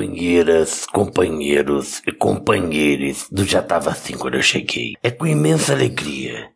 companheiras, 0.00 0.86
companheiros 0.86 2.02
e 2.06 2.12
companheiros 2.12 3.28
do 3.30 3.44
Já 3.44 3.62
Tava 3.62 3.90
Assim 3.90 4.16
quando 4.16 4.36
eu 4.36 4.42
cheguei. 4.42 4.94
É 5.02 5.10
com 5.10 5.26
imensa 5.26 5.74
alegria 5.74 6.48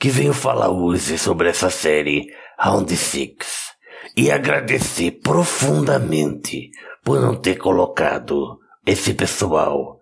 que 0.00 0.08
venho 0.08 0.32
falar 0.32 0.68
hoje 0.68 1.16
sobre 1.16 1.48
essa 1.48 1.70
série 1.70 2.26
Round 2.58 2.94
Six 2.96 3.68
e 4.16 4.32
agradecer 4.32 5.12
profundamente 5.22 6.70
por 7.04 7.20
não 7.20 7.36
ter 7.36 7.56
colocado 7.56 8.58
esse 8.84 9.14
pessoal 9.14 10.00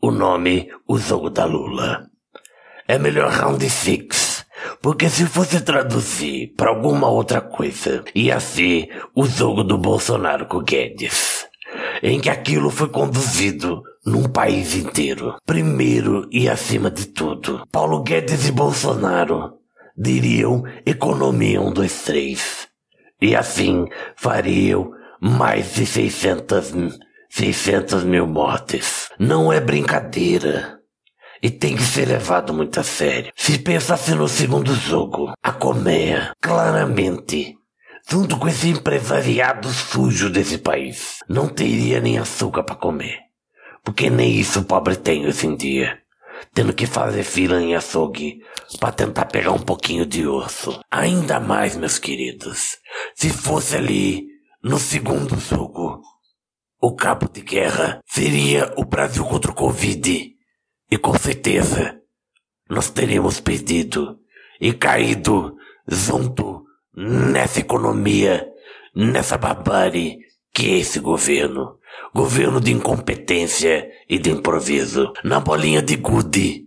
o 0.00 0.10
nome 0.10 0.70
O 0.88 0.96
Jogo 0.96 1.28
da 1.28 1.44
Lula. 1.44 2.06
É 2.88 2.98
melhor 2.98 3.30
Round 3.30 3.68
Six, 3.68 4.46
porque 4.80 5.10
se 5.10 5.26
fosse 5.26 5.60
traduzir 5.60 6.54
para 6.56 6.70
alguma 6.70 7.10
outra 7.10 7.42
coisa, 7.42 8.02
ia 8.14 8.40
ser 8.40 8.88
o 9.14 9.26
jogo 9.26 9.62
do 9.62 9.76
Bolsonaro 9.76 10.46
com 10.46 10.62
Guedes 10.62 11.39
em 12.02 12.20
que 12.20 12.30
aquilo 12.30 12.70
foi 12.70 12.88
conduzido 12.88 13.82
num 14.04 14.24
país 14.24 14.74
inteiro. 14.74 15.36
Primeiro 15.44 16.28
e 16.30 16.48
acima 16.48 16.90
de 16.90 17.06
tudo, 17.06 17.66
Paulo 17.70 18.02
Guedes 18.02 18.48
e 18.48 18.52
Bolsonaro 18.52 19.54
diriam 19.96 20.64
economia 20.86 21.60
um, 21.60 21.72
dois, 21.72 22.02
três. 22.02 22.68
E 23.20 23.36
assim 23.36 23.86
fariam 24.16 24.92
mais 25.20 25.74
de 25.74 25.84
600, 25.84 26.98
600 27.28 28.04
mil 28.04 28.26
mortes. 28.26 29.10
Não 29.18 29.52
é 29.52 29.60
brincadeira. 29.60 30.78
E 31.42 31.50
tem 31.50 31.74
que 31.74 31.82
ser 31.82 32.06
levado 32.06 32.52
muito 32.52 32.80
a 32.80 32.82
sério. 32.82 33.32
Se 33.34 33.58
pensasse 33.58 34.14
no 34.14 34.28
segundo 34.28 34.74
jogo, 34.74 35.32
a 35.42 35.52
colmeia, 35.52 36.32
claramente, 36.40 37.54
junto 38.10 38.36
com 38.36 38.48
esse 38.48 38.68
empresariado 38.68 39.68
sujo 39.68 40.28
desse 40.28 40.58
país, 40.58 41.18
não 41.28 41.46
teria 41.48 42.00
nem 42.00 42.18
açúcar 42.18 42.64
para 42.64 42.74
comer. 42.74 43.20
Porque 43.84 44.10
nem 44.10 44.32
isso 44.32 44.60
o 44.60 44.64
pobre 44.64 44.96
tem 44.96 45.26
hoje 45.26 45.46
em 45.46 45.54
dia. 45.54 45.98
Tendo 46.52 46.72
que 46.72 46.86
fazer 46.86 47.22
fila 47.22 47.62
em 47.62 47.74
açougue 47.74 48.40
para 48.80 48.90
tentar 48.90 49.26
pegar 49.26 49.52
um 49.52 49.60
pouquinho 49.60 50.04
de 50.04 50.26
osso. 50.26 50.80
Ainda 50.90 51.38
mais, 51.38 51.76
meus 51.76 51.98
queridos, 51.98 52.78
se 53.14 53.30
fosse 53.30 53.76
ali 53.76 54.26
no 54.62 54.78
segundo 54.78 55.38
jogo, 55.38 56.02
o 56.80 56.94
cabo 56.94 57.28
de 57.28 57.42
guerra 57.42 58.00
seria 58.06 58.72
o 58.76 58.84
Brasil 58.84 59.24
contra 59.24 59.52
o 59.52 59.54
Covid. 59.54 60.32
E 60.90 60.98
com 60.98 61.16
certeza 61.16 62.00
nós 62.68 62.90
teríamos 62.90 63.38
perdido 63.38 64.18
e 64.60 64.72
caído 64.72 65.56
junto 65.86 66.59
nessa 67.00 67.60
economia, 67.60 68.46
nessa 68.94 69.38
barbárie 69.38 70.18
que 70.52 70.70
é 70.70 70.78
esse 70.78 71.00
governo. 71.00 71.78
Governo 72.14 72.60
de 72.60 72.72
incompetência 72.72 73.88
e 74.08 74.18
de 74.18 74.30
improviso. 74.30 75.12
Na 75.24 75.40
bolinha 75.40 75.80
de 75.80 75.96
gude, 75.96 76.64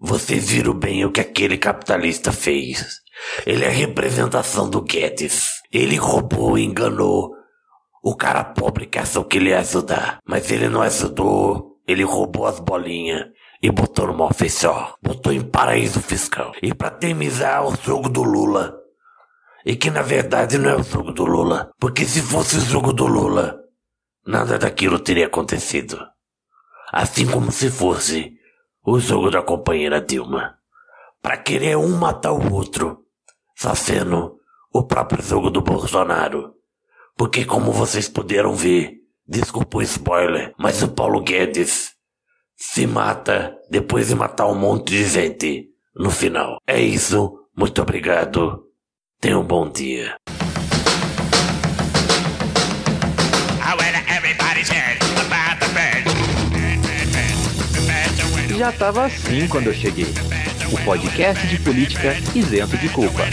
vocês 0.00 0.48
viram 0.50 0.74
bem 0.74 1.04
o 1.04 1.12
que 1.12 1.20
aquele 1.20 1.56
capitalista 1.56 2.32
fez. 2.32 3.00
Ele 3.46 3.64
é 3.64 3.68
a 3.68 3.72
representação 3.72 4.68
do 4.68 4.82
Guedes. 4.82 5.50
Ele 5.72 5.96
roubou 5.96 6.58
e 6.58 6.64
enganou 6.64 7.32
o 8.02 8.14
cara 8.16 8.42
pobre 8.42 8.86
que 8.86 8.98
achou 8.98 9.24
que 9.24 9.36
ele 9.36 9.50
ia 9.50 9.60
ajudar. 9.60 10.18
Mas 10.26 10.50
ele 10.50 10.68
não 10.68 10.82
ajudou. 10.82 11.76
Ele 11.86 12.02
roubou 12.02 12.46
as 12.46 12.58
bolinhas 12.58 13.26
e 13.62 13.70
botou 13.70 14.08
no 14.08 14.24
offshore. 14.24 14.94
Botou 15.02 15.32
em 15.32 15.42
paraíso 15.42 16.00
fiscal. 16.00 16.52
E 16.62 16.74
para 16.74 16.90
terminar 16.90 17.66
o 17.66 17.76
jogo 17.76 18.08
do 18.08 18.22
Lula, 18.22 18.74
e 19.66 19.74
que 19.74 19.90
na 19.90 20.00
verdade 20.00 20.58
não 20.58 20.70
é 20.70 20.76
o 20.76 20.82
jogo 20.84 21.10
do 21.10 21.24
Lula. 21.24 21.72
Porque 21.80 22.04
se 22.04 22.22
fosse 22.22 22.56
o 22.56 22.60
jogo 22.60 22.92
do 22.92 23.04
Lula, 23.04 23.58
nada 24.24 24.56
daquilo 24.56 25.00
teria 25.00 25.26
acontecido. 25.26 25.98
Assim 26.92 27.26
como 27.26 27.50
se 27.50 27.68
fosse 27.68 28.32
o 28.84 29.00
jogo 29.00 29.28
da 29.28 29.42
companheira 29.42 30.00
Dilma. 30.00 30.54
Para 31.20 31.36
querer 31.36 31.76
um 31.76 31.98
matar 31.98 32.30
o 32.30 32.54
outro, 32.54 33.04
só 33.56 33.74
sendo 33.74 34.36
o 34.72 34.84
próprio 34.86 35.20
jogo 35.20 35.50
do 35.50 35.60
Bolsonaro. 35.60 36.54
Porque 37.16 37.44
como 37.44 37.72
vocês 37.72 38.08
puderam 38.08 38.54
ver, 38.54 38.92
desculpa 39.26 39.78
o 39.78 39.82
spoiler, 39.82 40.54
mas 40.56 40.80
o 40.80 40.92
Paulo 40.92 41.20
Guedes 41.20 41.92
se 42.54 42.86
mata 42.86 43.58
depois 43.68 44.08
de 44.08 44.14
matar 44.14 44.46
um 44.46 44.54
monte 44.54 44.90
de 44.90 45.04
gente 45.06 45.70
no 45.92 46.10
final. 46.10 46.58
É 46.64 46.80
isso, 46.80 47.48
muito 47.56 47.82
obrigado 47.82 48.65
Tenha 49.26 49.40
um 49.40 49.42
bom 49.42 49.68
dia. 49.68 50.14
Já 58.56 58.70
estava 58.70 59.06
assim 59.06 59.48
quando 59.48 59.66
eu 59.66 59.74
cheguei. 59.74 60.14
O 60.70 60.78
podcast 60.84 61.44
de 61.44 61.58
política 61.58 62.14
isento 62.36 62.78
de 62.78 62.88
culpa. 62.88 63.24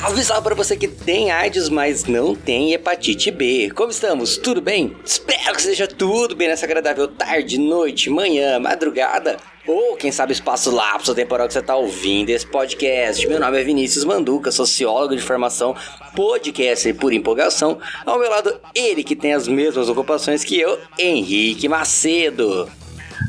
Salve 0.00 0.42
para 0.42 0.54
você 0.54 0.76
que 0.76 0.86
tem 0.86 1.30
AIDS, 1.30 1.68
mas 1.68 2.04
não 2.04 2.34
tem 2.34 2.72
hepatite 2.72 3.30
B. 3.30 3.70
Como 3.74 3.90
estamos? 3.90 4.36
Tudo 4.36 4.60
bem? 4.60 4.96
Espero 5.04 5.56
que 5.56 5.62
seja 5.62 5.88
tudo 5.88 6.36
bem 6.36 6.48
nessa 6.48 6.66
agradável 6.66 7.08
tarde, 7.08 7.58
noite, 7.58 8.08
manhã, 8.08 8.60
madrugada 8.60 9.36
ou 9.66 9.96
quem 9.96 10.10
sabe 10.10 10.32
espaço 10.32 10.70
lapso 10.70 11.14
temporal 11.14 11.46
que 11.46 11.52
você 11.52 11.58
está 11.58 11.76
ouvindo 11.76 12.30
esse 12.30 12.46
podcast. 12.46 13.26
Meu 13.26 13.40
nome 13.40 13.60
é 13.60 13.64
Vinícius 13.64 14.04
Manduca, 14.04 14.50
sociólogo 14.50 15.16
de 15.16 15.22
formação, 15.22 15.74
podcaster 16.14 16.94
por 16.94 17.12
empolgação. 17.12 17.78
Ao 18.06 18.18
meu 18.18 18.30
lado, 18.30 18.58
ele 18.74 19.02
que 19.04 19.16
tem 19.16 19.34
as 19.34 19.46
mesmas 19.46 19.88
ocupações 19.88 20.44
que 20.44 20.58
eu, 20.58 20.78
Henrique 20.98 21.68
Macedo. 21.68 22.70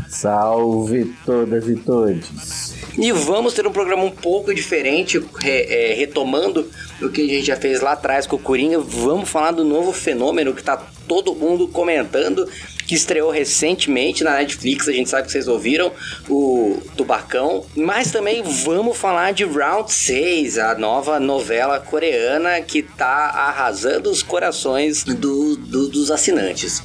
Salve 0.08 1.14
todas 1.26 1.68
e 1.68 1.76
todos. 1.76 2.74
E 2.98 3.12
vamos 3.12 3.54
ter 3.54 3.66
um 3.66 3.72
programa 3.72 4.04
um 4.04 4.12
pouco 4.12 4.54
diferente, 4.54 5.24
é, 5.44 5.94
retomando 5.96 6.70
o 7.02 7.10
que 7.10 7.22
a 7.22 7.28
gente 7.28 7.46
já 7.46 7.56
fez 7.56 7.80
lá 7.80 7.94
atrás 7.94 8.28
com 8.28 8.36
o 8.36 8.40
Coringa. 8.40 8.80
Vamos 8.80 9.30
falar 9.30 9.52
do 9.52 9.64
novo 9.64 9.94
fenômeno 9.94 10.54
que 10.54 10.64
tá 10.64 10.76
todo 11.08 11.34
mundo 11.34 11.68
comentando, 11.68 12.48
que 12.86 12.96
estreou 12.96 13.32
recentemente 13.32 14.24
na 14.24 14.36
Netflix. 14.36 14.88
A 14.88 14.92
gente 14.92 15.10
sabe 15.10 15.28
que 15.28 15.32
vocês 15.32 15.48
ouviram 15.48 15.92
o 16.28 16.82
Tubacão. 16.98 17.66
Mas 17.76 18.12
também 18.12 18.44
vamos 18.44 18.98
falar 18.98 19.32
de 19.32 19.46
Round 19.46 19.94
6, 19.94 20.58
a 20.58 20.76
nova 20.76 21.20
novela 21.20 21.80
coreana 21.80 22.60
que 22.62 22.82
tá 22.82 23.30
arrasando 23.30 24.10
os 24.10 24.22
corações 24.22 25.04
do, 25.04 25.56
do, 25.56 25.88
dos 25.88 26.12
assinantes. 26.12 26.84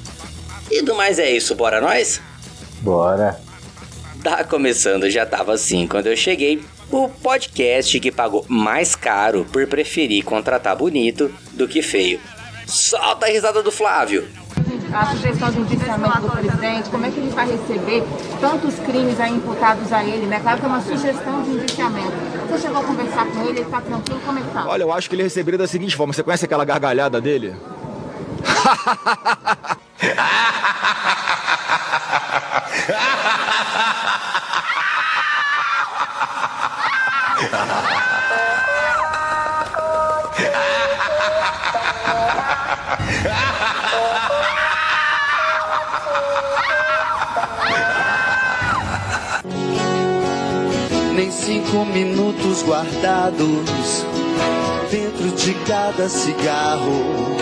E 0.71 0.83
do 0.83 0.95
mais 0.95 1.19
é 1.19 1.31
isso, 1.31 1.55
bora 1.55 1.81
nós? 1.81 2.21
Bora! 2.85 3.41
Tá 4.23 4.45
começando, 4.45 5.09
já 5.09 5.25
tava 5.25 5.55
assim 5.55 5.87
quando 5.87 6.07
eu 6.07 6.17
cheguei. 6.17 6.63
O 6.93 7.09
podcast 7.09 7.99
que 7.99 8.13
pagou 8.13 8.45
mais 8.47 8.95
caro 8.95 9.47
por 9.51 9.67
preferir 9.67 10.23
contratar 10.23 10.77
bonito 10.77 11.35
do 11.55 11.67
que 11.67 11.81
feio. 11.81 12.21
Solta 12.67 13.25
a 13.25 13.31
risada 13.31 13.63
do 13.63 13.73
Flávio! 13.73 14.29
a 14.93 15.07
sugestão 15.07 15.51
de 15.51 15.61
indiciamento 15.61 16.21
do 16.21 16.31
presidente, 16.31 16.89
como 16.89 17.05
é 17.05 17.11
que 17.11 17.19
ele 17.19 17.31
vai 17.31 17.51
receber 17.51 18.05
tantos 18.41 18.75
crimes 18.79 19.19
aí 19.19 19.33
imputados 19.33 19.93
a 19.93 20.05
ele, 20.05 20.27
né? 20.27 20.39
Claro 20.39 20.61
que 20.61 20.65
é 20.65 20.69
uma 20.69 20.81
sugestão 20.81 21.43
de 21.43 21.51
indiciamento. 21.51 22.13
Você 22.49 22.59
chegou 22.59 22.81
a 22.81 22.85
conversar 22.85 23.27
com 23.27 23.41
ele, 23.41 23.59
ele 23.61 23.65
tá 23.65 23.81
tranquilo, 23.81 24.21
como 24.25 24.39
é 24.39 24.43
que 24.43 24.49
tá? 24.51 24.67
Olha, 24.69 24.83
eu 24.85 24.93
acho 24.93 25.09
que 25.09 25.17
ele 25.17 25.25
receberia 25.25 25.59
da 25.59 25.67
seguinte 25.67 25.97
forma, 25.97 26.13
você 26.13 26.23
conhece 26.23 26.45
aquela 26.45 26.65
gargalhada 26.65 27.21
dele? 27.21 27.57
Nem 51.17 51.31
cinco 51.33 51.85
minutos 51.87 52.63
guardados 52.63 54.05
dentro 54.91 55.31
de 55.33 55.55
cada 55.67 56.09
cigarro. 56.09 57.35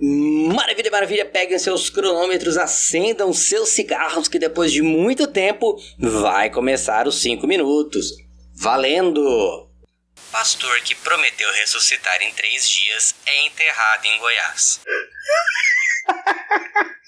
Maravilha, 0.00 0.90
maravilha, 0.90 1.26
peguem 1.26 1.58
seus 1.58 1.90
cronômetros, 1.90 2.56
acendam 2.56 3.32
seus 3.32 3.70
cigarros, 3.70 4.28
que 4.28 4.38
depois 4.38 4.70
de 4.70 4.80
muito 4.80 5.26
tempo 5.26 5.76
vai 5.98 6.50
começar 6.50 7.08
os 7.08 7.20
5 7.20 7.46
minutos. 7.46 8.12
Valendo! 8.54 9.68
Pastor 10.30 10.80
que 10.82 10.94
prometeu 10.94 11.50
ressuscitar 11.52 12.22
em 12.22 12.32
três 12.32 12.68
dias 12.68 13.14
é 13.26 13.46
enterrado 13.46 14.06
em 14.06 14.18
Goiás. 14.18 14.80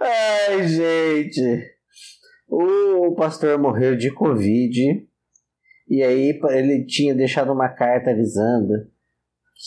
Ai, 0.00 0.68
gente. 0.68 1.76
O 2.48 3.14
pastor 3.14 3.58
morreu 3.58 3.96
de 3.96 4.12
Covid. 4.12 5.06
E 5.88 6.02
aí 6.02 6.38
ele 6.50 6.84
tinha 6.84 7.14
deixado 7.14 7.52
uma 7.52 7.68
carta 7.68 8.10
avisando 8.10 8.94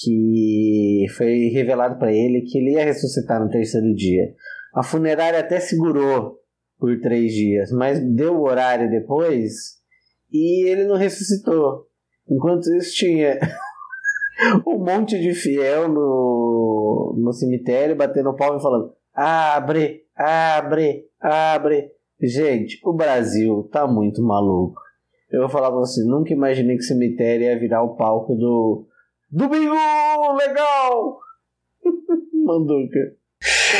que 0.03 1.05
foi 1.15 1.49
revelado 1.53 1.97
para 1.97 2.11
ele 2.11 2.41
que 2.41 2.57
ele 2.57 2.73
ia 2.73 2.85
ressuscitar 2.85 3.43
no 3.43 3.49
terceiro 3.49 3.93
dia. 3.93 4.33
A 4.73 4.83
funerária 4.83 5.39
até 5.39 5.59
segurou 5.59 6.37
por 6.77 6.99
três 7.01 7.33
dias, 7.33 7.71
mas 7.71 7.99
deu 8.15 8.37
o 8.37 8.43
horário 8.43 8.89
depois 8.89 9.79
e 10.31 10.67
ele 10.69 10.85
não 10.85 10.95
ressuscitou. 10.95 11.87
Enquanto 12.29 12.73
isso 12.75 12.93
tinha 12.93 13.39
um 14.65 14.77
monte 14.77 15.19
de 15.19 15.33
fiel 15.33 15.89
no, 15.89 17.15
no 17.17 17.33
cemitério 17.33 17.95
batendo 17.95 18.35
palma 18.35 18.59
e 18.59 18.61
falando: 18.61 18.93
abre, 19.13 20.03
abre, 20.15 21.05
abre. 21.19 21.91
Gente, 22.21 22.79
o 22.83 22.93
Brasil 22.93 23.67
tá 23.71 23.87
muito 23.87 24.21
maluco. 24.21 24.79
Eu 25.31 25.41
vou 25.41 25.49
falar 25.49 25.69
pra 25.69 25.79
você, 25.79 26.03
nunca 26.03 26.33
imaginei 26.33 26.75
que 26.75 26.83
cemitério 26.83 27.45
ia 27.45 27.59
virar 27.59 27.83
o 27.83 27.95
palco 27.95 28.35
do. 28.35 28.87
Do 29.31 29.47
bingo! 29.47 30.33
Legal! 30.33 31.19
Manduca. 32.33 33.19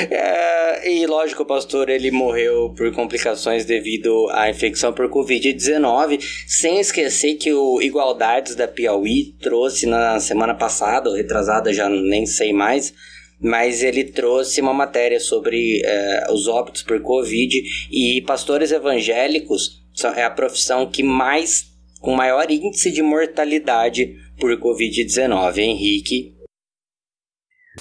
É, 0.10 0.90
e 0.90 1.06
lógico, 1.06 1.44
o 1.44 1.46
pastor 1.46 1.90
ele 1.90 2.12
morreu 2.12 2.74
por 2.78 2.94
complicações 2.94 3.66
devido 3.66 4.30
à 4.30 4.50
infecção 4.50 4.94
por 4.94 5.10
Covid-19, 5.10 6.22
sem 6.48 6.80
esquecer 6.80 7.36
que 7.36 7.52
o 7.52 7.82
Igualdades 7.82 8.56
da 8.56 8.68
Piauí 8.68 9.34
trouxe 9.42 9.86
na 9.86 10.20
semana 10.20 10.54
passada, 10.54 11.10
ou 11.10 11.16
retrasada, 11.16 11.74
já 11.74 11.90
nem 11.90 12.26
sei 12.26 12.54
mais, 12.54 12.94
mas 13.42 13.84
ele 13.84 14.04
trouxe 14.04 14.62
uma 14.62 14.74
matéria 14.74 15.20
sobre 15.20 15.82
é, 15.84 16.28
os 16.32 16.48
óbitos 16.48 16.84
por 16.84 17.02
Covid 17.02 17.62
e 17.92 18.22
pastores 18.22 18.72
evangélicos 18.72 19.80
é 20.16 20.24
a 20.24 20.30
profissão 20.30 20.90
que 20.90 21.04
mais, 21.04 21.66
com 22.00 22.16
maior 22.16 22.50
índice 22.50 22.92
de 22.92 23.02
mortalidade 23.02 24.16
por 24.40 24.58
Covid-19. 24.58 25.58
Henrique, 25.58 26.40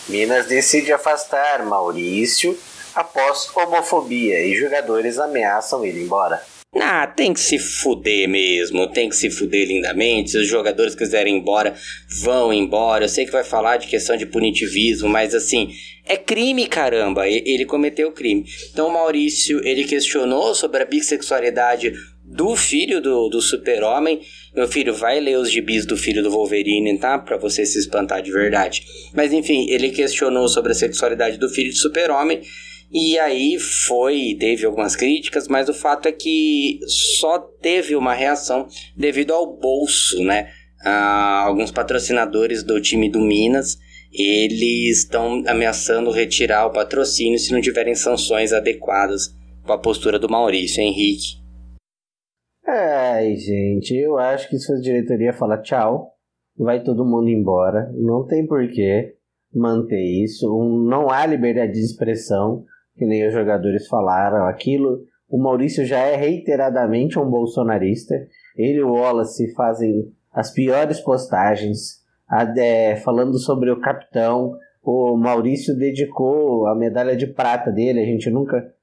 Minas 0.08 0.46
decide 0.46 0.93
afastar 0.93 1.64
Maurício 1.64 2.56
após 2.94 3.49
homofobia 3.55 4.44
e 4.44 4.55
jogadores 4.56 5.19
ameaçam 5.19 5.84
ir 5.84 5.96
embora. 5.96 6.40
Ah, 6.75 7.06
tem 7.06 7.32
que 7.32 7.40
se 7.40 7.58
fuder 7.58 8.28
mesmo, 8.28 8.87
tem 8.88 9.08
que 9.08 9.16
se 9.16 9.31
fuder 9.31 9.66
lindamente. 9.66 10.32
Se 10.32 10.38
os 10.38 10.46
jogadores 10.46 10.94
quiserem 10.94 11.37
ir 11.37 11.38
embora, 11.38 11.75
vão 12.22 12.52
embora. 12.52 13.04
Eu 13.04 13.08
sei 13.08 13.25
que 13.25 13.32
vai 13.32 13.43
falar 13.43 13.78
de 13.78 13.87
questão 13.87 14.16
de 14.16 14.26
punitivismo, 14.26 15.08
mas 15.08 15.34
assim, 15.34 15.70
é 16.04 16.16
crime, 16.16 16.66
caramba. 16.66 17.26
Ele 17.26 17.64
cometeu 17.64 18.12
crime. 18.12 18.44
Então 18.70 18.88
o 18.88 18.93
Maurício, 18.93 19.66
ele 19.66 19.84
questionou 19.84 20.54
sobre 20.54 20.82
a 20.82 20.87
bissexualidade 20.87 21.94
do 22.22 22.54
filho 22.54 23.00
do, 23.00 23.28
do 23.28 23.40
super-homem. 23.40 24.20
Meu 24.58 24.66
filho, 24.66 24.93
vai 24.93 25.20
ler 25.20 25.38
os 25.38 25.52
gibis 25.52 25.87
do 25.87 25.96
filho 25.96 26.20
do 26.20 26.32
Wolverine, 26.32 26.99
tá? 26.99 27.16
Pra 27.16 27.37
você 27.37 27.64
se 27.64 27.78
espantar 27.78 28.20
de 28.20 28.32
verdade. 28.32 28.84
Mas 29.14 29.32
enfim, 29.32 29.70
ele 29.70 29.90
questionou 29.90 30.49
sobre 30.49 30.72
a 30.72 30.75
sexualidade 30.75 31.38
do 31.38 31.49
filho 31.49 31.70
do 31.70 31.76
super-homem. 31.76 32.40
E 32.93 33.16
aí 33.20 33.56
foi, 33.56 34.37
teve 34.37 34.66
algumas 34.66 34.96
críticas, 34.96 35.46
mas 35.46 35.69
o 35.69 35.72
fato 35.72 36.08
é 36.08 36.12
que 36.12 36.81
só 37.20 37.38
teve 37.38 37.94
uma 37.94 38.12
reação 38.12 38.66
devido 38.96 39.32
ao 39.32 39.46
bolso, 39.56 40.20
né? 40.25 40.50
Ah, 40.82 41.44
alguns 41.46 41.70
patrocinadores 41.70 42.64
do 42.64 42.81
time 42.81 43.08
do 43.08 43.20
Minas, 43.20 43.78
eles 44.12 45.04
estão 45.04 45.44
ameaçando 45.46 46.11
retirar 46.11 46.66
o 46.66 46.72
patrocínio 46.72 47.38
se 47.38 47.52
não 47.52 47.61
tiverem 47.61 47.94
sanções 47.94 48.52
adequadas 48.52 49.32
com 49.62 49.72
a 49.72 49.78
postura 49.78 50.19
do 50.19 50.28
Maurício 50.28 50.82
Henrique. 50.82 51.46
Ai, 52.70 53.34
gente, 53.36 53.96
eu 53.96 54.18
acho 54.18 54.46
que 54.50 54.58
se 54.58 54.70
a 54.70 54.76
diretoria 54.76 55.32
falar 55.32 55.62
tchau, 55.62 56.12
vai 56.54 56.82
todo 56.82 57.02
mundo 57.02 57.30
embora. 57.30 57.90
Não 57.94 58.26
tem 58.26 58.46
porquê 58.46 59.14
manter 59.54 60.04
isso. 60.22 60.46
não 60.86 61.08
há 61.08 61.24
liberdade 61.24 61.72
de 61.72 61.80
expressão, 61.80 62.66
que 62.94 63.06
nem 63.06 63.26
os 63.26 63.32
jogadores 63.32 63.86
falaram. 63.86 64.44
Aquilo, 64.44 65.02
o 65.30 65.42
Maurício 65.42 65.86
já 65.86 66.00
é 66.00 66.14
reiteradamente 66.14 67.18
um 67.18 67.24
bolsonarista. 67.30 68.14
Ele 68.54 68.80
e 68.80 68.82
o 68.82 68.92
Wallace 68.92 69.50
fazem 69.54 70.12
as 70.30 70.50
piores 70.50 71.00
postagens, 71.00 72.02
é, 72.58 72.96
falando 72.96 73.38
sobre 73.38 73.70
o 73.70 73.80
capitão. 73.80 74.52
O 74.82 75.16
Maurício 75.16 75.74
dedicou 75.74 76.66
a 76.66 76.74
medalha 76.74 77.16
de 77.16 77.28
prata 77.28 77.72
dele. 77.72 78.02
A 78.02 78.04
gente 78.04 78.28
nunca. 78.28 78.74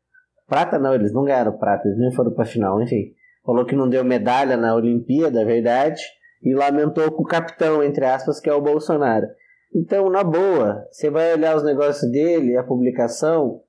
Prata 0.48 0.80
não, 0.80 0.96
eles 0.96 1.14
não 1.14 1.24
ganharam 1.24 1.56
prata, 1.56 1.88
eles 1.88 2.00
nem 2.00 2.12
foram 2.12 2.32
pra 2.32 2.46
final, 2.46 2.82
enfim 2.82 3.14
falou 3.46 3.66
que 3.66 3.76
não 3.76 3.88
deu 3.88 4.04
medalha 4.04 4.58
na 4.58 4.76
Olimpíada, 4.76 5.42
é 5.42 5.46
verdade, 5.46 6.02
e 6.44 6.54
lamentou 6.54 7.12
com 7.12 7.24
o 7.24 7.28
capitão, 7.28 7.84
entre 7.84 8.06
aspas, 8.06 8.40
que 8.40 8.50
é 8.50 8.54
o 8.54 8.62
Bolsonaro. 8.62 9.28
Então, 9.74 10.10
na 10.10 10.24
boa, 10.24 10.86
você 10.90 11.10
vai 11.10 11.34
olhar 11.34 11.56
os 11.56 11.64
negócios 11.64 12.10
dele, 12.12 12.58
a 12.58 12.64
publicação, 12.64 13.62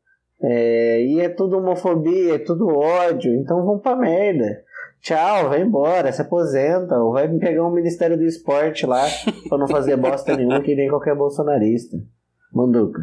é, 0.43 1.02
e 1.02 1.20
é 1.20 1.28
tudo 1.28 1.58
homofobia, 1.58 2.34
é 2.34 2.38
tudo 2.38 2.69
ódio, 2.69 3.34
então 3.34 3.64
vão 3.64 3.78
pra 3.78 3.96
merda. 3.96 4.64
Tchau, 5.00 5.49
vai 5.49 5.61
embora, 5.61 6.12
se 6.12 6.23
aposenta, 6.23 6.96
ou 6.96 7.12
vai 7.12 7.28
pegar 7.28 7.64
um 7.64 7.70
Ministério 7.70 8.17
do 8.17 8.25
Esporte 8.25 8.87
lá 8.87 9.05
pra 9.49 9.58
não 9.58 9.69
fazer 9.69 9.96
bosta 9.96 10.37
nenhuma 10.37 10.62
que 10.62 10.75
nem 10.75 10.88
qualquer 10.88 11.14
bolsonarista. 11.14 11.96
Manduca. 12.52 13.02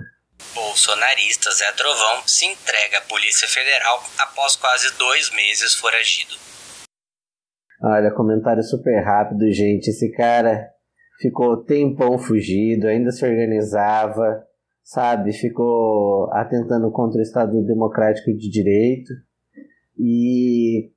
Bolsonarista 0.54 1.52
Zé 1.52 1.72
Trovão 1.74 2.24
se 2.26 2.46
entrega 2.46 2.98
à 2.98 3.02
Polícia 3.02 3.48
Federal 3.48 4.04
após 4.18 4.56
quase 4.56 4.92
dois 4.98 5.32
meses 5.32 5.76
foragido. 5.76 6.34
Olha, 7.84 8.12
comentário 8.12 8.64
super 8.64 8.98
rápido, 9.02 9.52
gente. 9.52 9.90
Esse 9.90 10.10
cara 10.12 10.70
ficou 11.20 11.58
tempão 11.58 12.18
fugido, 12.18 12.88
ainda 12.88 13.12
se 13.12 13.26
organizava, 13.26 14.42
sabe? 14.82 15.34
Ficou 15.34 16.32
atentando 16.32 16.90
contra 16.92 17.20
o 17.20 17.22
Estado 17.22 17.62
Democrático 17.66 18.32
de 18.32 18.50
Direito. 18.50 19.12
E 20.00 20.92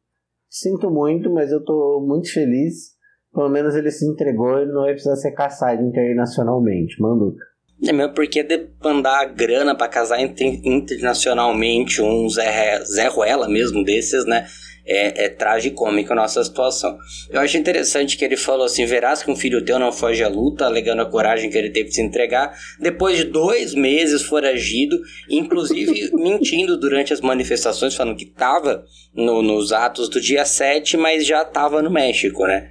sinto 0.49 0.89
muito, 0.89 1.29
mas 1.29 1.51
eu 1.51 1.65
tô 1.65 2.05
muito 2.07 2.33
feliz. 2.33 2.95
Pelo 3.35 3.49
menos 3.49 3.75
ele 3.75 3.91
se 3.91 4.07
entregou 4.09 4.63
e 4.63 4.67
não 4.67 4.83
vai 4.83 4.93
precisar 4.93 5.17
ser 5.17 5.33
caçado 5.33 5.83
internacionalmente. 5.83 7.03
Manduca. 7.03 7.45
É 7.85 7.93
mesmo 7.93 8.15
porque 8.15 8.47
mandar 8.83 9.27
grana 9.35 9.77
para 9.77 9.89
casar 9.89 10.19
internacionalmente 10.21 12.01
um 12.01 12.29
Zé, 12.29 12.83
Zé 12.85 13.09
Ruela 13.09 13.49
mesmo 13.49 13.85
desses, 13.85 14.25
né? 14.25 14.47
É, 14.87 15.25
é 15.25 15.29
tragicômico 15.29 16.13
a 16.13 16.17
nossa 16.17 16.43
situação. 16.43 16.99
Eu 17.31 17.41
acho 17.41 17.57
interessante 17.57 18.17
que 18.17 18.25
ele 18.25 18.37
falou 18.37 18.65
assim: 18.65 18.87
verás 18.87 19.23
que 19.23 19.31
um 19.31 19.37
filho 19.37 19.65
teu 19.65 19.79
não 19.79 19.93
foge 19.93 20.23
à 20.23 20.29
luta, 20.29 20.65
alegando 20.65 21.03
a 21.03 21.07
coragem 21.07 21.51
que 21.51 21.59
ele 21.59 21.71
teve 21.71 21.89
de 21.89 21.97
se 21.97 22.03
entregar, 22.03 22.57
depois 22.81 23.19
de 23.19 23.25
dois 23.25 23.75
meses 23.75 24.23
foragido, 24.23 24.99
inclusive 25.29 26.11
mentindo 26.15 26.79
durante 26.79 27.13
as 27.13 27.21
manifestações, 27.21 27.95
falando 27.95 28.17
que 28.17 28.25
estava 28.25 28.85
no, 29.15 29.43
nos 29.43 29.73
atos 29.73 30.09
do 30.09 30.21
dia 30.21 30.45
7, 30.45 30.97
mas 30.97 31.27
já 31.27 31.43
estava 31.43 31.83
no 31.83 31.91
México, 31.91 32.47
né? 32.47 32.71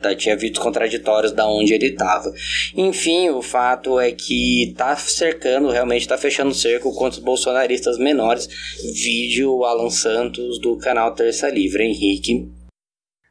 Tá, 0.00 0.14
tinha 0.14 0.36
vídeos 0.36 0.62
contraditórios 0.62 1.32
da 1.32 1.48
onde 1.48 1.74
ele 1.74 1.88
estava. 1.88 2.32
Enfim, 2.76 3.30
o 3.30 3.42
fato 3.42 3.98
é 3.98 4.12
que 4.12 4.72
tá 4.76 4.94
cercando, 4.94 5.70
realmente 5.70 6.06
tá 6.06 6.16
fechando 6.16 6.50
o 6.50 6.54
cerco 6.54 6.94
contra 6.94 7.18
os 7.18 7.24
bolsonaristas 7.24 7.98
menores. 7.98 8.48
Vídeo 8.94 9.64
Alan 9.64 9.90
Santos 9.90 10.60
do 10.60 10.76
canal 10.78 11.14
Terça 11.14 11.48
Livre, 11.48 11.82
Henrique. 11.82 12.48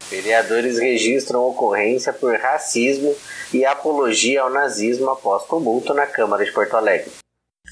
Vereadores 0.10 0.78
registram 0.78 1.42
ocorrência 1.48 2.12
por 2.14 2.34
racismo 2.38 3.16
e 3.54 3.66
apologia 3.66 4.42
ao 4.42 4.50
nazismo 4.50 5.10
após 5.10 5.46
tumulto 5.46 5.94
na 5.94 6.06
Câmara 6.06 6.44
de 6.44 6.52
Porto 6.52 6.76
Alegre. 6.76 7.12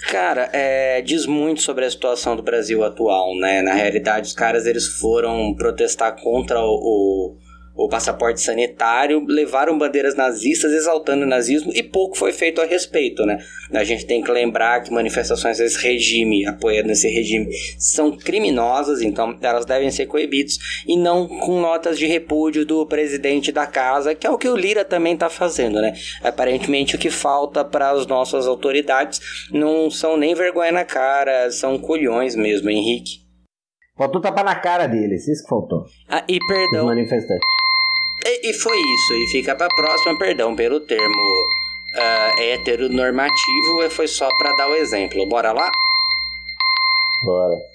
Cara, 0.10 0.50
é, 0.52 1.02
diz 1.02 1.26
muito 1.26 1.62
sobre 1.62 1.86
a 1.86 1.90
situação 1.90 2.36
do 2.36 2.44
Brasil 2.44 2.84
atual, 2.84 3.34
né? 3.38 3.62
Na 3.62 3.74
realidade, 3.74 4.28
os 4.28 4.34
caras 4.34 4.66
eles 4.66 4.86
foram 5.00 5.54
protestar 5.56 6.22
contra 6.22 6.60
o, 6.62 6.74
o 6.74 7.38
o 7.76 7.90
passaporte 7.90 8.40
sanitário, 8.40 9.26
levaram 9.28 9.78
bandeiras 9.78 10.16
nazistas 10.16 10.72
exaltando 10.72 11.24
o 11.26 11.28
nazismo 11.28 11.72
e 11.76 11.84
pouco 11.84 12.18
foi 12.18 12.32
feito 12.32 12.62
a 12.62 12.66
respeito, 12.66 13.26
né? 13.26 13.38
A 13.74 13.84
gente 13.84 14.06
tem 14.06 14.22
que 14.22 14.32
lembrar 14.32 14.82
que 14.82 14.94
manifestações 14.94 15.58
desse 15.58 15.78
regime, 15.84 16.46
apoiando 16.48 16.92
esse 16.92 17.10
regime, 17.10 17.50
são 17.78 18.16
criminosas, 18.16 19.02
então 19.02 19.38
elas 19.42 19.66
devem 19.66 19.92
ser 19.92 20.06
coibidas 20.06 20.58
e 20.88 20.96
não 20.96 21.28
com 21.28 21.60
notas 21.60 22.00
de 22.00 22.06
repúdio 22.06 22.66
do 22.66 22.86
presidente 22.86 23.52
da 23.52 23.68
casa, 23.68 24.16
que 24.16 24.26
é 24.26 24.30
o 24.30 24.38
que 24.38 24.48
o 24.48 24.56
Lira 24.56 24.86
também 24.86 25.14
está 25.14 25.30
fazendo, 25.30 25.82
né? 25.82 25.94
Aparentemente 26.24 26.96
o 26.96 27.00
que 27.00 27.10
falta 27.10 27.66
para 27.66 27.92
as 27.92 28.08
nossas 28.08 28.48
autoridades 28.48 29.20
não 29.52 29.92
são 29.92 30.16
nem 30.16 30.34
vergonha 30.34 30.72
na 30.72 30.86
cara, 30.86 31.52
são 31.52 31.78
culhões 31.78 32.36
mesmo, 32.36 32.70
Henrique. 32.70 33.26
Faltou 33.98 34.20
tapar 34.20 34.44
na 34.44 34.56
cara 34.56 34.88
deles, 34.88 35.26
isso 35.28 35.44
que 35.44 35.50
faltou. 35.50 35.86
Ah, 36.10 36.24
e 36.28 36.38
Os 36.38 36.48
perdão. 36.48 36.86
manifestantes. 36.88 37.55
E, 38.26 38.50
e 38.50 38.54
foi 38.54 38.78
isso. 38.78 39.14
E 39.14 39.28
fica 39.28 39.56
pra 39.56 39.68
próxima, 39.70 40.18
perdão, 40.18 40.56
pelo 40.56 40.80
termo 40.80 41.48
ah, 41.96 42.36
heteronormativo, 42.40 43.90
foi 43.92 44.08
só 44.08 44.28
pra 44.38 44.52
dar 44.54 44.68
o 44.70 44.76
exemplo. 44.76 45.26
Bora 45.26 45.52
lá? 45.52 45.70
Bora. 47.24 47.75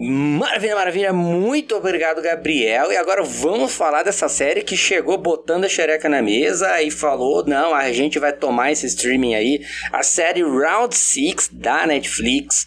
Maravilha, 0.00 0.76
maravilha. 0.76 1.12
Muito 1.12 1.74
obrigado, 1.74 2.22
Gabriel. 2.22 2.92
E 2.92 2.96
agora 2.96 3.24
vamos 3.24 3.74
falar 3.74 4.04
dessa 4.04 4.28
série 4.28 4.62
que 4.62 4.76
chegou 4.76 5.18
botando 5.18 5.64
a 5.64 5.68
xereca 5.68 6.08
na 6.08 6.22
mesa 6.22 6.80
e 6.80 6.88
falou: 6.88 7.44
não, 7.44 7.74
a 7.74 7.90
gente 7.90 8.16
vai 8.16 8.32
tomar 8.32 8.70
esse 8.70 8.86
streaming 8.86 9.34
aí. 9.34 9.60
A 9.92 10.04
série 10.04 10.44
Round 10.44 10.94
6 10.94 11.50
da 11.52 11.84
Netflix. 11.84 12.66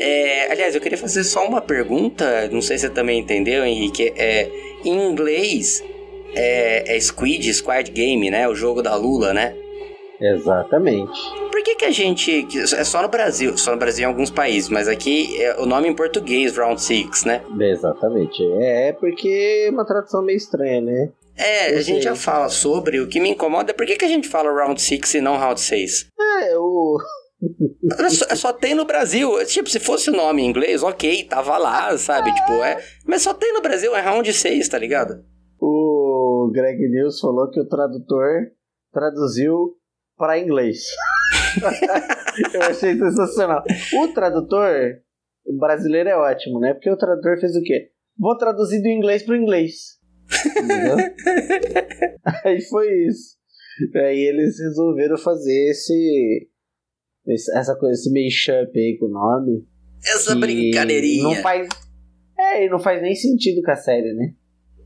É, 0.00 0.50
aliás, 0.50 0.74
eu 0.74 0.80
queria 0.80 0.98
fazer 0.98 1.22
só 1.22 1.46
uma 1.46 1.60
pergunta. 1.60 2.48
Não 2.48 2.60
sei 2.60 2.76
se 2.76 2.88
você 2.88 2.92
também 2.92 3.20
entendeu, 3.20 3.64
Henrique. 3.64 4.12
É, 4.16 4.50
em 4.84 5.08
inglês 5.08 5.80
é, 6.34 6.96
é 6.96 6.98
Squid, 6.98 7.54
Squad 7.54 7.88
Game, 7.92 8.32
né? 8.32 8.48
O 8.48 8.54
jogo 8.56 8.82
da 8.82 8.96
Lula, 8.96 9.32
né? 9.32 9.54
Exatamente. 10.20 11.18
Por 11.50 11.62
que, 11.62 11.74
que 11.76 11.84
a 11.84 11.90
gente. 11.90 12.44
que 12.44 12.58
É 12.58 12.84
só 12.84 13.02
no 13.02 13.08
Brasil, 13.08 13.56
só 13.56 13.72
no 13.72 13.78
Brasil 13.78 14.04
em 14.04 14.06
alguns 14.06 14.30
países, 14.30 14.68
mas 14.68 14.88
aqui 14.88 15.40
é 15.42 15.60
o 15.60 15.66
nome 15.66 15.88
em 15.88 15.94
português, 15.94 16.56
Round 16.56 16.80
6, 16.80 17.24
né? 17.24 17.42
Exatamente. 17.60 18.42
É 18.60 18.92
porque 18.92 19.66
é 19.66 19.70
uma 19.70 19.84
tradução 19.84 20.22
meio 20.22 20.36
estranha, 20.36 20.80
né? 20.80 21.12
É, 21.36 21.76
a 21.76 21.82
gente 21.82 22.02
já 22.02 22.14
fala 22.14 22.48
sobre. 22.48 23.00
O 23.00 23.08
que 23.08 23.20
me 23.20 23.30
incomoda 23.30 23.70
é 23.70 23.74
por 23.74 23.86
que, 23.86 23.96
que 23.96 24.04
a 24.04 24.08
gente 24.08 24.28
fala 24.28 24.50
Round 24.50 24.80
6 24.80 25.14
e 25.14 25.20
não 25.20 25.36
Round 25.36 25.60
6? 25.60 26.08
É, 26.18 26.56
o. 26.58 26.98
É 28.00 28.08
só, 28.08 28.34
só 28.34 28.52
tem 28.52 28.74
no 28.74 28.86
Brasil. 28.86 29.30
Tipo, 29.44 29.68
se 29.68 29.78
fosse 29.78 30.08
o 30.08 30.16
nome 30.16 30.42
em 30.42 30.46
inglês, 30.46 30.82
ok, 30.82 31.24
tava 31.24 31.58
lá, 31.58 31.96
sabe? 31.98 32.32
Tipo, 32.34 32.52
é. 32.52 32.82
Mas 33.04 33.22
só 33.22 33.34
tem 33.34 33.52
no 33.52 33.60
Brasil, 33.60 33.94
é 33.94 34.00
Round 34.00 34.32
6, 34.32 34.68
tá 34.68 34.78
ligado? 34.78 35.22
O 35.60 36.50
Greg 36.52 36.88
News 36.88 37.20
falou 37.20 37.50
que 37.50 37.60
o 37.60 37.68
tradutor 37.68 38.50
traduziu 38.92 39.74
para 40.16 40.38
inglês. 40.38 40.86
Eu 42.52 42.62
achei 42.62 42.96
sensacional. 42.96 43.62
O 43.94 44.08
tradutor 44.08 45.00
o 45.46 45.56
brasileiro 45.58 46.08
é 46.08 46.16
ótimo, 46.16 46.58
né? 46.58 46.74
Porque 46.74 46.90
o 46.90 46.96
tradutor 46.96 47.38
fez 47.38 47.54
o 47.54 47.62
quê? 47.62 47.90
Vou 48.18 48.36
traduzir 48.36 48.82
do 48.82 48.88
inglês 48.88 49.22
pro 49.22 49.36
inglês. 49.36 49.98
Entendeu? 50.44 50.96
Aí 52.44 52.60
foi 52.62 52.88
isso. 53.06 53.36
Aí 53.94 54.18
eles 54.18 54.58
resolveram 54.58 55.16
fazer 55.18 55.70
esse, 55.70 56.48
essa 57.54 57.76
coisa, 57.76 57.92
esse 57.92 58.10
mashup 58.10 58.78
aí 58.78 58.96
com 58.98 59.06
o 59.06 59.10
nome. 59.10 59.66
Essa 60.02 60.34
brincadeirinha. 60.34 61.24
Não 61.24 61.34
faz. 61.36 61.68
É, 62.38 62.64
e 62.64 62.70
não 62.70 62.78
faz 62.78 63.02
nem 63.02 63.14
sentido 63.14 63.62
com 63.62 63.70
a 63.70 63.76
série, 63.76 64.14
né? 64.14 64.32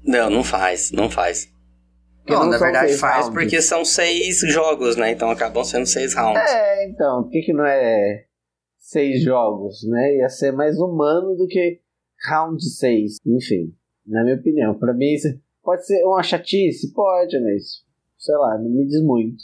Não, 0.03 0.29
não 0.29 0.43
faz, 0.43 0.91
não 0.91 1.09
faz. 1.09 1.49
Não, 2.29 2.41
não 2.41 2.50
na 2.50 2.59
verdade 2.59 2.95
faz 2.95 3.27
rounds. 3.27 3.35
porque 3.35 3.61
são 3.62 3.85
seis 3.85 4.41
jogos, 4.53 4.97
né? 4.97 5.12
Então 5.12 5.31
acabam 5.31 5.65
sendo 5.65 5.87
seis 5.87 6.15
rounds. 6.15 6.41
É, 6.50 6.89
então, 6.89 7.23
por 7.23 7.31
que, 7.31 7.43
que 7.43 7.53
não 7.53 7.65
é 7.65 8.25
seis 8.79 9.23
jogos, 9.23 9.79
né? 9.89 10.17
Ia 10.17 10.29
ser 10.29 10.53
mais 10.53 10.79
humano 10.79 11.37
do 11.37 11.47
que 11.47 11.81
round 12.29 12.62
seis. 12.62 13.17
Enfim, 13.27 13.73
na 14.07 14.23
minha 14.23 14.37
opinião. 14.37 14.79
Pra 14.79 14.93
mim, 14.95 15.12
isso 15.15 15.29
pode 15.62 15.87
ser 15.87 16.03
uma 16.05 16.23
chatice? 16.23 16.93
Pode, 16.93 17.39
mas 17.41 17.85
sei 18.21 18.35
lá, 18.37 18.59
não 18.59 18.71
me 18.71 18.87
diz 18.87 19.03
muito. 19.03 19.43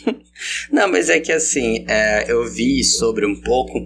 Não, 0.72 0.90
mas 0.90 1.10
é 1.10 1.20
que 1.20 1.30
assim, 1.30 1.84
é, 1.88 2.30
eu 2.30 2.44
vi 2.50 2.82
sobre 2.82 3.26
um 3.26 3.40
pouco, 3.40 3.78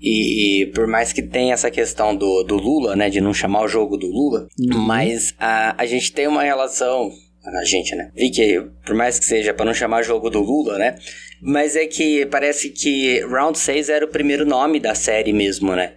e 0.00 0.70
por 0.74 0.86
mais 0.86 1.12
que 1.12 1.22
tenha 1.22 1.54
essa 1.54 1.70
questão 1.70 2.16
do, 2.16 2.42
do 2.42 2.56
Lula, 2.56 2.96
né, 2.96 3.10
de 3.10 3.20
não 3.20 3.34
chamar 3.34 3.62
o 3.62 3.68
jogo 3.68 3.96
do 3.96 4.06
Lula, 4.06 4.48
mas 4.86 5.34
a, 5.38 5.80
a 5.80 5.86
gente 5.86 6.12
tem 6.12 6.26
uma 6.26 6.42
relação, 6.42 7.10
a 7.46 7.64
gente, 7.64 7.94
né, 7.94 8.10
vi 8.14 8.30
que 8.30 8.60
por 8.84 8.94
mais 8.94 9.18
que 9.18 9.24
seja 9.24 9.54
para 9.54 9.64
não 9.66 9.74
chamar 9.74 10.02
jogo 10.02 10.30
do 10.30 10.40
Lula, 10.40 10.78
né, 10.78 10.98
mas 11.40 11.76
é 11.76 11.86
que 11.86 12.26
parece 12.26 12.70
que 12.70 13.20
Round 13.20 13.58
6 13.58 13.88
era 13.88 14.04
o 14.04 14.08
primeiro 14.08 14.44
nome 14.44 14.80
da 14.80 14.94
série 14.94 15.32
mesmo, 15.32 15.74
né. 15.74 15.94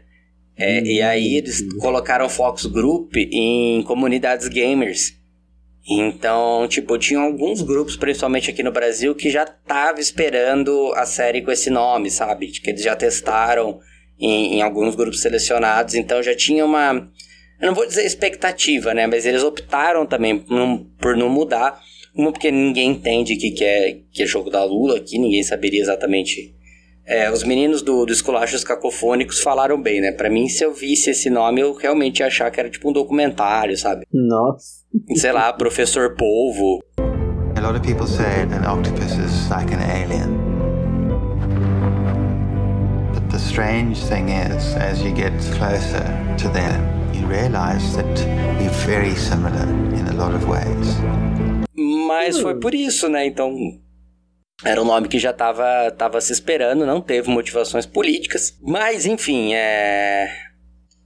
É, 0.57 0.81
e 0.83 1.01
aí 1.01 1.37
eles 1.37 1.61
colocaram 1.79 2.27
Focus 2.27 2.65
Group 2.65 3.15
em 3.15 3.81
comunidades 3.83 4.49
gamers. 4.49 5.17
Então, 5.89 6.67
tipo, 6.67 6.97
tinha 6.97 7.19
alguns 7.19 7.61
grupos, 7.61 7.95
principalmente 7.95 8.51
aqui 8.51 8.61
no 8.61 8.71
Brasil, 8.71 9.15
que 9.15 9.29
já 9.29 9.45
tava 9.45 10.01
esperando 10.01 10.93
a 10.95 11.05
série 11.05 11.41
com 11.41 11.49
esse 11.49 11.69
nome, 11.69 12.11
sabe? 12.11 12.47
Que 12.47 12.69
eles 12.69 12.83
já 12.83 12.93
testaram 12.95 13.79
em, 14.19 14.57
em 14.57 14.61
alguns 14.61 14.95
grupos 14.95 15.21
selecionados, 15.21 15.95
então 15.95 16.21
já 16.21 16.35
tinha 16.35 16.65
uma. 16.65 17.09
Eu 17.59 17.67
não 17.67 17.75
vou 17.75 17.85
dizer 17.85 18.05
expectativa, 18.05 18.93
né? 18.93 19.05
Mas 19.05 19.25
eles 19.25 19.43
optaram 19.43 20.05
também 20.05 20.39
por 20.39 21.17
não, 21.17 21.29
mudar. 21.29 21.79
Uma, 22.15 22.31
porque 22.31 22.49
ninguém 22.49 22.91
entende 22.91 23.33
o 23.33 23.37
que, 23.37 23.51
que, 23.51 23.63
é, 23.63 23.97
que 24.11 24.23
é 24.23 24.25
jogo 24.25 24.49
da 24.49 24.63
Lula 24.63 24.97
aqui, 24.97 25.19
ninguém 25.19 25.43
saberia 25.43 25.81
exatamente. 25.81 26.55
É, 27.05 27.29
os 27.31 27.43
meninos 27.43 27.81
do, 27.81 28.05
do 28.05 28.13
Esculachos 28.13 28.63
Cacofônicos 28.63 29.41
falaram 29.41 29.81
bem, 29.81 29.99
né? 29.99 30.11
Pra 30.11 30.29
mim, 30.29 30.47
se 30.47 30.63
eu 30.63 30.73
visse 30.73 31.09
esse 31.09 31.29
nome, 31.29 31.59
eu 31.59 31.73
realmente 31.73 32.19
ia 32.19 32.27
achar 32.27 32.49
que 32.51 32.59
era 32.59 32.69
tipo 32.69 32.89
um 32.89 32.93
documentário, 32.93 33.75
sabe? 33.77 34.05
Nossa. 34.13 34.79
sei 35.15 35.31
lá, 35.31 35.51
Professor 35.51 36.15
Polvo. 36.15 36.79
A 37.55 37.61
lot 37.61 37.75
of 37.75 37.81
people 37.81 38.07
say 38.07 38.43
an 38.43 38.65
octopus 38.65 39.17
is 39.17 39.49
like 39.49 39.73
an 39.73 39.81
alien. 39.81 40.37
But 43.13 43.29
the 43.31 43.39
strange 43.39 44.01
thing 44.05 44.29
is, 44.29 44.75
as 44.75 45.01
you 45.01 45.13
get 45.13 45.33
closer 45.57 46.05
to 46.37 46.49
them, 46.49 46.98
you 47.13 47.27
realize 47.27 47.95
that 47.95 48.05
we're 48.59 48.69
very 48.85 49.15
similar 49.15 49.67
in 49.93 50.07
a 50.07 50.13
lot 50.13 50.35
of 50.35 50.45
ways. 50.47 50.97
Mas 52.07 52.39
foi 52.39 52.59
por 52.59 52.73
isso, 52.73 53.07
né? 53.07 53.25
Então, 53.25 53.55
era 54.63 54.81
um 54.81 54.85
nome 54.85 55.07
que 55.07 55.17
já 55.17 55.31
tava, 55.31 55.89
tava 55.91 56.19
se 56.19 56.33
esperando, 56.33 56.85
não 56.85 57.01
teve 57.01 57.29
motivações 57.29 57.85
políticas. 57.85 58.57
Mas, 58.61 59.05
enfim, 59.05 59.53
é. 59.53 60.29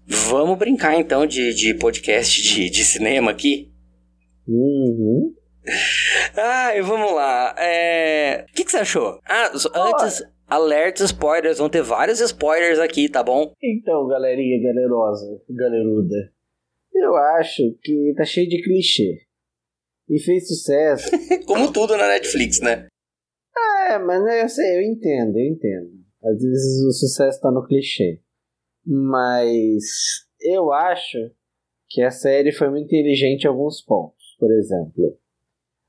Vamos 0.06 0.58
brincar 0.58 0.96
então 0.96 1.26
de, 1.26 1.54
de 1.54 1.74
podcast 1.76 2.42
de, 2.42 2.70
de 2.70 2.84
cinema 2.84 3.32
aqui. 3.32 3.72
Uhum. 4.48 5.34
Ai, 6.36 6.82
vamos 6.82 7.14
lá. 7.14 7.56
É... 7.58 8.46
O 8.50 8.54
que, 8.54 8.66
que 8.66 8.72
você 8.72 8.78
achou? 8.78 9.20
Ah, 9.26 9.52
antes, 9.76 10.24
alerta 10.56 11.04
spoilers. 11.04 11.58
Vão 11.58 11.70
ter 11.70 11.82
vários 11.82 12.20
spoilers 12.20 12.80
aqui, 12.80 13.10
tá 13.10 13.24
bom? 13.24 13.54
Então, 13.62 14.08
galerinha 14.08 14.62
galerosa, 14.62 15.42
galeruda, 15.50 16.32
eu 16.94 17.16
acho 17.16 17.76
que 17.82 18.14
tá 18.16 18.24
cheio 18.24 18.48
de 18.48 18.62
clichê. 18.62 19.22
E 20.10 20.20
fez 20.20 20.48
sucesso. 20.48 21.10
Como 21.48 21.72
tudo 21.72 21.98
na 21.98 22.08
Netflix, 22.08 22.60
né? 22.62 22.88
É, 23.90 23.98
mas 24.00 24.24
né, 24.24 24.44
eu 24.44 24.50
sei, 24.50 24.78
eu 24.78 24.82
entendo, 24.82 25.38
eu 25.38 25.46
entendo. 25.46 25.92
Às 26.24 26.42
vezes 26.42 26.84
o 26.86 26.92
sucesso 26.92 27.42
tá 27.42 27.52
no 27.52 27.66
clichê. 27.66 28.20
Mas 28.86 29.84
eu 30.42 30.72
acho 30.72 31.18
que 31.90 32.02
a 32.02 32.12
série 32.12 32.52
foi 32.52 32.70
muito 32.70 32.86
inteligente 32.86 33.44
em 33.44 33.48
alguns 33.48 33.82
pontos. 33.82 34.36
Por 34.40 34.52
exemplo, 34.52 35.18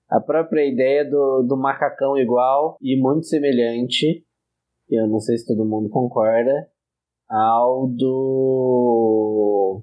a 0.09 0.21
própria 0.21 0.64
ideia 0.64 1.04
do, 1.04 1.42
do 1.42 1.56
macacão 1.56 2.16
igual 2.16 2.76
e 2.80 2.97
muito 3.00 3.26
semelhante, 3.26 4.25
eu 4.88 5.07
não 5.09 5.19
sei 5.19 5.37
se 5.37 5.47
todo 5.47 5.64
mundo 5.64 5.88
concorda, 5.88 6.69
ao 7.29 7.88
do. 7.88 9.83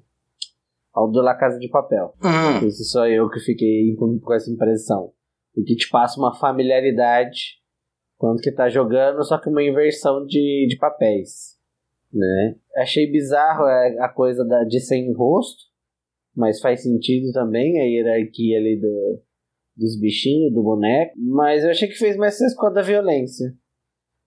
ao 0.93 1.12
do 1.12 1.22
La 1.22 1.36
Casa 1.36 1.60
de 1.60 1.70
Papel. 1.70 2.13
Hum. 2.24 2.67
Isso 2.67 2.84
só 2.86 3.08
eu 3.08 3.29
que 3.29 3.39
fiquei 3.39 3.96
com, 3.96 4.20
com 4.20 4.34
essa 4.34 4.51
impressão. 4.51 5.12
O 5.55 5.63
que 5.63 5.75
te 5.75 5.89
passa 5.89 6.20
uma 6.20 6.34
familiaridade 6.36 7.62
quando 8.22 8.39
que 8.39 8.51
tá 8.51 8.70
jogando, 8.70 9.24
só 9.24 9.39
que 9.39 9.50
uma 9.50 9.63
inversão 9.63 10.24
de, 10.27 10.67
de 10.70 10.77
papéis. 10.77 11.60
Né? 12.13 12.55
Achei 12.77 13.12
bizarro 13.12 13.63
a, 13.63 14.05
a 14.05 14.10
coisa 14.10 14.46
da, 14.46 14.63
de 14.63 14.79
sem 14.79 15.12
rosto, 15.12 15.63
mas 16.36 16.62
faz 16.62 16.84
sentido 16.84 17.31
também 17.34 17.81
a 17.81 17.84
hierarquia 17.84 18.60
ali 18.60 18.79
do, 18.79 19.24
dos 19.75 20.00
bichinhos, 20.00 20.53
do 20.53 20.62
boneco. 20.62 21.13
Mas 21.17 21.63
eu 21.63 21.72
achei 21.72 21.88
que 21.88 21.96
fez 21.96 22.15
mais 22.15 22.38
com 22.55 22.67
a 22.67 22.70
da 22.70 22.84
violência. 22.84 23.55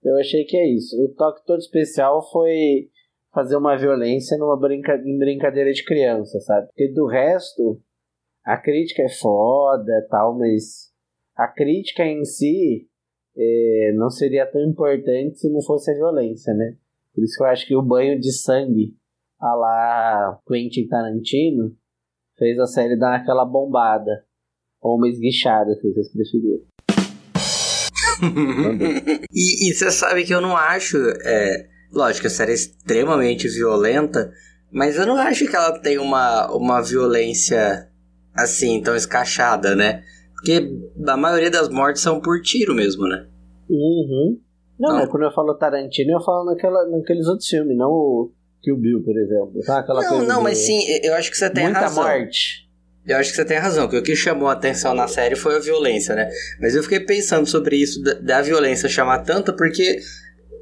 Eu 0.05 0.17
achei 0.19 0.45
que 0.45 0.55
é 0.55 0.67
isso. 0.67 0.95
O 1.03 1.09
toque 1.09 1.43
todo 1.45 1.59
especial 1.59 2.21
foi 2.31 2.89
fazer 3.33 3.57
uma 3.57 3.75
violência 3.75 4.37
numa 4.37 4.57
brinca... 4.57 4.95
em 5.03 5.17
brincadeira 5.17 5.73
de 5.73 5.83
criança, 5.83 6.39
sabe? 6.39 6.67
Porque 6.67 6.93
do 6.93 7.07
resto, 7.07 7.81
a 8.45 8.55
crítica 8.55 9.01
é 9.01 9.09
foda 9.09 10.07
tal, 10.09 10.37
mas 10.37 10.93
a 11.35 11.47
crítica 11.47 12.05
em 12.05 12.23
si 12.23 12.87
é, 13.35 13.91
não 13.95 14.09
seria 14.09 14.45
tão 14.45 14.61
importante 14.61 15.39
se 15.39 15.49
não 15.49 15.61
fosse 15.61 15.91
a 15.91 15.95
violência, 15.95 16.53
né? 16.53 16.77
Por 17.13 17.23
isso 17.23 17.37
que 17.37 17.43
eu 17.43 17.47
acho 17.47 17.67
que 17.67 17.75
o 17.75 17.81
banho 17.81 18.19
de 18.19 18.31
sangue 18.31 18.95
a 19.39 19.55
lá 19.55 20.41
Quentin 20.47 20.87
Tarantino 20.87 21.75
fez 22.37 22.59
a 22.59 22.67
série 22.67 22.97
dar 22.97 23.15
aquela 23.15 23.45
bombada. 23.45 24.25
Ou 24.81 24.97
uma 24.97 25.09
esguichada, 25.09 25.73
se 25.73 25.91
vocês 25.91 26.11
preferirem. 26.11 26.74
E 29.31 29.73
você 29.73 29.91
sabe 29.91 30.23
que 30.23 30.33
eu 30.33 30.41
não 30.41 30.55
acho. 30.55 30.97
É, 31.23 31.67
lógico, 31.91 32.27
a 32.27 32.29
série 32.29 32.51
é 32.51 32.55
extremamente 32.55 33.47
violenta, 33.47 34.31
mas 34.71 34.97
eu 34.97 35.05
não 35.05 35.17
acho 35.17 35.47
que 35.47 35.55
ela 35.55 35.79
tem 35.79 35.97
uma, 35.97 36.51
uma 36.51 36.81
violência 36.81 37.89
assim, 38.35 38.81
tão 38.81 38.95
escachada, 38.95 39.75
né? 39.75 40.03
Porque 40.33 40.69
a 41.07 41.17
maioria 41.17 41.49
das 41.49 41.69
mortes 41.69 42.01
são 42.01 42.19
por 42.19 42.41
tiro 42.41 42.75
mesmo, 42.75 43.07
né? 43.07 43.27
Uhum. 43.69 44.39
Não, 44.77 44.89
não. 44.89 44.99
mas 44.99 45.09
quando 45.09 45.23
eu 45.23 45.31
falo 45.31 45.57
Tarantino, 45.57 46.11
eu 46.11 46.21
falo 46.21 46.45
naquela, 46.45 46.85
naqueles 46.89 47.25
outros 47.27 47.47
filmes, 47.47 47.77
não 47.77 47.89
o 47.89 48.31
Kill 48.61 48.77
Bill, 48.77 49.03
por 49.03 49.17
exemplo. 49.17 49.53
Tá? 49.65 49.79
Aquela 49.79 50.01
não, 50.01 50.23
não, 50.23 50.37
de... 50.37 50.43
mas 50.43 50.57
sim, 50.57 50.79
eu 51.03 51.13
acho 51.15 51.31
que 51.31 51.37
você 51.37 51.49
tem 51.49 51.63
Muita 51.65 51.79
razão. 51.79 52.03
Muita 52.03 52.19
morte. 52.19 52.64
Eu 53.07 53.17
acho 53.17 53.29
que 53.29 53.35
você 53.35 53.45
tem 53.45 53.57
razão, 53.57 53.87
que 53.87 53.97
o 53.97 54.01
que 54.01 54.15
chamou 54.15 54.47
a 54.47 54.53
atenção 54.53 54.93
na 54.93 55.07
série 55.07 55.35
foi 55.35 55.55
a 55.55 55.59
violência, 55.59 56.15
né? 56.15 56.29
Mas 56.59 56.75
eu 56.75 56.81
fiquei 56.81 56.99
pensando 56.99 57.45
sobre 57.45 57.75
isso, 57.75 58.01
da, 58.01 58.13
da 58.13 58.41
violência 58.41 58.89
chamar 58.89 59.19
tanto, 59.19 59.53
porque 59.53 59.99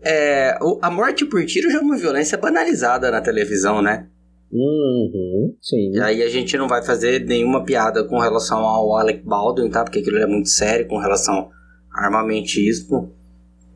é, 0.03 0.57
a 0.81 0.91
morte 0.91 1.25
por 1.25 1.45
tiro 1.45 1.71
já 1.71 1.77
é 1.77 1.81
uma 1.81 1.97
violência 1.97 2.37
banalizada 2.37 3.09
na 3.09 3.21
televisão, 3.21 3.81
né? 3.81 4.07
Uhum, 4.51 5.55
sim. 5.61 5.91
E 5.93 5.99
aí 5.99 6.21
a 6.21 6.29
gente 6.29 6.57
não 6.57 6.67
vai 6.67 6.83
fazer 6.83 7.25
nenhuma 7.25 7.63
piada 7.63 8.03
com 8.03 8.19
relação 8.19 8.59
ao 8.59 8.95
Alec 8.97 9.23
Baldwin, 9.25 9.69
tá? 9.69 9.83
Porque 9.83 9.99
aquilo 9.99 10.17
é 10.17 10.27
muito 10.27 10.49
sério 10.49 10.87
com 10.87 10.99
relação 10.99 11.49
a 11.91 12.05
armamentismo. 12.05 13.15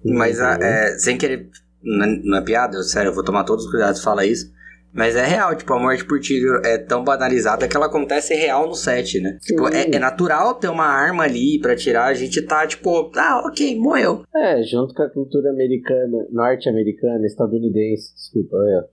Uhum. 0.03 0.17
Mas, 0.17 0.39
é, 0.39 0.97
sem 0.99 1.17
querer, 1.17 1.49
não 1.81 2.37
é 2.37 2.41
piada, 2.41 2.83
sério, 2.83 3.09
eu 3.09 3.15
vou 3.15 3.23
tomar 3.23 3.43
todos 3.45 3.65
os 3.65 3.71
cuidados 3.71 4.03
falar 4.03 4.25
isso. 4.25 4.51
Mas 4.93 5.15
é 5.15 5.25
real, 5.25 5.55
tipo, 5.55 5.71
a 5.73 5.79
morte 5.79 6.05
por 6.05 6.19
tiro 6.19 6.61
é 6.65 6.77
tão 6.77 7.03
banalizada 7.03 7.67
que 7.67 7.75
ela 7.75 7.85
acontece 7.85 8.33
real 8.33 8.67
no 8.67 8.73
set, 8.73 9.19
né? 9.19 9.37
Tipo, 9.41 9.67
é, 9.67 9.95
é, 9.95 9.99
natural 9.99 10.55
ter 10.55 10.69
uma 10.69 10.85
arma 10.85 11.23
ali 11.23 11.59
pra 11.59 11.75
tirar, 11.75 12.05
a 12.05 12.13
gente 12.13 12.41
tá, 12.41 12.65
tipo, 12.65 13.11
ah, 13.15 13.43
ok, 13.45 13.77
morreu. 13.77 14.23
É, 14.35 14.63
junto 14.63 14.93
com 14.93 15.03
a 15.03 15.09
cultura 15.09 15.51
americana, 15.51 16.25
norte-americana, 16.31 17.25
estadunidense, 17.25 18.13
desculpa, 18.15 18.57
é, 18.57 18.87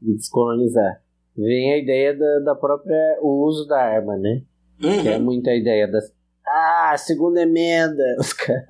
de 0.00 0.14
descolonizar. 0.14 1.02
Vem 1.36 1.74
a 1.74 1.78
ideia 1.78 2.16
da, 2.16 2.38
da 2.40 2.54
própria, 2.54 3.18
o 3.20 3.46
uso 3.46 3.66
da 3.66 3.78
arma, 3.78 4.16
né? 4.16 4.42
Uhum. 4.82 5.02
Que 5.02 5.08
é 5.08 5.18
muita 5.18 5.52
ideia 5.52 5.86
das 5.86 6.10
ah, 6.46 6.96
segunda 6.98 7.42
emenda. 7.42 8.02
Os 8.18 8.32
caras. 8.32 8.64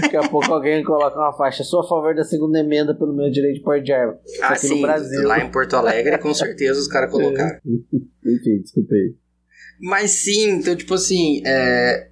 Daqui 0.00 0.16
a 0.16 0.28
pouco 0.28 0.52
alguém 0.52 0.82
coloca 0.84 1.18
uma 1.18 1.32
faixa. 1.32 1.64
Sou 1.64 1.80
a 1.80 1.88
favor 1.88 2.14
da 2.14 2.24
segunda 2.24 2.60
emenda 2.60 2.94
pelo 2.94 3.14
meu 3.14 3.30
direito 3.30 3.56
de 3.56 3.62
porte 3.62 3.84
de 3.84 3.92
arma. 3.92 4.18
Ah, 4.42 4.48
aqui 4.48 4.68
sim. 4.68 4.76
no 4.76 4.82
Brasil. 4.82 5.26
Lá 5.26 5.40
em 5.40 5.50
Porto 5.50 5.74
Alegre, 5.74 6.18
com 6.18 6.32
certeza 6.32 6.78
os 6.78 6.88
caras 6.88 7.10
colocaram. 7.10 7.58
Enfim, 7.64 8.62
desculpei. 8.62 9.16
Mas 9.80 10.10
sim, 10.10 10.50
então, 10.50 10.74
tipo 10.76 10.94
assim, 10.94 11.40
é, 11.46 12.08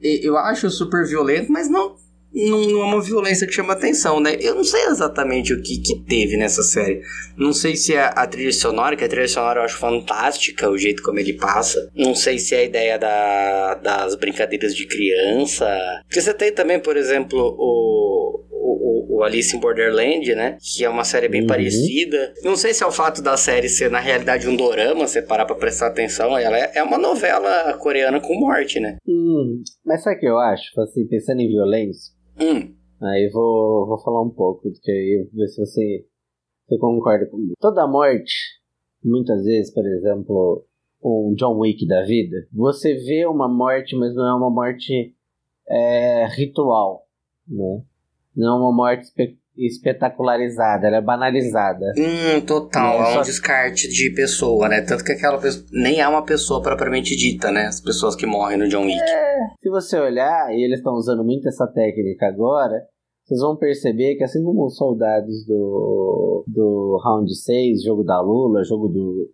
eu 0.00 0.36
acho 0.36 0.70
super 0.70 1.04
violento, 1.04 1.50
mas 1.50 1.68
não 1.68 1.96
não, 2.32 2.82
é 2.82 2.84
uma 2.84 3.00
violência 3.00 3.46
que 3.46 3.52
chama 3.52 3.72
atenção, 3.72 4.20
né? 4.20 4.36
Eu 4.40 4.54
não 4.54 4.64
sei 4.64 4.84
exatamente 4.84 5.52
o 5.52 5.62
que, 5.62 5.78
que 5.78 6.00
teve 6.04 6.36
nessa 6.36 6.62
série. 6.62 7.02
Não 7.36 7.52
sei 7.52 7.74
se 7.74 7.94
é 7.94 8.12
a 8.14 8.26
trilha 8.26 8.52
sonora, 8.52 8.96
que 8.96 9.04
a 9.04 9.08
trilha 9.08 9.28
sonora 9.28 9.60
eu 9.60 9.64
acho 9.64 9.78
fantástica, 9.78 10.68
o 10.68 10.78
jeito 10.78 11.02
como 11.02 11.18
ele 11.18 11.32
passa. 11.32 11.90
Não 11.94 12.14
sei 12.14 12.38
se 12.38 12.54
é 12.54 12.58
a 12.58 12.64
ideia 12.64 12.98
da, 12.98 13.74
das 13.74 14.14
brincadeiras 14.14 14.74
de 14.74 14.86
criança. 14.86 15.66
Porque 16.04 16.20
você 16.20 16.34
tem 16.34 16.52
também, 16.52 16.78
por 16.78 16.96
exemplo, 16.96 17.56
o, 17.58 18.44
o, 18.50 19.18
o 19.18 19.22
Alice 19.24 19.56
in 19.56 19.60
Borderland, 19.60 20.34
né? 20.34 20.58
Que 20.60 20.84
é 20.84 20.88
uma 20.88 21.04
série 21.04 21.28
bem 21.28 21.42
uhum. 21.42 21.46
parecida. 21.46 22.34
Não 22.42 22.56
sei 22.56 22.74
se 22.74 22.82
é 22.84 22.86
o 22.86 22.92
fato 22.92 23.22
da 23.22 23.36
série 23.36 23.68
ser, 23.68 23.90
na 23.90 24.00
realidade, 24.00 24.48
um 24.48 24.56
dorama, 24.56 25.06
você 25.06 25.22
parar 25.22 25.46
pra 25.46 25.56
prestar 25.56 25.88
atenção. 25.88 26.36
Ela 26.36 26.58
é, 26.58 26.72
é 26.76 26.82
uma 26.82 26.98
novela 26.98 27.72
coreana 27.74 28.20
com 28.20 28.38
morte, 28.38 28.78
né? 28.78 28.96
Hum, 29.06 29.62
mas 29.84 30.02
sabe 30.02 30.16
o 30.16 30.20
que 30.20 30.28
eu 30.28 30.38
acho? 30.38 30.80
Assim, 30.80 31.06
pensando 31.06 31.40
em 31.40 31.48
violência, 31.48 32.12
Hum. 32.40 32.74
Aí 33.00 33.28
vou, 33.32 33.86
vou 33.86 33.98
falar 33.98 34.22
um 34.22 34.30
pouco, 34.30 34.70
que 34.82 34.90
aí 34.90 35.28
ver 35.32 35.48
se 35.48 35.60
você, 35.60 36.06
você 36.66 36.78
concorda 36.78 37.26
comigo. 37.26 37.54
Toda 37.60 37.86
morte, 37.86 38.34
muitas 39.04 39.44
vezes, 39.44 39.72
por 39.72 39.86
exemplo, 39.86 40.64
um 41.02 41.34
John 41.34 41.58
Wick 41.58 41.86
da 41.86 42.02
vida, 42.02 42.36
você 42.52 42.94
vê 42.94 43.26
uma 43.26 43.48
morte, 43.48 43.96
mas 43.96 44.14
não 44.14 44.26
é 44.26 44.34
uma 44.34 44.50
morte 44.50 45.14
é, 45.68 46.26
ritual, 46.28 47.06
né? 47.46 47.82
Não 48.36 48.56
é 48.56 48.60
uma 48.60 48.72
morte 48.72 49.12
espetacularizada, 49.66 50.86
ela 50.86 50.98
é 50.98 51.02
banalizada. 51.02 51.92
Hum, 51.96 52.40
total. 52.46 53.02
É, 53.02 53.14
é 53.14 53.18
um 53.18 53.22
descarte 53.22 53.88
de 53.88 54.10
pessoa, 54.14 54.68
né? 54.68 54.80
Tanto 54.82 55.04
que 55.04 55.12
aquela 55.12 55.38
pessoa 55.38 55.66
nem 55.72 56.00
é 56.00 56.08
uma 56.08 56.24
pessoa 56.24 56.62
propriamente 56.62 57.16
dita, 57.16 57.50
né? 57.50 57.66
As 57.66 57.80
pessoas 57.80 58.14
que 58.14 58.26
morrem 58.26 58.58
no 58.58 58.68
John 58.68 58.84
Wick. 58.84 59.00
É, 59.00 59.38
se 59.60 59.68
você 59.68 59.98
olhar, 59.98 60.54
e 60.54 60.62
eles 60.62 60.78
estão 60.78 60.94
usando 60.94 61.24
muito 61.24 61.48
essa 61.48 61.66
técnica 61.66 62.26
agora, 62.26 62.80
vocês 63.24 63.40
vão 63.40 63.56
perceber 63.56 64.16
que 64.16 64.24
assim 64.24 64.42
como 64.42 64.64
os 64.64 64.76
soldados 64.76 65.44
do, 65.44 66.44
do 66.46 67.00
Round 67.04 67.34
6, 67.34 67.82
jogo 67.82 68.02
da 68.02 68.20
Lula, 68.20 68.64
jogo 68.64 68.88
do, 68.88 69.30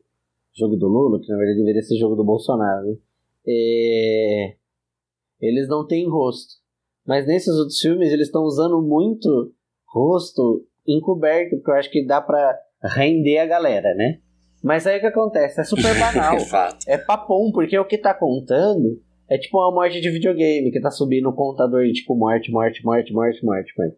jogo 0.52 0.76
do 0.76 0.88
Lula, 0.88 1.20
que 1.20 1.30
na 1.30 1.36
verdade 1.36 1.58
deveria 1.58 1.82
ser 1.82 1.96
jogo 1.96 2.16
do 2.16 2.24
Bolsonaro? 2.24 2.98
É, 3.46 4.54
eles 5.40 5.68
não 5.68 5.86
têm 5.86 6.08
rosto. 6.08 6.54
Mas 7.06 7.26
nesses 7.26 7.54
outros 7.54 7.78
filmes 7.78 8.10
eles 8.12 8.28
estão 8.28 8.42
usando 8.44 8.80
muito 8.80 9.53
rosto 9.94 10.66
encoberto, 10.86 11.56
porque 11.56 11.70
eu 11.70 11.74
acho 11.76 11.90
que 11.90 12.04
dá 12.04 12.20
pra 12.20 12.58
render 12.96 13.38
a 13.38 13.46
galera, 13.46 13.94
né? 13.94 14.18
Mas 14.62 14.86
aí 14.86 14.98
o 14.98 15.00
que 15.00 15.06
acontece? 15.06 15.60
É 15.60 15.64
super 15.64 15.94
banal. 16.00 16.36
é 16.88 16.98
papum, 16.98 17.52
porque 17.52 17.78
o 17.78 17.86
que 17.86 17.98
tá 17.98 18.12
contando 18.12 19.00
é 19.30 19.38
tipo 19.38 19.58
uma 19.58 19.72
morte 19.72 20.00
de 20.00 20.10
videogame, 20.10 20.70
que 20.70 20.80
tá 20.80 20.90
subindo 20.90 21.28
o 21.28 21.34
contador 21.34 21.84
de 21.84 21.92
tipo 21.92 22.16
morte, 22.16 22.50
morte, 22.50 22.82
morte, 22.82 23.12
morte, 23.12 23.44
morte, 23.44 23.72
morte. 23.78 23.96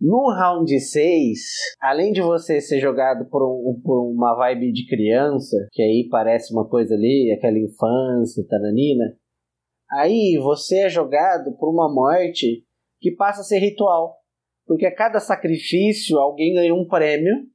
No 0.00 0.34
round 0.34 0.80
6, 0.80 1.38
além 1.80 2.10
de 2.12 2.20
você 2.20 2.60
ser 2.60 2.80
jogado 2.80 3.24
por, 3.30 3.40
um, 3.40 3.80
por 3.84 4.10
uma 4.10 4.34
vibe 4.34 4.72
de 4.72 4.88
criança, 4.88 5.56
que 5.70 5.80
aí 5.80 6.08
parece 6.10 6.52
uma 6.52 6.68
coisa 6.68 6.94
ali, 6.94 7.32
aquela 7.36 7.56
infância, 7.56 8.44
tananina, 8.48 9.16
aí 9.92 10.40
você 10.42 10.86
é 10.86 10.88
jogado 10.88 11.56
por 11.56 11.72
uma 11.72 11.92
morte 11.92 12.64
que 13.00 13.12
passa 13.12 13.42
a 13.42 13.44
ser 13.44 13.60
ritual. 13.60 14.21
Porque 14.66 14.86
a 14.86 14.94
cada 14.94 15.20
sacrifício 15.20 16.18
alguém 16.18 16.54
ganha 16.54 16.74
um 16.74 16.86
prêmio. 16.86 17.46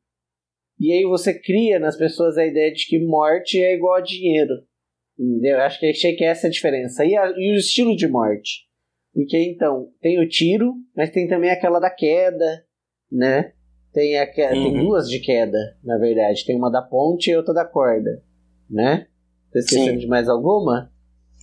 E 0.80 0.91
aí 0.91 1.04
você 1.04 1.34
cria 1.34 1.80
nas 1.80 1.98
pessoas 1.98 2.38
a 2.38 2.46
ideia 2.46 2.72
de 2.72 2.86
que 2.86 3.00
morte 3.00 3.60
é 3.62 3.74
igual 3.74 3.96
a 3.96 4.02
dinheiro. 4.02 4.54
Entendeu? 5.17 5.60
Acho 5.62 5.80
que 5.80 5.88
achei 5.88 6.15
que 6.15 6.24
essa 6.24 6.48
é 6.48 6.50
a 6.50 6.52
diferença. 6.52 7.04
E, 7.04 7.15
a, 7.15 7.28
e 7.36 7.54
o 7.54 7.58
estilo 7.58 7.96
de 7.96 8.08
morte. 8.08 8.67
Porque 9.13 9.38
então, 9.38 9.89
tem 10.00 10.20
o 10.20 10.30
tiro, 10.30 10.76
mas 10.96 11.10
tem 11.10 11.28
também 11.28 11.50
aquela 11.50 11.80
da 11.80 11.89
queda, 11.89 12.63
né? 13.12 13.54
Tem, 13.91 14.20
a, 14.20 14.26
uhum. 14.26 14.63
tem 14.63 14.74
duas 14.74 15.10
de 15.10 15.20
queda, 15.20 15.58
na 15.84 15.98
verdade. 15.98 16.46
Tem 16.46 16.56
uma 16.56 16.72
da 16.72 16.84
ponte 16.84 17.32
e 17.32 17.36
outra 17.36 17.52
da 17.52 17.65
corda, 17.65 18.22
né? 18.70 19.08
Tá 19.52 19.60
esquecendo 19.60 20.00
de 20.00 20.08
mais 20.08 20.30
alguma? 20.30 20.91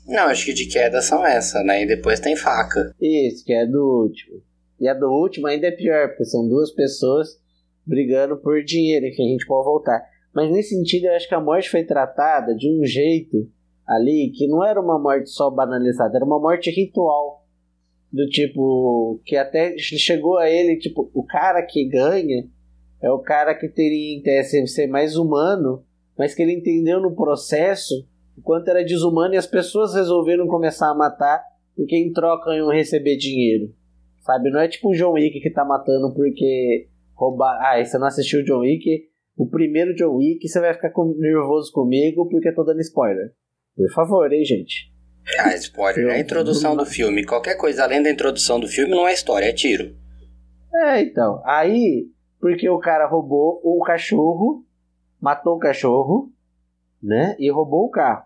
Não, 0.07 0.29
acho 0.29 0.45
que 0.45 0.53
de 0.53 0.67
queda 0.67 1.01
são 1.01 1.27
essa, 1.27 1.65
né? 1.65 1.83
E 1.83 1.87
depois 1.87 2.21
tem 2.21 2.37
faca. 2.37 2.95
Isso, 3.01 3.45
que 3.45 3.53
é 3.53 3.67
do 3.67 4.05
último. 4.05 4.41
E 4.85 4.89
a 4.89 4.93
do 4.93 5.09
último 5.09 5.47
ainda 5.47 5.69
é 5.69 5.71
pior, 5.71 6.09
porque 6.09 6.27
são 6.27 6.47
duas 6.47 6.71
pessoas 6.71 7.41
brigando 7.87 8.37
por 8.37 8.63
dinheiro, 8.63 9.07
que 9.17 9.23
a 9.23 9.27
gente 9.27 9.47
pode 9.47 9.65
voltar. 9.65 10.07
Mas 10.35 10.53
nesse 10.53 10.77
sentido, 10.77 11.07
eu 11.07 11.15
acho 11.15 11.27
que 11.27 11.35
a 11.35 11.41
morte 11.41 11.71
foi 11.71 11.85
tratada 11.85 12.55
de 12.55 12.71
um 12.71 12.85
jeito 12.85 13.49
ali 13.87 14.31
que 14.35 14.47
não 14.47 14.63
era 14.63 14.79
uma 14.79 14.99
morte 14.99 15.31
só 15.31 15.49
banalizada, 15.49 16.17
era 16.17 16.25
uma 16.27 16.39
morte 16.39 16.71
ritual. 16.71 17.47
Do 18.13 18.29
tipo, 18.29 19.23
que 19.25 19.37
até 19.37 19.75
chegou 19.79 20.37
a 20.37 20.51
ele, 20.51 20.79
tipo, 20.79 21.11
o 21.15 21.25
cara 21.25 21.63
que 21.63 21.89
ganha 21.89 22.47
é 23.03 23.11
o 23.11 23.21
cara 23.21 23.55
que 23.55 23.69
teria 23.69 24.19
em 24.19 24.23
tese 24.23 24.67
ser 24.67 24.87
mais 24.87 25.17
humano, 25.17 25.83
mas 26.17 26.35
que 26.35 26.43
ele 26.43 26.53
entendeu 26.53 27.01
no 27.01 27.17
processo 27.17 28.07
o 28.37 28.43
quanto 28.43 28.69
era 28.69 28.85
desumano 28.85 29.33
e 29.33 29.39
as 29.39 29.47
pessoas 29.47 29.95
resolveram 29.95 30.47
começar 30.47 30.91
a 30.91 30.95
matar 30.95 31.43
porque 31.75 31.97
em 31.97 32.13
troca 32.13 32.55
iam 32.55 32.69
receber 32.69 33.17
dinheiro. 33.17 33.75
Sabe? 34.25 34.51
Não 34.51 34.61
é 34.61 34.69
tipo 34.69 34.89
o 34.89 34.95
John 34.95 35.13
Wick 35.13 35.39
que 35.39 35.51
tá 35.51 35.65
matando 35.65 36.15
porque 36.15 36.89
roubar. 37.15 37.59
Ah, 37.61 37.85
você 37.85 37.99
não 37.99 38.07
assistiu 38.07 38.41
o 38.41 38.45
John 38.45 38.61
Wick? 38.61 39.05
O 39.37 39.49
primeiro 39.49 39.95
John 39.95 40.17
Wick, 40.17 40.49
você 40.49 40.61
vai 40.61 40.73
ficar 40.73 40.93
nervoso 41.19 41.71
comigo 41.73 42.27
porque 42.29 42.49
eu 42.49 42.55
tô 42.55 42.65
dando 42.65 42.81
spoiler. 42.81 43.33
Por 43.77 43.91
favor, 43.93 44.33
hein, 44.33 44.45
gente? 44.45 44.91
Ah, 45.39 45.55
spoiler. 45.55 46.09
É 46.09 46.15
a 46.15 46.21
introdução 46.21 46.75
do 46.75 46.87
filme. 46.87 47.27
Qualquer 47.27 47.57
coisa 47.57 47.85
além 47.85 48.03
da 48.03 48.11
introdução 48.11 48.59
do 48.59 48.67
filme 48.67 48.91
não 48.91 49.07
é 49.07 49.13
história, 49.13 49.47
é 49.47 49.53
tiro. 49.53 49.95
É, 50.73 51.03
então. 51.03 51.43
Aí, 51.45 52.07
porque 52.41 52.69
o 52.69 52.79
cara 52.79 53.07
roubou 53.07 53.61
o 53.63 53.83
cachorro, 53.85 54.65
matou 55.21 55.57
o 55.57 55.59
cachorro, 55.59 56.33
né? 57.03 57.37
E 57.39 57.51
roubou 57.51 57.85
o 57.85 57.91
carro. 57.91 58.25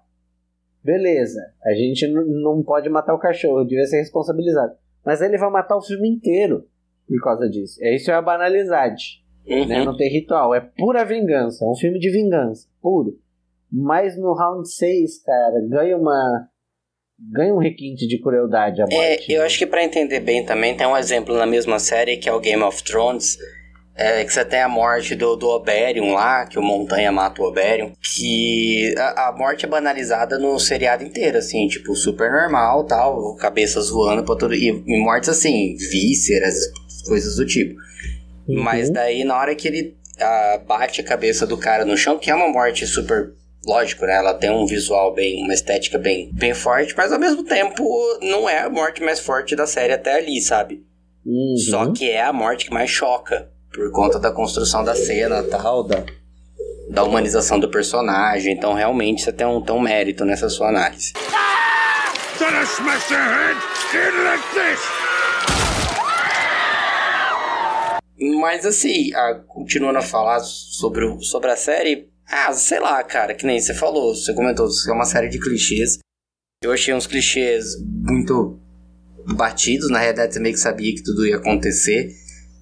Beleza, 0.85 1.41
a 1.65 1.75
gente 1.75 2.07
não 2.07 2.63
pode 2.63 2.89
matar 2.89 3.15
o 3.15 3.19
cachorro, 3.19 3.65
devia 3.65 3.85
ser 3.85 3.99
responsabilizado. 3.99 4.75
Mas 5.05 5.21
ele 5.21 5.39
vai 5.39 5.51
matar 5.51 5.77
o 5.77 5.83
filme 5.83 6.09
inteiro 6.09 6.67
por 7.07 7.21
causa 7.23 7.49
disso. 7.49 7.79
É 7.83 7.95
isso 7.95 8.11
é 8.11 8.15
a 8.15 8.23
banalidade. 8.23 9.25
Uhum. 9.47 9.67
Né? 9.67 9.85
Não 9.85 9.97
tem 9.97 10.11
ritual, 10.11 10.55
é 10.55 10.61
pura 10.61 11.05
vingança. 11.05 11.65
É 11.65 11.69
um 11.69 11.75
filme 11.75 11.99
de 11.99 12.11
vingança, 12.11 12.69
puro. 12.83 13.19
Mas 13.73 14.19
no 14.19 14.35
round 14.35 14.71
6, 14.71 15.23
cara, 15.23 15.61
ganha 15.69 15.97
uma. 15.97 16.49
Ganha 17.33 17.53
um 17.53 17.59
requinte 17.59 18.07
de 18.07 18.21
crueldade 18.21 18.81
a 18.81 18.85
morte. 18.85 19.33
É, 19.33 19.37
eu 19.37 19.41
né? 19.41 19.47
acho 19.47 19.59
que 19.59 19.67
para 19.67 19.83
entender 19.83 20.21
bem 20.21 20.45
também, 20.45 20.77
tem 20.77 20.87
um 20.87 20.97
exemplo 20.97 21.37
na 21.37 21.47
mesma 21.47 21.79
série 21.81 22.17
que 22.17 22.29
é 22.29 22.33
o 22.33 22.41
Game 22.41 22.63
of 22.63 22.83
Thrones. 22.85 23.37
É, 24.01 24.25
que 24.25 24.33
você 24.33 24.45
tem 24.45 24.61
a 24.61 24.69
morte 24.69 25.17
do, 25.17 25.35
do 25.35 25.49
Oberion 25.49 26.13
lá, 26.15 26.47
que 26.47 26.57
o 26.57 26.63
Montanha 26.63 27.11
mata 27.11 27.43
o 27.43 27.47
Oberion, 27.47 27.91
que 28.01 28.95
a, 28.97 29.29
a, 29.29 29.33
morte 29.33 29.67
é 29.67 29.69
banalizada 29.69 30.39
no 30.39 30.57
seriado 30.61 31.03
inteiro, 31.03 31.37
assim, 31.37 31.67
tipo, 31.67 31.97
super 31.97 32.31
normal, 32.31 32.85
tal, 32.85 33.35
cabeças 33.35 33.91
voando 33.91 34.23
pra 34.23 34.37
tudo, 34.37 34.55
e, 34.55 34.69
e 34.69 35.01
mortes 35.01 35.29
assim, 35.29 35.75
vísceras, 35.91 36.55
coisas 37.09 37.35
do 37.35 37.45
tipo. 37.45 37.75
Uhum. 38.47 38.63
Mas 38.63 38.89
daí, 38.89 39.25
na 39.25 39.37
hora 39.37 39.53
que 39.57 39.67
ele 39.67 39.97
uh, 40.17 40.65
bate 40.65 41.01
a 41.01 41.05
cabeça 41.05 41.45
do 41.45 41.57
cara 41.59 41.85
no 41.85 41.97
chão, 41.97 42.21
que 42.21 42.31
é 42.31 42.35
uma 42.37 42.49
morte 42.49 42.87
super 42.87 43.33
lógico, 43.67 44.07
né? 44.07 44.15
Ela 44.15 44.33
tem 44.33 44.49
um 44.49 44.65
visual 44.65 45.13
bem, 45.13 45.43
uma 45.43 45.53
estética 45.53 45.99
bem, 45.99 46.31
bem 46.33 46.55
forte, 46.55 46.95
mas 46.97 47.13
ao 47.13 47.19
mesmo 47.19 47.43
tempo 47.43 47.85
não 48.23 48.49
é 48.49 48.61
a 48.61 48.71
morte 48.71 49.03
mais 49.03 49.19
forte 49.19 49.57
da 49.57 49.67
série 49.67 49.93
até 49.93 50.19
ali, 50.19 50.41
sabe? 50.41 50.87
Uhum. 51.27 51.57
Só 51.69 51.93
que 51.93 52.09
é 52.09 52.23
a 52.23 52.33
morte 52.33 52.67
que 52.67 52.73
mais 52.73 52.89
choca 52.89 53.58
por 53.79 53.93
conta 53.93 54.19
da 54.19 54.33
construção 54.33 54.83
da 54.83 54.97
cena, 54.97 55.41
tal, 55.45 55.85
da, 55.85 56.05
da 56.91 57.05
humanização 57.05 57.61
do 57.61 57.71
personagem. 57.71 58.53
Então, 58.53 58.75
realmente, 58.75 59.23
você 59.23 59.33
tem 59.33 59.47
um, 59.47 59.63
tem 59.63 59.73
um 59.73 59.81
mérito 59.81 60.25
nessa 60.25 60.49
sua 60.49 60.69
análise. 60.69 61.13
Mas 68.41 68.67
assim, 68.67 69.15
a, 69.15 69.35
continuando 69.47 69.99
a 69.99 70.03
falar 70.03 70.41
sobre, 70.41 71.05
o, 71.05 71.21
sobre 71.21 71.53
a 71.53 71.57
série, 71.57 72.11
ah, 72.29 72.53
sei 72.53 72.81
lá, 72.81 73.01
cara, 73.05 73.33
que 73.33 73.47
nem 73.47 73.61
você 73.61 73.73
falou, 73.73 74.13
você 74.13 74.35
comentou, 74.35 74.69
é 74.89 74.93
uma 74.93 75.05
série 75.05 75.29
de 75.29 75.39
clichês. 75.39 75.99
Eu 76.65 76.73
achei 76.73 76.93
uns 76.93 77.07
clichês 77.07 77.65
muito 77.81 78.59
batidos, 79.25 79.89
na 79.89 80.01
realidade 80.01 80.35
você 80.35 80.41
meio 80.41 80.55
que 80.55 80.61
sabia 80.61 80.93
que 80.93 81.05
tudo 81.05 81.25
ia 81.25 81.37
acontecer. 81.37 82.11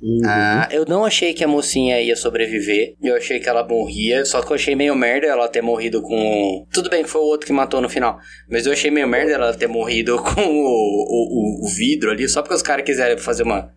Uhum. 0.03 0.21
Ah, 0.27 0.69
eu 0.71 0.85
não 0.87 1.05
achei 1.05 1.33
que 1.33 1.43
a 1.43 1.49
mocinha 1.49 2.01
ia 2.01 2.17
sobreviver. 2.17 2.95
Eu 3.03 3.17
achei 3.17 3.41
que 3.41 3.49
ela 3.49 3.67
morria. 3.67 4.25
Só 4.25 4.43
que 4.43 4.53
eu 4.53 4.55
achei 4.55 4.75
meio 4.75 4.95
merda 4.95 5.27
ela 5.27 5.49
ter 5.49 5.63
morrido 5.63 6.03
com. 6.03 6.67
Tudo 6.73 6.91
bem, 6.91 7.05
foi 7.05 7.21
o 7.21 7.25
outro 7.25 7.47
que 7.47 7.53
matou 7.53 7.81
no 7.81 7.89
final. 7.89 8.19
Mas 8.51 8.67
eu 8.67 8.73
achei 8.73 8.91
meio 8.91 9.09
merda 9.09 9.33
ela 9.33 9.55
ter 9.55 9.67
morrido 9.67 10.17
com 10.23 10.41
o, 10.41 11.63
o, 11.63 11.67
o 11.67 11.69
vidro 11.69 12.11
ali. 12.11 12.29
Só 12.29 12.43
porque 12.43 12.55
os 12.55 12.63
caras 12.63 12.85
quiserem 12.85 13.19
fazer 13.19 13.43
uma 13.43 13.75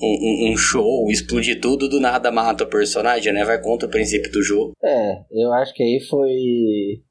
um, 0.00 0.52
um, 0.52 0.56
show, 0.56 1.10
explodir 1.10 1.60
tudo, 1.60 1.88
do 1.88 1.98
nada 1.98 2.30
mata 2.30 2.64
o 2.64 2.68
personagem, 2.68 3.32
né? 3.32 3.44
Vai 3.44 3.60
contra 3.60 3.88
o 3.88 3.90
princípio 3.90 4.30
do 4.30 4.42
jogo. 4.42 4.72
É, 4.82 5.22
eu 5.30 5.52
acho 5.54 5.72
que 5.74 5.82
aí 5.82 6.00
foi. 6.08 7.02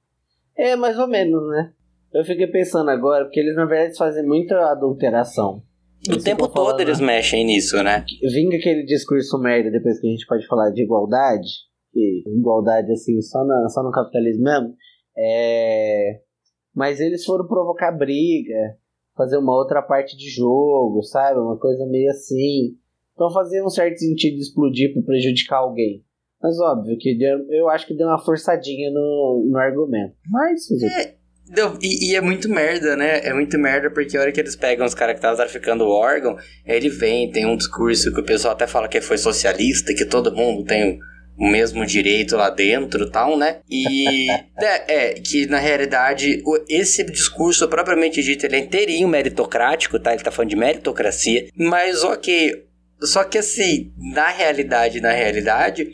É, 0.58 0.76
mais 0.76 0.98
ou 0.98 1.08
menos, 1.08 1.42
né? 1.50 1.72
Eu 2.14 2.24
fiquei 2.24 2.48
pensando 2.48 2.90
agora, 2.90 3.26
porque 3.26 3.40
eles 3.40 3.56
na 3.56 3.66
verdade 3.66 3.98
fazem 3.98 4.26
muita 4.26 4.72
adulteração. 4.72 5.62
O 6.10 6.22
tempo 6.22 6.48
todo 6.48 6.80
eles 6.80 7.00
né? 7.00 7.08
mexem 7.08 7.46
nisso, 7.46 7.82
né? 7.82 8.06
Vinga 8.22 8.58
aquele 8.58 8.84
discurso 8.84 9.40
merda 9.40 9.72
depois 9.72 10.00
que 10.00 10.08
a 10.08 10.10
gente 10.12 10.26
pode 10.28 10.46
falar 10.48 10.70
de 10.70 10.84
igualdade, 10.84 11.50
igualdade 11.96 12.92
assim, 12.92 13.20
só, 13.22 13.44
na, 13.44 13.70
só 13.70 13.82
no 13.84 13.92
capitalismo 13.92 14.44
mesmo. 14.44 14.76
É... 15.18 16.22
Mas 16.74 17.00
eles 17.00 17.24
foram 17.24 17.48
provocar 17.48 17.92
briga, 17.92 18.78
fazer 19.16 19.38
uma 19.38 19.56
outra 19.56 19.82
parte 19.82 20.16
de 20.18 20.30
jogo, 20.30 21.02
sabe? 21.04 21.40
Uma 21.40 21.58
coisa 21.58 21.86
meio 21.86 22.10
assim. 22.10 22.76
Então 23.14 23.32
fazia 23.32 23.64
um 23.64 23.70
certo 23.70 23.98
sentido 23.98 24.38
explodir 24.38 24.94
para 24.94 25.04
prejudicar 25.04 25.60
alguém. 25.60 26.04
Mas 26.42 26.60
óbvio 26.60 26.98
que 27.00 27.18
deu, 27.18 27.40
eu 27.50 27.70
acho 27.70 27.88
que 27.88 27.96
deu 27.96 28.08
uma 28.08 28.20
forçadinha 28.20 28.92
no, 28.92 29.48
no 29.50 29.58
argumento. 29.58 30.16
Mas. 30.30 30.70
É, 30.84 31.16
deu, 31.48 31.78
e, 31.82 32.12
e, 32.12 32.16
é 32.16 32.22
muito 32.22 32.50
merda, 32.50 32.96
né? 32.96 33.20
É 33.24 33.34
muito 33.34 33.58
merda 33.58 33.90
porque 33.90 34.18
a 34.18 34.22
hora 34.22 34.32
que 34.32 34.40
eles 34.40 34.56
pegam 34.56 34.86
os 34.86 34.94
caras 34.94 35.14
que 35.14 35.20
estavam 35.20 35.38
traficando 35.38 35.86
o 35.86 35.90
órgão, 35.90 36.38
ele 36.66 36.90
vem, 36.90 37.32
tem 37.32 37.46
um 37.46 37.58
discurso 37.58 38.14
que 38.14 38.20
o 38.20 38.26
pessoal 38.26 38.54
até 38.54 38.68
fala 38.68 38.88
que 38.88 39.02
foi 39.02 39.18
socialista, 39.18 39.94
que 39.94 40.06
todo 40.06 40.36
mundo 40.36 40.64
tem 40.64 41.00
o 41.38 41.50
mesmo 41.50 41.86
direito 41.86 42.38
lá 42.38 42.50
dentro 42.50 43.10
tal, 43.10 43.38
né? 43.38 43.58
E 43.70 44.30
é, 44.58 45.10
é, 45.10 45.14
que 45.14 45.46
na 45.48 45.60
realidade 45.60 46.42
esse 46.70 47.04
discurso 47.04 47.68
propriamente 47.68 48.24
dito 48.24 48.46
ele 48.46 48.56
é 48.56 48.60
inteirinho 48.60 49.08
meritocrático, 49.08 50.00
tá? 50.00 50.14
Ele 50.14 50.24
tá 50.24 50.32
falando 50.32 50.50
de 50.50 50.56
meritocracia, 50.56 51.50
mas 51.56 52.04
ok, 52.04 52.66
só 53.02 53.24
que 53.24 53.38
assim, 53.38 53.92
na 53.98 54.30
realidade, 54.30 55.02
na 55.02 55.12
realidade, 55.12 55.90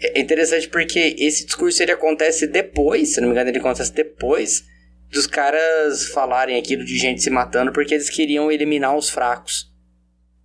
é 0.00 0.20
interessante 0.20 0.68
porque 0.68 1.16
esse 1.18 1.44
discurso 1.44 1.82
ele 1.82 1.92
acontece 1.92 2.46
depois, 2.46 3.14
se 3.14 3.20
não 3.20 3.28
me 3.28 3.34
engano, 3.34 3.50
ele 3.50 3.58
acontece 3.58 3.92
depois 3.92 4.64
dos 5.10 5.26
caras 5.26 6.08
falarem 6.08 6.58
aquilo 6.58 6.84
de 6.84 6.96
gente 6.96 7.22
se 7.22 7.30
matando 7.30 7.72
porque 7.72 7.94
eles 7.94 8.10
queriam 8.10 8.50
eliminar 8.50 8.96
os 8.96 9.08
fracos. 9.08 9.72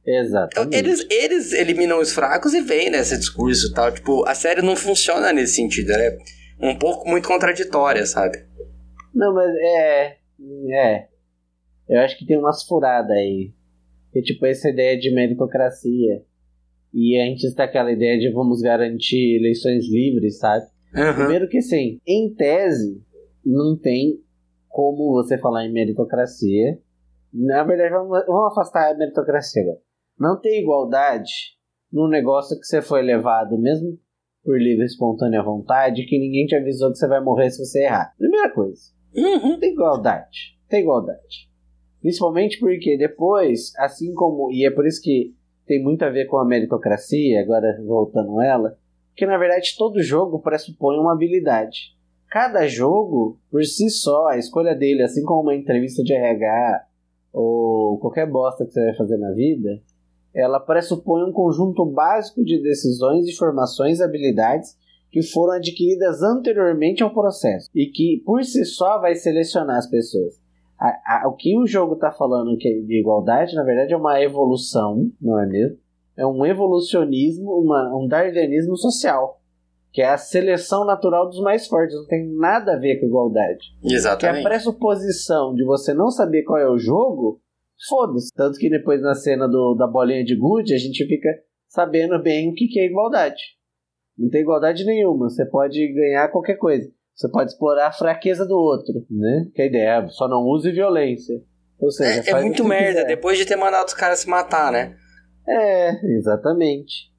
Exatamente. 0.06 0.76
Eles, 0.76 1.08
eles 1.10 1.54
eliminam 1.54 2.00
os 2.00 2.12
fracos 2.12 2.54
e 2.54 2.62
vem 2.62 2.90
nesse 2.90 3.18
discurso 3.18 3.68
e 3.68 3.74
tal. 3.74 3.92
Tipo, 3.92 4.26
a 4.28 4.36
série 4.36 4.62
não 4.62 4.76
funciona 4.76 5.32
nesse 5.32 5.56
sentido. 5.56 5.92
Ela 5.92 6.04
é 6.04 6.18
um 6.60 6.76
pouco 6.76 7.10
muito 7.10 7.28
contraditória, 7.28 8.06
sabe? 8.06 8.46
Não, 9.14 9.34
mas 9.34 9.50
é. 9.56 10.18
É. 10.72 11.08
Eu 11.88 12.02
acho 12.02 12.18
que 12.18 12.26
tem 12.26 12.38
umas 12.38 12.64
furadas 12.64 13.12
aí. 13.12 13.54
Que 14.12 14.22
tipo, 14.22 14.46
essa 14.46 14.70
ideia 14.70 14.98
de 14.98 15.14
meritocracia. 15.14 16.22
E 16.94 17.20
a 17.20 17.26
gente 17.26 17.44
está 17.44 17.64
aquela 17.64 17.92
ideia 17.92 18.20
de 18.20 18.32
vamos 18.32 18.62
garantir 18.62 19.38
eleições 19.38 19.90
livres, 19.90 20.38
sabe? 20.38 20.66
Uhum. 20.96 21.16
Primeiro 21.16 21.50
que 21.50 21.62
sim, 21.62 22.00
em 22.06 22.34
tese, 22.36 23.02
não 23.44 23.78
tem 23.78 24.20
como 24.70 25.12
você 25.14 25.38
falar 25.38 25.66
em 25.66 25.74
meritocracia. 25.74 26.80
Na 27.34 27.64
verdade, 27.64 27.92
vamos, 27.92 28.26
vamos 28.28 28.52
afastar 28.52 28.92
a 28.92 28.98
meritocracia 28.98 29.64
agora. 29.64 29.80
Não 30.20 30.40
tem 30.40 30.62
igualdade 30.62 31.32
num 31.92 32.08
negócio 32.08 32.60
que 32.60 32.66
você 32.66 32.82
foi 32.82 33.02
levado, 33.02 33.58
mesmo 33.58 33.98
por 34.44 34.60
livre 34.60 34.84
e 34.84 34.86
espontânea 34.86 35.42
vontade, 35.42 36.06
que 36.06 36.20
ninguém 36.20 36.46
te 36.46 36.56
avisou 36.56 36.92
que 36.92 36.98
você 36.98 37.08
vai 37.08 37.24
morrer 37.24 37.50
se 37.50 37.66
você 37.66 37.86
errar. 37.86 38.14
Primeira 38.18 38.54
coisa. 38.54 38.82
Uhum. 39.16 39.60
Tem 39.60 39.72
igualdade. 39.72 40.60
Tem 40.70 40.82
igualdade. 40.82 41.50
Principalmente 42.02 42.60
porque 42.60 42.98
depois, 42.98 43.72
assim 43.78 44.14
como. 44.14 44.52
E 44.52 44.66
é 44.66 44.72
por 44.72 44.86
isso 44.86 45.02
que 45.02 45.34
tem 45.66 45.82
muito 45.82 46.04
a 46.04 46.10
ver 46.10 46.26
com 46.26 46.38
a 46.38 46.46
meritocracia, 46.46 47.42
agora 47.42 47.82
voltando 47.86 48.42
ela, 48.42 48.78
que 49.16 49.26
na 49.26 49.38
verdade 49.38 49.76
todo 49.78 50.02
jogo 50.02 50.40
pressupõe 50.40 50.98
uma 50.98 51.14
habilidade. 51.14 51.94
Cada 52.30 52.68
jogo, 52.68 53.38
por 53.52 53.64
si 53.64 53.90
só, 53.90 54.28
a 54.28 54.38
escolha 54.38 54.76
dele, 54.76 55.04
assim 55.04 55.24
como 55.24 55.42
uma 55.44 55.56
entrevista 55.56 56.04
de 56.04 56.14
RH 56.14 56.86
ou 57.32 58.00
qualquer 58.00 58.30
bosta 58.30 58.66
que 58.66 58.72
você 58.72 58.86
vai 58.86 58.96
fazer 58.96 59.18
na 59.18 59.32
vida, 59.32 59.82
ela 60.34 60.60
pressupõe 60.60 61.24
um 61.24 61.32
conjunto 61.32 61.86
básico 61.86 62.44
de 62.44 62.62
decisões, 62.62 63.28
informações 63.28 64.02
habilidades 64.02 64.76
que 65.12 65.22
foram 65.22 65.54
adquiridas 65.54 66.24
anteriormente 66.24 67.04
ao 67.04 67.14
processo 67.14 67.70
e 67.76 67.86
que 67.86 68.24
por 68.26 68.44
si 68.44 68.66
só 68.66 69.00
vai 69.00 69.14
selecionar 69.14 69.78
as 69.78 69.88
pessoas. 69.88 70.43
A, 70.80 71.24
a, 71.24 71.28
o 71.28 71.36
que 71.36 71.58
o 71.58 71.66
jogo 71.66 71.94
está 71.94 72.12
falando 72.12 72.58
que 72.58 72.68
é 72.68 72.82
de 72.82 73.00
igualdade, 73.00 73.56
na 73.56 73.64
verdade, 73.64 73.94
é 73.94 73.98
uma 73.98 74.22
evolução, 74.22 75.10
não 75.22 75.40
é 75.40 75.46
mesmo? 75.46 75.78
É 76.18 76.26
um 76.26 76.46
evolucionismo, 76.46 77.52
uma, 77.52 77.96
um 77.96 78.08
darwinismo 78.08 78.76
social, 78.76 79.40
que 79.92 80.02
é 80.02 80.10
a 80.10 80.18
seleção 80.18 80.86
natural 80.86 81.28
dos 81.28 81.40
mais 81.40 81.68
fortes, 81.68 81.96
não 81.96 82.08
tem 82.08 82.28
nada 82.36 82.74
a 82.74 82.80
ver 82.80 83.00
com 83.00 83.06
igualdade. 83.06 83.76
Exatamente. 83.84 84.42
Que 84.42 84.48
a 84.48 84.50
pressuposição 84.50 85.54
de 85.54 85.64
você 85.64 85.94
não 85.94 86.10
saber 86.10 86.44
qual 86.44 86.60
é 86.60 86.70
o 86.70 86.78
jogo 86.78 87.40
foda-se. 87.88 88.32
Tanto 88.36 88.58
que 88.58 88.70
depois 88.70 89.02
na 89.02 89.16
cena 89.16 89.48
do, 89.48 89.76
da 89.76 89.88
bolinha 89.88 90.24
de 90.24 90.36
gude, 90.36 90.74
a 90.74 90.78
gente 90.78 91.06
fica 91.06 91.30
sabendo 91.68 92.22
bem 92.22 92.50
o 92.50 92.54
que, 92.54 92.68
que 92.68 92.80
é 92.80 92.86
igualdade. 92.86 93.42
Não 94.18 94.30
tem 94.30 94.42
igualdade 94.42 94.86
nenhuma. 94.86 95.30
Você 95.30 95.46
pode 95.46 95.80
ganhar 95.94 96.30
qualquer 96.30 96.56
coisa. 96.56 96.92
Você 97.16 97.30
pode 97.30 97.52
explorar 97.52 97.88
a 97.88 97.94
fraqueza 97.94 98.46
do 98.46 98.56
outro, 98.56 99.06
né? 99.10 99.48
Que 99.54 99.62
a 99.62 99.66
ideia 99.66 100.04
é 100.04 100.08
só 100.08 100.28
não 100.28 100.44
use 100.44 100.72
violência. 100.72 101.42
Ou 101.80 101.92
seja, 101.92 102.24
é, 102.26 102.32
é 102.32 102.42
muito 102.42 102.64
merda, 102.64 103.02
quiser. 103.02 103.08
depois 103.08 103.38
de 103.38 103.46
ter 103.46 103.56
mandado 103.56 103.88
os 103.88 103.94
caras 103.94 104.20
se 104.20 104.30
matar, 104.30 104.72
né? 104.72 104.96
É, 105.48 106.16
exatamente. 106.18 107.12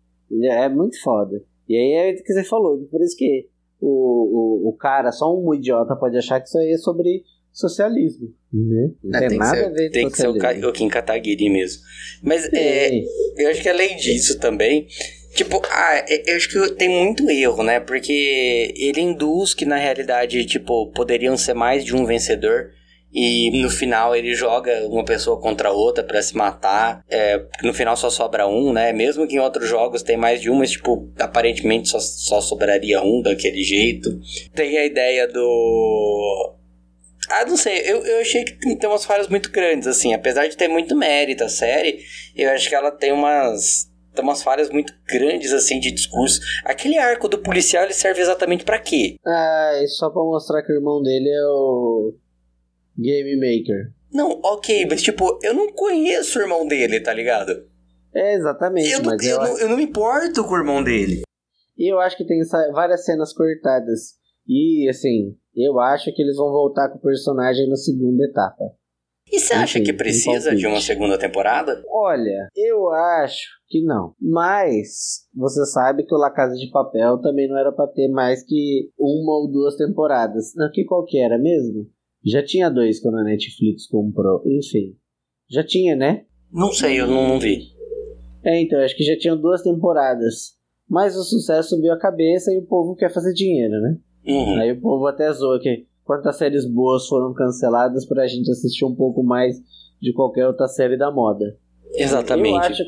É, 0.43 0.65
é 0.65 0.69
muito 0.69 1.01
foda. 1.03 1.43
E 1.69 1.77
aí 1.77 1.93
é 1.93 2.13
o 2.13 2.25
que 2.25 2.33
você 2.33 2.45
falou, 2.45 2.79
por 2.91 3.01
isso 3.03 3.17
que 3.17 3.49
o, 3.81 4.67
o, 4.67 4.69
o 4.71 4.73
cara, 4.77 5.13
só 5.13 5.35
um 5.35 5.55
idiota 5.55 5.97
pode 5.97 6.17
achar 6.17 6.41
que 6.41 6.49
isso 6.49 6.59
aí 6.59 6.73
é 6.73 6.79
sobre 6.79 7.23
socialismo. 7.53 8.35
Né? 8.53 8.91
Não, 9.03 9.21
tem, 9.21 9.29
tem 9.29 9.39
nada 9.39 9.57
ser, 9.57 9.65
a 9.65 9.69
ver 9.69 9.87
com 9.87 9.93
Tem 9.93 10.11
que 10.11 10.17
ser 10.17 10.29
o, 10.29 10.69
o 10.69 10.73
Kim 10.73 10.89
Kataguiri 10.89 11.51
mesmo. 11.51 11.83
Mas 12.23 12.53
é, 12.53 12.91
eu 13.37 13.49
acho 13.51 13.63
que 13.63 13.69
além 13.69 13.97
disso 13.97 14.39
também, 14.39 14.87
Tipo, 15.35 15.61
ah, 15.69 16.05
eu 16.27 16.37
acho 16.37 16.49
que 16.49 16.75
tem 16.75 16.89
muito 16.89 17.29
erro, 17.29 17.63
né? 17.63 17.81
Porque 17.81 18.73
ele 18.77 19.01
induz 19.01 19.53
que 19.53 19.65
na 19.65 19.77
realidade, 19.77 20.45
tipo, 20.47 20.91
poderiam 20.93 21.37
ser 21.37 21.55
mais 21.55 21.85
de 21.85 21.95
um 21.95 22.07
vencedor. 22.07 22.71
E 23.13 23.63
no 23.63 23.71
final 23.71 24.17
ele 24.17 24.35
joga 24.35 24.89
uma 24.89 25.05
pessoa 25.05 25.41
contra 25.41 25.71
outra 25.71 26.03
para 26.03 26.21
se 26.21 26.37
matar. 26.37 27.05
É, 27.09 27.41
no 27.63 27.73
final 27.73 27.97
só 27.97 28.11
sobra 28.11 28.47
um, 28.49 28.73
né? 28.73 28.93
Mesmo 28.93 29.27
que 29.27 29.37
em 29.37 29.39
outros 29.39 29.69
jogos 29.69 30.03
tem 30.03 30.17
mais 30.17 30.41
de 30.41 30.51
um, 30.51 30.57
mas 30.57 30.73
tipo, 30.73 31.09
aparentemente 31.21 31.89
só, 31.89 32.01
só 32.01 32.41
sobraria 32.41 33.01
um 33.03 33.23
daquele 33.23 33.63
jeito. 33.63 34.11
Tem 34.53 34.77
a 34.79 34.85
ideia 34.85 35.29
do. 35.29 36.55
Ah, 37.31 37.45
não 37.47 37.57
sei, 37.57 37.79
eu, 37.87 38.05
eu 38.05 38.21
achei 38.21 38.45
que 38.45 38.77
tem 38.77 38.89
umas 38.91 39.05
falhas 39.05 39.29
muito 39.29 39.51
grandes, 39.51 39.87
assim. 39.87 40.13
Apesar 40.13 40.49
de 40.49 40.57
ter 40.57 40.67
muito 40.69 40.97
mérito 40.97 41.45
a 41.45 41.49
série, 41.49 42.01
eu 42.37 42.51
acho 42.51 42.69
que 42.69 42.75
ela 42.75 42.91
tem 42.91 43.13
umas. 43.13 43.89
Tem 44.15 44.25
umas 44.25 44.43
falhas 44.43 44.71
muito 44.71 44.93
grandes, 45.09 45.53
assim, 45.53 45.81
de 45.81 45.91
discurso. 45.91 46.41
Aquele 46.65 46.97
arco 46.99 47.29
do 47.29 47.39
policial, 47.39 47.85
ele 47.85 47.93
serve 47.93 48.21
exatamente 48.21 48.65
para 48.65 48.79
quê? 48.79 49.17
Ah, 49.27 49.73
é 49.75 49.87
só 49.87 50.09
pra 50.11 50.23
mostrar 50.23 50.63
que 50.63 50.73
o 50.73 50.77
irmão 50.77 51.03
dele 51.03 51.29
é 51.29 51.47
o 51.47 52.15
Game 52.97 53.35
Maker. 53.37 53.93
Não, 54.13 54.41
ok, 54.45 54.87
mas 54.89 55.03
tipo, 55.03 55.39
eu 55.43 55.53
não 55.53 55.73
conheço 55.73 56.39
o 56.39 56.43
irmão 56.43 56.67
dele, 56.67 57.01
tá 57.01 57.13
ligado? 57.13 57.51
É, 58.15 58.35
exatamente. 58.35 58.93
Eu 58.93 59.03
não, 59.03 59.13
eu, 59.13 59.19
eu, 59.21 59.39
não, 59.39 59.59
eu 59.59 59.69
não 59.71 59.77
me 59.77 59.83
importo 59.83 60.45
com 60.45 60.55
o 60.55 60.59
irmão 60.59 60.85
dele. 60.85 61.23
E 61.77 61.93
eu 61.93 61.99
acho 61.99 62.17
que 62.17 62.25
tem 62.25 62.39
várias 62.73 63.05
cenas 63.05 63.33
cortadas. 63.33 64.15
E, 64.47 64.89
assim, 64.89 65.37
eu 65.57 65.81
acho 65.81 66.13
que 66.15 66.23
eles 66.23 66.37
vão 66.37 66.53
voltar 66.53 66.89
com 66.91 66.99
o 66.99 67.03
personagem 67.03 67.69
na 67.69 67.77
segunda 67.77 68.25
etapa. 68.25 68.65
E 69.33 69.41
você 69.41 69.55
acha 69.55 69.81
que 69.81 69.93
precisa 69.93 70.55
de 70.55 70.67
uma 70.67 70.81
segunda 70.81 71.19
temporada? 71.19 71.83
Olha, 71.89 72.49
eu 72.55 72.91
acho 72.91 73.49
que 73.69 73.83
não. 73.83 74.15
Mas 74.21 75.27
você 75.35 75.65
sabe 75.67 76.05
que 76.05 76.15
o 76.15 76.19
La 76.19 76.31
Casa 76.31 76.55
de 76.55 76.71
Papel 76.71 77.21
também 77.21 77.49
não 77.49 77.59
era 77.59 77.73
pra 77.73 77.87
ter 77.87 78.09
mais 78.09 78.45
que 78.45 78.91
uma 78.99 79.33
ou 79.33 79.51
duas 79.51 79.77
temporadas. 79.77 80.53
Não, 80.55 80.71
que 80.71 80.85
qual 80.85 81.05
que 81.05 81.19
era 81.19 81.39
mesmo? 81.39 81.87
Já 82.25 82.45
tinha 82.45 82.71
dois 82.71 83.01
quando 83.01 83.19
a 83.19 83.25
Netflix 83.25 83.87
comprou. 83.87 84.43
Enfim. 84.47 84.97
Já 85.51 85.65
tinha, 85.65 85.97
né? 85.97 86.25
Não 86.53 86.73
sei, 86.73 87.01
eu 87.01 87.07
não, 87.07 87.29
não 87.29 87.41
vi. 87.41 87.75
É, 88.45 88.61
então, 88.61 88.79
acho 88.81 88.97
que 88.97 89.05
já 89.05 89.17
tinham 89.19 89.41
duas 89.41 89.63
temporadas. 89.63 90.55
Mas 90.89 91.17
o 91.17 91.25
sucesso 91.25 91.71
subiu 91.71 91.93
a 91.93 91.99
cabeça 91.99 92.53
e 92.53 92.59
o 92.59 92.67
povo 92.67 92.95
quer 92.95 93.13
fazer 93.13 93.33
dinheiro, 93.33 93.75
né? 93.81 93.97
Uhum. 94.27 94.61
Aí 94.61 94.73
o 94.73 94.81
povo 94.81 95.07
até 95.07 95.31
zoa 95.33 95.59
que 95.61 95.87
quantas 96.05 96.37
séries 96.37 96.67
boas 96.67 97.07
foram 97.09 97.33
canceladas 97.33 98.07
pra 98.07 98.27
gente 98.27 98.51
assistir 98.51 98.85
um 98.85 98.95
pouco 98.95 99.23
mais 99.23 99.57
de 100.01 100.13
qualquer 100.13 100.47
outra 100.47 100.69
série 100.69 100.97
da 100.97 101.11
moda. 101.11 101.57
Exatamente. 101.95 102.55
Eu 102.55 102.59
acho, 102.59 102.83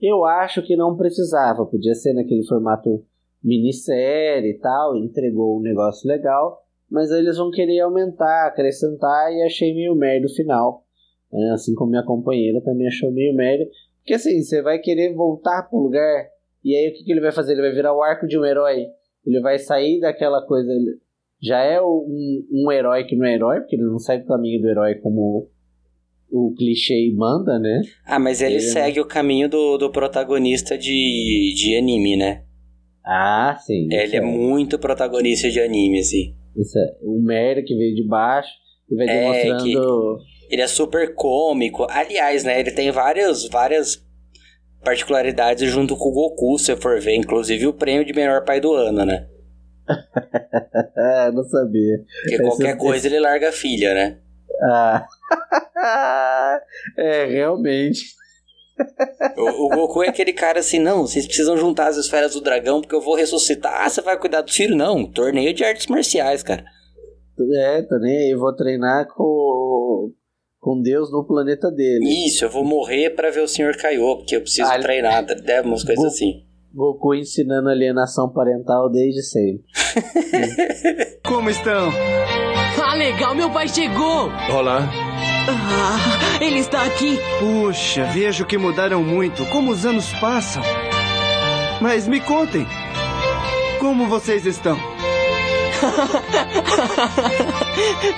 eu 0.00 0.24
acho 0.24 0.62
que 0.62 0.76
não 0.76 0.96
precisava. 0.96 1.64
Podia 1.66 1.94
ser 1.94 2.12
naquele 2.12 2.44
formato 2.46 3.04
minissérie 3.42 4.50
e 4.50 4.58
tal. 4.58 4.96
Entregou 4.96 5.58
um 5.58 5.62
negócio 5.62 6.08
legal. 6.08 6.62
Mas 6.90 7.10
aí 7.10 7.20
eles 7.20 7.38
vão 7.38 7.50
querer 7.50 7.80
aumentar, 7.80 8.46
acrescentar. 8.46 9.32
E 9.32 9.42
achei 9.42 9.74
meio 9.74 9.94
merda 9.94 10.26
o 10.26 10.34
final. 10.34 10.84
É, 11.32 11.50
assim 11.50 11.74
como 11.74 11.90
minha 11.90 12.04
companheira 12.04 12.60
também 12.62 12.86
achou 12.86 13.10
meio 13.10 13.34
merda. 13.34 13.64
Porque 13.98 14.14
assim, 14.14 14.42
você 14.42 14.60
vai 14.60 14.78
querer 14.78 15.14
voltar 15.14 15.62
pro 15.68 15.78
lugar. 15.78 16.26
E 16.62 16.74
aí 16.74 16.90
o 16.90 16.94
que, 16.94 17.04
que 17.04 17.12
ele 17.12 17.20
vai 17.20 17.32
fazer? 17.32 17.52
Ele 17.52 17.62
vai 17.62 17.72
virar 17.72 17.94
o 17.94 18.02
arco 18.02 18.26
de 18.26 18.38
um 18.38 18.44
herói. 18.44 18.86
Ele 19.26 19.40
vai 19.40 19.58
sair 19.58 20.00
daquela 20.00 20.46
coisa. 20.46 20.70
ele 20.70 20.98
Já 21.42 21.58
é 21.62 21.80
um, 21.80 22.42
um 22.50 22.72
herói 22.72 23.04
que 23.04 23.16
não 23.16 23.26
é 23.26 23.34
herói, 23.34 23.60
porque 23.60 23.76
ele 23.76 23.84
não 23.84 23.98
segue 23.98 24.24
o 24.24 24.26
caminho 24.28 24.60
do 24.62 24.68
herói 24.68 24.94
como 24.96 25.48
o 26.30 26.54
clichê 26.56 27.12
manda, 27.14 27.58
né? 27.58 27.82
Ah, 28.06 28.18
mas 28.18 28.40
ele, 28.40 28.54
Ele- 28.54 28.60
segue 28.62 29.00
o 29.00 29.06
caminho 29.06 29.48
do, 29.48 29.76
do 29.78 29.90
protagonista 29.90 30.76
de, 30.76 31.52
de 31.56 31.76
anime, 31.76 32.16
né? 32.16 32.42
Ah, 33.04 33.56
sim. 33.60 33.86
Ele 33.90 34.04
isso 34.04 34.16
é 34.16 34.20
muito 34.20 34.78
protagonista 34.78 35.50
de 35.50 35.60
anime, 35.60 36.00
assim. 36.00 36.34
Isso 36.56 36.78
é 36.78 36.96
o 37.02 37.20
merda 37.20 37.62
que 37.62 37.76
veio 37.76 37.94
de 37.94 38.06
baixo 38.06 38.48
e 38.90 38.96
vai 38.96 39.06
É, 39.06 39.42
demonstrando. 39.42 40.18
Ele 40.50 40.62
é 40.62 40.66
super 40.66 41.14
cômico. 41.14 41.86
Aliás, 41.90 42.44
né? 42.44 42.58
Ele 42.60 42.70
tem 42.70 42.90
várias, 42.90 43.46
várias 43.48 44.02
particularidades 44.82 45.70
junto 45.70 45.96
com 45.96 46.08
o 46.08 46.12
Goku, 46.12 46.58
se 46.58 46.74
for 46.76 47.00
ver. 47.00 47.16
Inclusive 47.16 47.66
o 47.66 47.74
prêmio 47.74 48.04
de 48.04 48.12
melhor 48.14 48.44
pai 48.44 48.60
do 48.60 48.72
ano, 48.72 49.04
né? 49.04 49.26
Ah, 49.88 51.30
não 51.34 51.44
sabia. 51.44 51.98
Porque 52.22 52.34
Esse- 52.34 52.42
qualquer 52.44 52.76
coisa 52.76 53.06
ele 53.06 53.20
larga 53.20 53.48
a 53.48 53.52
filha, 53.52 53.92
né? 53.94 54.18
Ah. 54.62 55.06
é, 56.98 57.24
realmente. 57.26 58.02
O, 59.36 59.66
o 59.66 59.68
Goku 59.68 60.02
é 60.02 60.08
aquele 60.08 60.32
cara 60.32 60.58
assim, 60.58 60.78
não, 60.80 61.02
vocês 61.06 61.26
precisam 61.26 61.56
juntar 61.56 61.86
as 61.88 61.96
esferas 61.96 62.32
do 62.34 62.40
dragão 62.40 62.80
porque 62.80 62.94
eu 62.94 63.00
vou 63.00 63.14
ressuscitar. 63.14 63.82
Ah, 63.84 63.88
você 63.88 64.00
vai 64.00 64.18
cuidar 64.18 64.40
do 64.42 64.50
filho? 64.52 64.76
Não, 64.76 65.04
torneio 65.10 65.52
de 65.54 65.64
artes 65.64 65.86
marciais, 65.86 66.42
cara. 66.42 66.64
É, 67.56 67.82
tô 67.82 67.98
nem 67.98 68.16
aí. 68.16 68.34
Vou 68.34 68.54
treinar 68.54 69.06
com, 69.08 70.10
com 70.60 70.80
Deus 70.80 71.10
no 71.12 71.24
planeta 71.24 71.70
dele. 71.70 72.26
Isso, 72.26 72.44
eu 72.44 72.50
vou 72.50 72.64
morrer 72.64 73.10
pra 73.10 73.30
ver 73.30 73.40
o 73.42 73.48
senhor 73.48 73.76
Kaiô, 73.76 74.18
porque 74.18 74.36
eu 74.36 74.40
preciso 74.40 74.68
Ah, 74.70 74.78
treinar, 74.78 75.24
é 75.46 75.60
umas 75.60 75.84
coisas 75.84 76.04
assim. 76.04 76.43
Goku 76.74 77.14
ensinando 77.14 77.68
alienação 77.68 78.28
parental 78.28 78.90
desde 78.90 79.22
sempre. 79.22 79.62
Como 81.24 81.48
estão? 81.48 81.88
Ah, 82.84 82.94
legal, 82.94 83.32
meu 83.32 83.48
pai 83.48 83.68
chegou! 83.68 84.28
Olá. 84.52 84.80
Ah, 85.46 86.42
ele 86.42 86.58
está 86.58 86.82
aqui! 86.82 87.16
Puxa, 87.38 88.04
vejo 88.06 88.44
que 88.44 88.58
mudaram 88.58 89.04
muito, 89.04 89.46
como 89.46 89.70
os 89.70 89.86
anos 89.86 90.12
passam. 90.14 90.62
Mas 91.80 92.08
me 92.08 92.20
contem, 92.20 92.66
como 93.78 94.08
vocês 94.08 94.44
estão? 94.44 94.76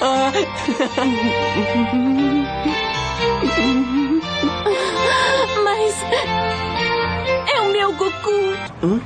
Ah. 0.01 0.33
Mas. 5.65 6.56
É 7.87 7.89
o 7.89 7.97
Goku! 7.97 8.99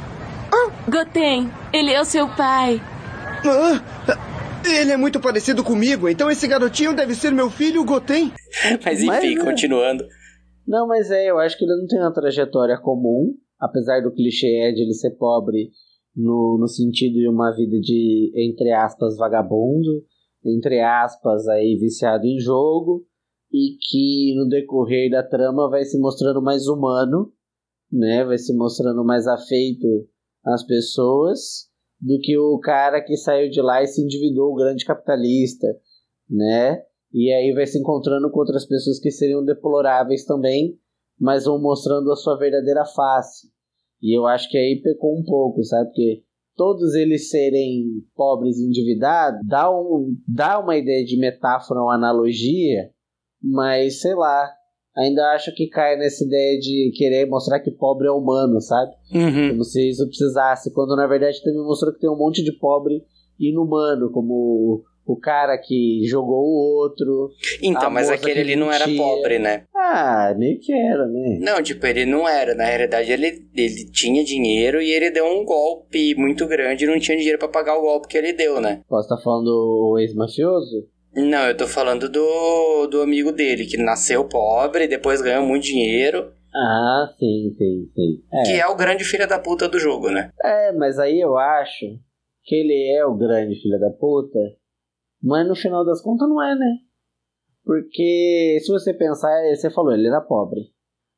Goten, 0.90 1.50
ele 1.70 1.92
é 1.92 2.00
o 2.00 2.04
seu 2.06 2.26
pai. 2.28 2.80
Ah, 3.44 3.78
ele 4.66 4.92
é 4.92 4.96
muito 4.96 5.20
parecido 5.20 5.62
comigo, 5.62 6.08
então 6.08 6.30
esse 6.30 6.48
garotinho 6.48 6.96
deve 6.96 7.14
ser 7.14 7.30
meu 7.30 7.50
filho, 7.50 7.84
Goten. 7.84 8.32
Mas 8.82 9.02
enfim, 9.02 9.06
Mas, 9.06 9.36
é. 9.36 9.44
continuando. 9.44 10.02
Não, 10.66 10.86
mas 10.86 11.10
é, 11.10 11.30
eu 11.30 11.38
acho 11.38 11.58
que 11.58 11.64
ele 11.66 11.76
não 11.76 11.86
tem 11.86 11.98
uma 11.98 12.12
trajetória 12.12 12.78
comum, 12.78 13.34
apesar 13.58 14.00
do 14.00 14.14
clichê 14.14 14.46
é 14.46 14.72
de 14.72 14.80
ele 14.82 14.94
ser 14.94 15.10
pobre 15.10 15.70
no, 16.16 16.56
no 16.58 16.66
sentido 16.66 17.14
de 17.14 17.28
uma 17.28 17.54
vida 17.54 17.78
de, 17.80 18.32
entre 18.34 18.72
aspas, 18.72 19.16
vagabundo, 19.18 20.04
entre 20.42 20.80
aspas, 20.80 21.46
aí 21.48 21.76
viciado 21.78 22.24
em 22.24 22.38
jogo, 22.38 23.04
e 23.52 23.76
que 23.78 24.34
no 24.36 24.48
decorrer 24.48 25.10
da 25.10 25.22
trama 25.22 25.68
vai 25.68 25.84
se 25.84 25.98
mostrando 25.98 26.40
mais 26.40 26.66
humano, 26.66 27.30
né? 27.90 28.24
Vai 28.24 28.38
se 28.38 28.54
mostrando 28.54 29.04
mais 29.04 29.26
afeito 29.26 29.86
às 30.44 30.64
pessoas 30.64 31.68
do 32.00 32.18
que 32.20 32.36
o 32.38 32.58
cara 32.58 33.02
que 33.02 33.16
saiu 33.16 33.50
de 33.50 33.60
lá 33.60 33.82
e 33.82 33.86
se 33.86 34.02
endividou 34.02 34.52
o 34.52 34.54
grande 34.54 34.84
capitalista, 34.84 35.66
né? 36.28 36.82
E 37.12 37.32
aí 37.32 37.52
vai 37.52 37.66
se 37.66 37.78
encontrando 37.78 38.30
com 38.30 38.38
outras 38.38 38.66
pessoas 38.66 38.98
que 38.98 39.10
seriam 39.10 39.44
deploráveis 39.44 40.24
também, 40.24 40.78
mas 41.18 41.44
vão 41.44 41.60
mostrando 41.60 42.10
a 42.10 42.16
sua 42.16 42.38
verdadeira 42.38 42.84
face. 42.86 43.48
E 44.00 44.16
eu 44.16 44.26
acho 44.26 44.48
que 44.48 44.56
aí 44.56 44.80
pecou 44.82 45.18
um 45.18 45.22
pouco, 45.22 45.62
sabe? 45.62 45.86
Porque 45.86 46.22
todos 46.56 46.94
eles 46.94 47.28
serem 47.28 48.02
pobres 48.14 48.58
e 48.58 48.66
endividados 48.66 49.40
dá, 49.46 49.70
um, 49.70 50.16
dá 50.26 50.58
uma 50.58 50.76
ideia 50.76 51.04
de 51.04 51.18
metáfora, 51.18 51.80
uma 51.80 51.94
analogia, 51.94 52.90
mas 53.42 54.00
sei 54.00 54.14
lá. 54.14 54.50
Ainda 54.96 55.32
acho 55.32 55.54
que 55.54 55.68
cai 55.68 55.96
nessa 55.96 56.24
ideia 56.24 56.58
de 56.58 56.92
querer 56.96 57.26
mostrar 57.26 57.60
que 57.60 57.70
pobre 57.70 58.08
é 58.08 58.10
humano, 58.10 58.60
sabe? 58.60 58.92
Uhum. 59.14 59.50
Como 59.50 59.64
se 59.64 59.88
isso 59.88 60.06
precisasse, 60.06 60.72
quando 60.72 60.96
na 60.96 61.06
verdade 61.06 61.42
também 61.42 61.62
mostrou 61.62 61.92
que 61.92 62.00
tem 62.00 62.10
um 62.10 62.18
monte 62.18 62.42
de 62.42 62.52
pobre 62.52 63.02
inumano, 63.38 64.10
como 64.10 64.84
o 65.06 65.16
cara 65.16 65.58
que 65.58 66.02
jogou 66.06 66.44
o 66.44 66.82
outro. 66.82 67.30
Então, 67.62 67.90
mas 67.90 68.10
aquele 68.10 68.34
que 68.34 68.40
ali 68.40 68.56
não 68.56 68.70
era 68.70 68.86
pobre, 68.96 69.38
né? 69.38 69.64
Ah, 69.74 70.34
meio 70.36 70.58
que 70.60 70.72
era, 70.72 71.06
né? 71.06 71.38
Não, 71.40 71.62
tipo, 71.62 71.84
ele 71.86 72.04
não 72.04 72.28
era. 72.28 72.54
Na 72.54 72.64
realidade, 72.64 73.10
ele, 73.10 73.44
ele 73.54 73.90
tinha 73.90 74.24
dinheiro 74.24 74.80
e 74.80 74.90
ele 74.90 75.10
deu 75.10 75.24
um 75.26 75.44
golpe 75.44 76.14
muito 76.14 76.46
grande 76.46 76.84
e 76.84 76.86
não 76.86 76.98
tinha 76.98 77.16
dinheiro 77.16 77.38
pra 77.38 77.48
pagar 77.48 77.76
o 77.76 77.82
golpe 77.82 78.08
que 78.08 78.18
ele 78.18 78.32
deu, 78.32 78.60
né? 78.60 78.82
Posso 78.88 79.12
estar 79.12 79.22
falando 79.22 79.46
do 79.46 79.98
ex-mafioso? 79.98 80.86
Não, 81.14 81.48
eu 81.48 81.56
tô 81.56 81.66
falando 81.66 82.08
do, 82.08 82.86
do 82.86 83.02
amigo 83.02 83.32
dele, 83.32 83.66
que 83.66 83.76
nasceu 83.76 84.28
pobre, 84.28 84.86
depois 84.86 85.20
ganhou 85.20 85.44
muito 85.44 85.64
dinheiro, 85.64 86.32
Ah, 86.54 87.08
sim, 87.18 87.54
sim, 87.58 87.90
sim. 87.94 88.22
É. 88.32 88.42
que 88.44 88.60
é 88.60 88.66
o 88.66 88.76
grande 88.76 89.04
filho 89.04 89.26
da 89.28 89.38
puta 89.38 89.68
do 89.68 89.78
jogo, 89.78 90.10
né? 90.10 90.30
É, 90.42 90.72
mas 90.72 90.98
aí 90.98 91.20
eu 91.20 91.36
acho 91.36 91.86
que 92.44 92.54
ele 92.54 92.96
é 92.96 93.04
o 93.04 93.16
grande 93.16 93.54
filho 93.60 93.78
da 93.78 93.90
puta, 93.90 94.38
mas 95.22 95.46
no 95.46 95.54
final 95.56 95.84
das 95.84 96.00
contas 96.00 96.28
não 96.28 96.42
é, 96.42 96.54
né? 96.54 96.76
Porque 97.64 98.58
se 98.64 98.72
você 98.72 98.94
pensar, 98.94 99.30
você 99.54 99.70
falou, 99.70 99.92
ele 99.92 100.06
era 100.08 100.20
pobre. 100.20 100.60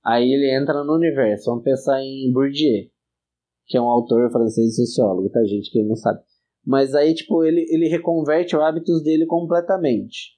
Aí 0.04 0.24
ele 0.24 0.54
entra 0.54 0.82
no 0.82 0.94
universo, 0.96 1.50
vamos 1.50 1.64
pensar 1.64 2.00
em 2.02 2.32
Bourdieu. 2.32 2.84
que 3.66 3.76
é 3.78 3.80
um 3.80 3.86
autor 3.86 4.30
francês 4.30 4.72
e 4.78 4.86
sociólogo, 4.86 5.30
tá, 5.30 5.40
gente? 5.44 5.70
Quem 5.70 5.86
não 5.86 5.94
sabe. 5.96 6.20
Mas 6.64 6.94
aí, 6.94 7.14
tipo, 7.14 7.44
ele, 7.44 7.66
ele 7.68 7.88
reconverte 7.88 8.56
os 8.56 8.62
hábitos 8.62 9.02
dele 9.02 9.26
completamente. 9.26 10.32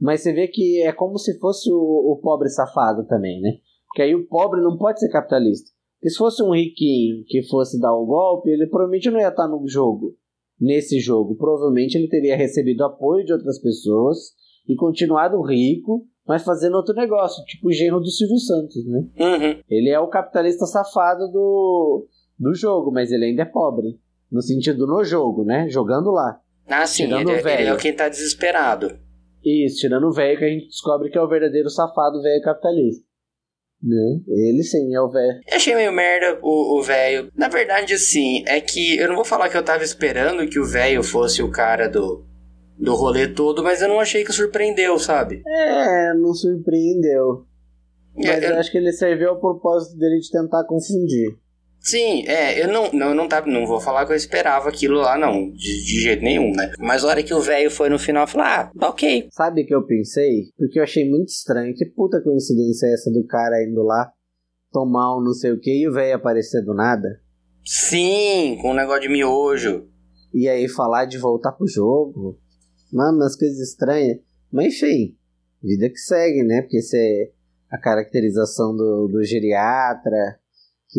Mas 0.00 0.22
você 0.22 0.32
vê 0.32 0.48
que 0.48 0.82
é 0.82 0.92
como 0.92 1.18
se 1.18 1.38
fosse 1.38 1.70
o, 1.72 1.76
o 1.76 2.20
pobre 2.22 2.48
safado 2.48 3.06
também, 3.06 3.40
né? 3.40 3.52
Porque 3.86 4.02
aí 4.02 4.14
o 4.14 4.26
pobre 4.26 4.60
não 4.60 4.76
pode 4.76 5.00
ser 5.00 5.10
capitalista. 5.10 5.70
Porque 5.98 6.10
se 6.10 6.18
fosse 6.18 6.42
um 6.42 6.54
riquinho 6.54 7.24
que 7.26 7.42
fosse 7.48 7.80
dar 7.80 7.94
o 7.94 8.04
um 8.04 8.06
golpe, 8.06 8.50
ele 8.50 8.66
provavelmente 8.66 9.10
não 9.10 9.20
ia 9.20 9.28
estar 9.28 9.48
no 9.48 9.66
jogo. 9.66 10.14
Nesse 10.60 10.98
jogo. 10.98 11.36
Provavelmente 11.36 11.96
ele 11.96 12.08
teria 12.08 12.36
recebido 12.36 12.84
apoio 12.84 13.24
de 13.24 13.32
outras 13.32 13.60
pessoas 13.60 14.18
e 14.68 14.74
continuado 14.74 15.40
rico, 15.42 16.06
mas 16.26 16.42
fazendo 16.42 16.76
outro 16.76 16.94
negócio, 16.94 17.44
tipo 17.44 17.68
o 17.68 17.72
genro 17.72 18.00
do 18.00 18.10
Silvio 18.10 18.38
Santos, 18.38 18.84
né? 18.86 18.98
Uhum. 19.18 19.62
Ele 19.68 19.90
é 19.90 20.00
o 20.00 20.08
capitalista 20.08 20.66
safado 20.66 21.30
do, 21.30 22.06
do 22.38 22.54
jogo, 22.54 22.90
mas 22.90 23.12
ele 23.12 23.26
ainda 23.26 23.42
é 23.42 23.46
pobre. 23.46 23.98
No 24.30 24.42
sentido 24.42 24.86
no 24.86 25.04
jogo, 25.04 25.44
né? 25.44 25.68
Jogando 25.68 26.10
lá. 26.10 26.40
Ah, 26.68 26.86
sim, 26.86 27.04
Tirando 27.04 27.30
ele, 27.30 27.40
o 27.40 27.42
velho. 27.44 27.60
ele 27.60 27.70
é 27.70 27.76
quem 27.76 27.92
tá 27.94 28.08
desesperado. 28.08 28.98
Isso, 29.44 29.76
tirando 29.78 30.04
o 30.08 30.12
velho 30.12 30.36
que 30.38 30.44
a 30.44 30.48
gente 30.48 30.66
descobre 30.66 31.08
que 31.10 31.16
é 31.16 31.22
o 31.22 31.28
verdadeiro 31.28 31.70
safado 31.70 32.20
velho 32.20 32.42
capitalista. 32.42 33.04
Né? 33.82 34.20
Ele 34.26 34.62
sim 34.64 34.92
é 34.94 35.00
o 35.00 35.08
velho. 35.08 35.40
Eu 35.48 35.56
achei 35.56 35.74
meio 35.76 35.92
merda 35.92 36.38
o 36.42 36.78
o 36.78 36.82
velho. 36.82 37.30
Na 37.36 37.46
verdade, 37.48 37.94
assim, 37.94 38.42
é 38.46 38.60
que 38.60 38.96
eu 38.98 39.06
não 39.08 39.14
vou 39.14 39.24
falar 39.24 39.48
que 39.48 39.56
eu 39.56 39.62
tava 39.64 39.84
esperando 39.84 40.48
que 40.48 40.58
o 40.58 40.64
velho 40.66 41.02
fosse 41.04 41.40
o 41.42 41.50
cara 41.52 41.86
do, 41.88 42.24
do 42.76 42.94
rolê 42.94 43.28
todo, 43.28 43.62
mas 43.62 43.80
eu 43.82 43.88
não 43.88 44.00
achei 44.00 44.24
que 44.24 44.32
surpreendeu, 44.32 44.98
sabe? 44.98 45.42
É, 45.46 46.14
não 46.14 46.34
surpreendeu. 46.34 47.44
Mas 48.16 48.26
É, 48.42 48.46
eu 48.46 48.50
eu- 48.54 48.58
acho 48.58 48.72
que 48.72 48.78
ele 48.78 48.90
serviu 48.92 49.28
ao 49.28 49.38
propósito 49.40 49.96
dele 49.98 50.18
de 50.18 50.30
tentar 50.32 50.64
confundir. 50.64 51.36
Sim, 51.80 52.24
é, 52.26 52.60
eu 52.60 52.68
não, 52.68 52.90
não, 52.92 53.14
não, 53.14 53.28
tá, 53.28 53.44
não 53.46 53.64
vou 53.64 53.80
falar 53.80 54.04
que 54.06 54.12
eu 54.12 54.16
esperava 54.16 54.68
aquilo 54.68 54.96
lá, 54.96 55.16
não, 55.16 55.50
de, 55.52 55.84
de 55.84 56.00
jeito 56.00 56.22
nenhum, 56.22 56.50
né? 56.52 56.72
Mas 56.78 57.04
a 57.04 57.08
hora 57.08 57.22
que 57.22 57.32
o 57.32 57.40
velho 57.40 57.70
foi 57.70 57.88
no 57.88 57.98
final, 57.98 58.24
eu 58.24 58.28
falei, 58.28 58.46
ah, 58.48 58.72
ok. 58.82 59.28
Sabe 59.30 59.62
o 59.62 59.66
que 59.66 59.74
eu 59.74 59.86
pensei? 59.86 60.50
Porque 60.58 60.80
eu 60.80 60.82
achei 60.82 61.08
muito 61.08 61.28
estranho. 61.28 61.74
Que 61.74 61.84
puta 61.84 62.20
coincidência 62.20 62.86
é 62.86 62.92
essa 62.92 63.10
do 63.10 63.24
cara 63.26 63.62
indo 63.62 63.82
lá 63.82 64.10
tomar 64.72 65.16
um 65.16 65.22
não 65.22 65.32
sei 65.32 65.52
o 65.52 65.60
que 65.60 65.70
e 65.70 65.88
o 65.88 65.92
velho 65.92 66.16
aparecer 66.16 66.62
do 66.62 66.74
nada? 66.74 67.20
Sim, 67.64 68.58
com 68.60 68.72
um 68.72 68.74
negócio 68.74 69.02
de 69.02 69.08
miojo. 69.08 69.88
E 70.34 70.48
aí 70.48 70.68
falar 70.68 71.04
de 71.04 71.18
voltar 71.18 71.52
pro 71.52 71.66
jogo. 71.66 72.38
Mano, 72.92 73.18
umas 73.18 73.36
coisas 73.36 73.58
estranhas. 73.58 74.18
Mas 74.52 74.74
enfim, 74.74 75.16
vida 75.62 75.88
que 75.88 75.98
segue, 75.98 76.42
né? 76.42 76.62
Porque 76.62 76.78
isso 76.78 76.96
é 76.96 77.30
a 77.70 77.78
caracterização 77.78 78.76
do, 78.76 79.08
do 79.08 79.24
geriatra 79.24 80.38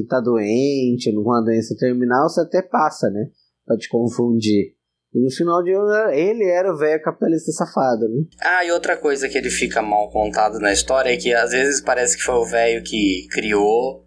que 0.02 0.08
tá 0.08 0.20
doente, 0.20 1.12
numa 1.12 1.42
doença 1.42 1.76
terminal, 1.78 2.30
você 2.30 2.42
até 2.42 2.62
passa, 2.62 3.10
né? 3.10 3.28
Pra 3.66 3.78
te 3.78 3.90
confundir. 3.90 4.76
E 5.14 5.20
no 5.20 5.32
final 5.32 5.64
de 5.64 5.72
ele 6.14 6.44
era 6.44 6.72
o 6.72 6.78
velho 6.78 7.02
capitalista 7.02 7.52
safado, 7.52 8.08
né? 8.10 8.24
Ah, 8.42 8.66
e 8.66 8.72
outra 8.72 8.96
coisa 8.98 9.28
que 9.28 9.38
ele 9.38 9.50
fica 9.50 9.82
mal 9.82 10.10
contado 10.12 10.60
na 10.60 10.72
história 10.72 11.12
é 11.12 11.18
que 11.18 11.34
às 11.34 11.52
vezes 11.52 11.82
parece 11.82 12.18
que 12.18 12.24
foi 12.24 12.36
o 12.36 12.46
velho 12.46 12.84
que 12.84 13.28
criou. 13.32 14.06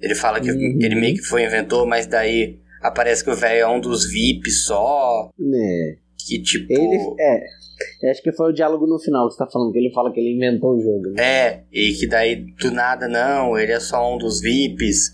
Ele 0.00 0.14
fala 0.14 0.40
que 0.40 0.48
ele 0.48 0.94
meio 0.94 1.14
que 1.14 1.22
foi 1.22 1.44
inventor, 1.44 1.86
mas 1.86 2.06
daí 2.06 2.60
aparece 2.82 3.24
que 3.24 3.30
o 3.30 3.34
velho 3.34 3.60
é 3.60 3.68
um 3.68 3.80
dos 3.80 4.04
VIPs 4.08 4.66
só. 4.66 5.30
É. 5.40 5.96
Que 6.26 6.42
tipo. 6.42 6.72
Ele. 6.72 6.98
É. 7.18 8.10
Acho 8.10 8.22
que 8.22 8.32
foi 8.32 8.50
o 8.50 8.54
diálogo 8.54 8.86
no 8.86 8.98
final 8.98 9.26
que 9.26 9.34
você 9.34 9.44
tá 9.44 9.50
falando, 9.50 9.72
que 9.72 9.78
ele 9.78 9.92
fala 9.92 10.12
que 10.12 10.20
ele 10.20 10.36
inventou 10.36 10.76
o 10.76 10.80
jogo. 10.80 11.10
Né? 11.10 11.22
É, 11.22 11.64
e 11.72 11.92
que 11.92 12.06
daí 12.06 12.36
do 12.36 12.70
nada 12.70 13.08
não, 13.08 13.58
ele 13.58 13.72
é 13.72 13.80
só 13.80 14.14
um 14.14 14.18
dos 14.18 14.40
VIPs, 14.40 15.12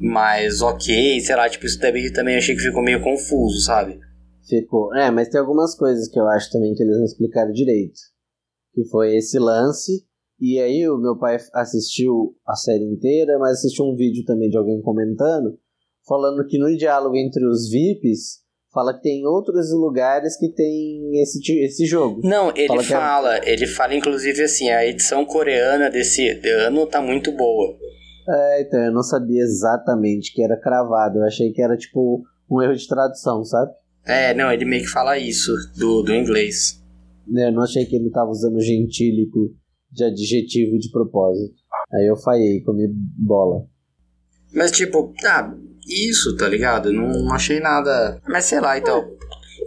mas 0.00 0.62
ok, 0.62 1.20
sei 1.20 1.36
lá, 1.36 1.48
tipo, 1.48 1.66
isso 1.66 1.78
também, 1.80 2.12
também 2.12 2.36
achei 2.36 2.54
que 2.54 2.62
ficou 2.62 2.82
meio 2.82 3.02
confuso, 3.02 3.60
sabe? 3.60 3.98
Ficou. 4.48 4.94
É, 4.94 5.10
mas 5.10 5.28
tem 5.28 5.40
algumas 5.40 5.74
coisas 5.74 6.08
que 6.08 6.18
eu 6.18 6.26
acho 6.28 6.50
também 6.50 6.74
que 6.74 6.82
eles 6.82 6.96
não 6.96 7.04
explicaram 7.04 7.52
direito. 7.52 7.98
Que 8.72 8.84
foi 8.88 9.16
esse 9.16 9.38
lance. 9.38 10.04
E 10.40 10.58
aí 10.60 10.88
o 10.88 10.96
meu 10.98 11.18
pai 11.18 11.36
assistiu 11.52 12.36
a 12.46 12.54
série 12.54 12.84
inteira, 12.84 13.38
mas 13.38 13.58
assistiu 13.58 13.84
um 13.84 13.96
vídeo 13.96 14.24
também 14.24 14.48
de 14.48 14.56
alguém 14.56 14.80
comentando, 14.80 15.58
falando 16.06 16.46
que 16.46 16.58
no 16.58 16.74
diálogo 16.76 17.16
entre 17.16 17.44
os 17.44 17.68
VIPs, 17.68 18.38
fala 18.72 18.94
que 18.94 19.02
tem 19.02 19.26
outros 19.26 19.72
lugares 19.72 20.38
que 20.38 20.48
tem 20.52 21.20
esse, 21.20 21.40
esse 21.64 21.84
jogo. 21.86 22.20
Não, 22.22 22.50
ele 22.54 22.68
Fala 22.68 22.80
é- 22.80 22.84
fala, 22.84 23.48
ele 23.48 23.66
fala 23.66 23.94
inclusive 23.96 24.42
assim, 24.42 24.70
a 24.70 24.86
edição 24.86 25.24
coreana 25.24 25.90
desse 25.90 26.28
ano 26.48 26.86
tá 26.86 27.02
muito 27.02 27.32
boa. 27.32 27.76
É, 28.28 28.62
então 28.62 28.80
eu 28.80 28.92
não 28.92 29.02
sabia 29.02 29.42
exatamente 29.42 30.32
que 30.34 30.42
era 30.42 30.60
cravado. 30.60 31.18
Eu 31.18 31.24
achei 31.24 31.50
que 31.52 31.62
era 31.62 31.76
tipo 31.76 32.22
um 32.50 32.60
erro 32.60 32.74
de 32.74 32.86
tradução, 32.86 33.42
sabe? 33.44 33.72
É, 34.04 34.34
não, 34.34 34.52
ele 34.52 34.64
meio 34.64 34.82
que 34.82 34.90
fala 34.90 35.18
isso 35.18 35.52
do, 35.76 36.02
do 36.02 36.14
inglês. 36.14 36.82
Eu 37.26 37.52
não 37.52 37.62
achei 37.62 37.84
que 37.84 37.96
ele 37.96 38.10
tava 38.10 38.30
usando 38.30 38.60
gentílico 38.60 39.54
de 39.90 40.04
adjetivo 40.04 40.78
de 40.78 40.90
propósito. 40.90 41.54
Aí 41.92 42.06
eu 42.06 42.16
falhei, 42.16 42.60
comi 42.62 42.86
bola. 43.16 43.66
Mas 44.52 44.70
tipo, 44.72 45.12
ah, 45.24 45.54
isso, 45.86 46.36
tá 46.36 46.48
ligado? 46.48 46.92
Não, 46.92 47.08
não 47.08 47.34
achei 47.34 47.60
nada. 47.60 48.20
Mas 48.26 48.44
sei 48.44 48.60
lá, 48.60 48.78
então. 48.78 49.16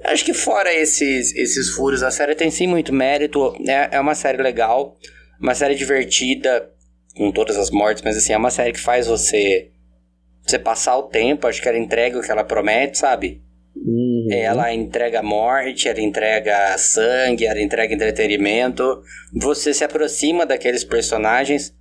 Acho 0.06 0.26
que 0.26 0.34
fora 0.34 0.74
esses, 0.74 1.36
esses 1.36 1.70
furos, 1.70 2.02
a 2.02 2.10
série 2.10 2.34
tem 2.34 2.50
sim 2.50 2.66
muito 2.66 2.92
mérito. 2.92 3.54
É, 3.68 3.96
é 3.98 4.00
uma 4.00 4.16
série 4.16 4.42
legal, 4.42 4.98
uma 5.40 5.54
série 5.54 5.76
divertida, 5.76 6.72
com 7.16 7.32
todas 7.32 7.58
as 7.58 7.70
mortes, 7.70 8.04
mas 8.04 8.18
assim, 8.18 8.34
é 8.34 8.38
uma 8.38 8.52
série 8.52 8.74
que 8.74 8.80
faz 8.80 9.08
você, 9.08 9.70
você 10.46 10.58
passar 10.58 10.98
o 10.98 11.04
tempo. 11.04 11.48
Acho 11.48 11.62
que 11.62 11.68
ela 11.68 11.78
entrega 11.78 12.18
o 12.18 12.22
que 12.22 12.32
ela 12.32 12.44
promete, 12.44 12.98
sabe? 12.98 13.42
Uhum. 13.76 14.28
Ela 14.32 14.74
entrega 14.74 15.24
morte, 15.24 15.88
ela 15.88 16.02
entrega 16.02 16.78
sangue, 16.78 17.46
ela 17.46 17.62
entrega 17.62 17.94
entretenimento. 17.94 19.02
Você 19.34 19.74
se 19.74 19.84
aproxima 19.84 20.46
daqueles 20.46 20.84
personagens. 20.84 21.74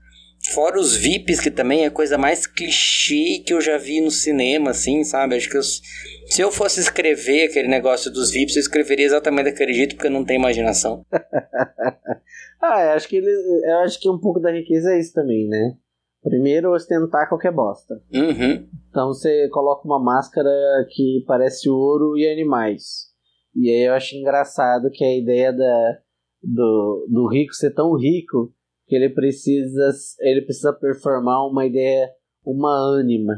Fora 0.54 0.80
os 0.80 0.96
VIPs, 0.96 1.38
que 1.38 1.50
também 1.50 1.82
é 1.84 1.86
a 1.86 1.90
coisa 1.90 2.16
mais 2.16 2.46
clichê 2.46 3.42
que 3.44 3.52
eu 3.52 3.60
já 3.60 3.76
vi 3.76 4.00
no 4.00 4.10
cinema, 4.10 4.70
assim, 4.70 5.04
sabe? 5.04 5.36
Acho 5.36 5.50
que 5.50 5.56
eu- 5.58 5.62
se 5.62 6.40
eu 6.40 6.50
fosse 6.50 6.80
escrever 6.80 7.44
aquele 7.44 7.68
negócio 7.68 8.10
dos 8.10 8.30
VIPs, 8.30 8.56
eu 8.56 8.60
escreveria 8.60 9.04
exatamente 9.04 9.50
daquele 9.50 9.74
jeito, 9.74 9.96
porque 9.96 10.06
eu 10.06 10.10
não 10.12 10.24
tenho 10.24 10.38
imaginação. 10.38 11.04
Ah, 12.60 12.84
eu 12.84 12.90
acho 12.92 13.08
que 13.08 13.16
ele. 13.16 13.30
Eu 13.64 13.78
acho 13.78 13.98
que 13.98 14.08
um 14.08 14.18
pouco 14.18 14.40
da 14.40 14.52
riqueza 14.52 14.92
é 14.92 14.98
isso 14.98 15.14
também, 15.14 15.48
né? 15.48 15.76
Primeiro 16.22 16.74
ostentar 16.74 17.28
qualquer 17.28 17.52
bosta. 17.52 17.94
Uhum. 18.12 18.68
Então 18.90 19.08
você 19.08 19.48
coloca 19.48 19.86
uma 19.86 19.98
máscara 19.98 20.50
que 20.90 21.24
parece 21.26 21.70
ouro 21.70 22.16
e 22.18 22.30
animais. 22.30 23.08
E 23.56 23.70
aí 23.70 23.86
eu 23.86 23.94
acho 23.94 24.14
engraçado 24.16 24.90
que 24.92 25.02
a 25.02 25.16
ideia 25.16 25.52
da, 25.52 25.98
do, 26.42 27.06
do 27.08 27.28
rico 27.28 27.54
ser 27.54 27.72
tão 27.72 27.96
rico 27.96 28.52
que 28.86 28.94
ele 28.94 29.08
precisa 29.08 29.90
ele 30.20 30.42
precisa 30.42 30.72
performar 30.72 31.46
uma 31.46 31.64
ideia, 31.64 32.10
uma 32.44 32.70
ânima, 32.70 33.34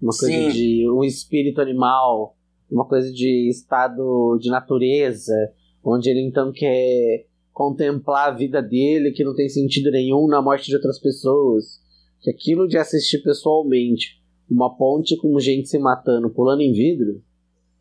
uma 0.00 0.12
coisa 0.16 0.34
Sim. 0.34 0.50
de 0.50 0.88
um 0.88 1.02
espírito 1.02 1.60
animal, 1.60 2.36
uma 2.70 2.86
coisa 2.86 3.10
de 3.10 3.48
estado 3.50 4.38
de 4.40 4.50
natureza, 4.50 5.34
onde 5.84 6.08
ele 6.10 6.20
então 6.20 6.52
quer 6.52 7.26
contemplar 7.60 8.28
a 8.28 8.34
vida 8.34 8.62
dele 8.62 9.12
que 9.12 9.22
não 9.22 9.34
tem 9.34 9.46
sentido 9.46 9.90
nenhum 9.90 10.26
na 10.26 10.40
morte 10.40 10.68
de 10.68 10.74
outras 10.76 10.98
pessoas. 10.98 11.78
Que 12.22 12.30
aquilo 12.30 12.66
de 12.66 12.78
assistir 12.78 13.22
pessoalmente 13.22 14.18
uma 14.50 14.74
ponte 14.78 15.14
com 15.18 15.38
gente 15.38 15.68
se 15.68 15.78
matando, 15.78 16.30
pulando 16.30 16.62
em 16.62 16.72
vidro, 16.72 17.22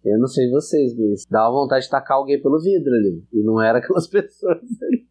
eu 0.04 0.20
não 0.20 0.28
sei 0.28 0.50
vocês, 0.50 0.94
mas 0.98 1.26
dava 1.30 1.52
vontade 1.52 1.86
de 1.86 1.92
tacar 1.92 2.18
alguém 2.18 2.42
pelo 2.42 2.60
vidro 2.60 2.94
ali. 2.94 3.24
E 3.34 3.42
não 3.42 3.62
era 3.62 3.80
aquelas 3.80 4.06
pessoas 4.12 4.58
ali. 4.82 5.08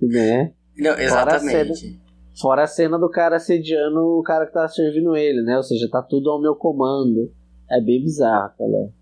Né? 0.00 0.52
Não, 0.78 0.92
Fora 0.92 1.00
a 1.00 1.04
exatamente. 1.04 1.76
cena- 1.76 1.98
Fora 2.40 2.62
a 2.62 2.66
cena 2.68 2.98
do 3.00 3.10
cara 3.10 3.34
assediando 3.34 3.98
o 3.98 4.22
cara 4.22 4.46
que 4.46 4.52
tá 4.52 4.68
servindo 4.68 5.16
ele, 5.16 5.42
né? 5.42 5.56
Ou 5.56 5.62
seja, 5.64 5.88
tá 5.90 6.00
tudo 6.02 6.30
ao 6.30 6.40
meu 6.40 6.54
comando. 6.54 7.32
É 7.68 7.80
bem 7.80 8.00
bizarro, 8.00 8.46
aquela. 8.46 8.92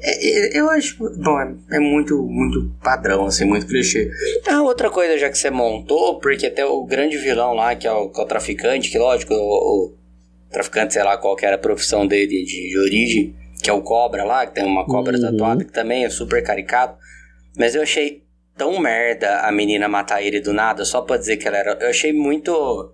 É, 0.00 0.56
é, 0.56 0.60
Eu 0.60 0.68
acho, 0.70 0.96
bom, 1.18 1.40
é, 1.40 1.76
é 1.76 1.78
muito, 1.80 2.22
muito 2.22 2.70
padrão, 2.82 3.26
assim, 3.26 3.44
muito 3.44 3.66
clichê. 3.66 4.10
Ah, 4.46 4.62
outra 4.62 4.90
coisa 4.90 5.16
já 5.18 5.30
que 5.30 5.38
você 5.38 5.50
montou, 5.50 6.18
porque 6.20 6.46
até 6.46 6.64
o 6.64 6.84
grande 6.84 7.16
vilão 7.16 7.54
lá, 7.54 7.74
que 7.74 7.86
é 7.86 7.92
o, 7.92 8.08
que 8.10 8.20
é 8.20 8.24
o 8.24 8.26
traficante, 8.26 8.90
que 8.90 8.98
lógico, 8.98 9.32
o, 9.34 9.38
o 9.88 9.94
traficante, 10.50 10.92
sei 10.94 11.02
lá 11.02 11.16
qual 11.16 11.34
que 11.36 11.46
era 11.46 11.56
a 11.56 11.58
profissão 11.58 12.06
dele 12.06 12.44
de, 12.44 12.68
de 12.70 12.78
origem, 12.78 13.34
que 13.62 13.70
é 13.70 13.72
o 13.72 13.80
cobra 13.82 14.22
lá, 14.24 14.46
que 14.46 14.54
tem 14.54 14.64
uma 14.64 14.84
cobra 14.84 15.16
Uhum. 15.16 15.22
tatuada, 15.22 15.64
que 15.64 15.72
também 15.72 16.04
é 16.04 16.10
super 16.10 16.42
caricato. 16.42 16.98
Mas 17.58 17.74
eu 17.74 17.82
achei 17.82 18.22
tão 18.56 18.78
merda 18.78 19.40
a 19.40 19.50
menina 19.52 19.88
matar 19.88 20.22
ele 20.22 20.40
do 20.40 20.52
nada, 20.52 20.84
só 20.84 21.00
pra 21.00 21.16
dizer 21.16 21.38
que 21.38 21.48
ela 21.48 21.56
era. 21.56 21.78
Eu 21.80 21.88
achei 21.88 22.12
muito. 22.12 22.92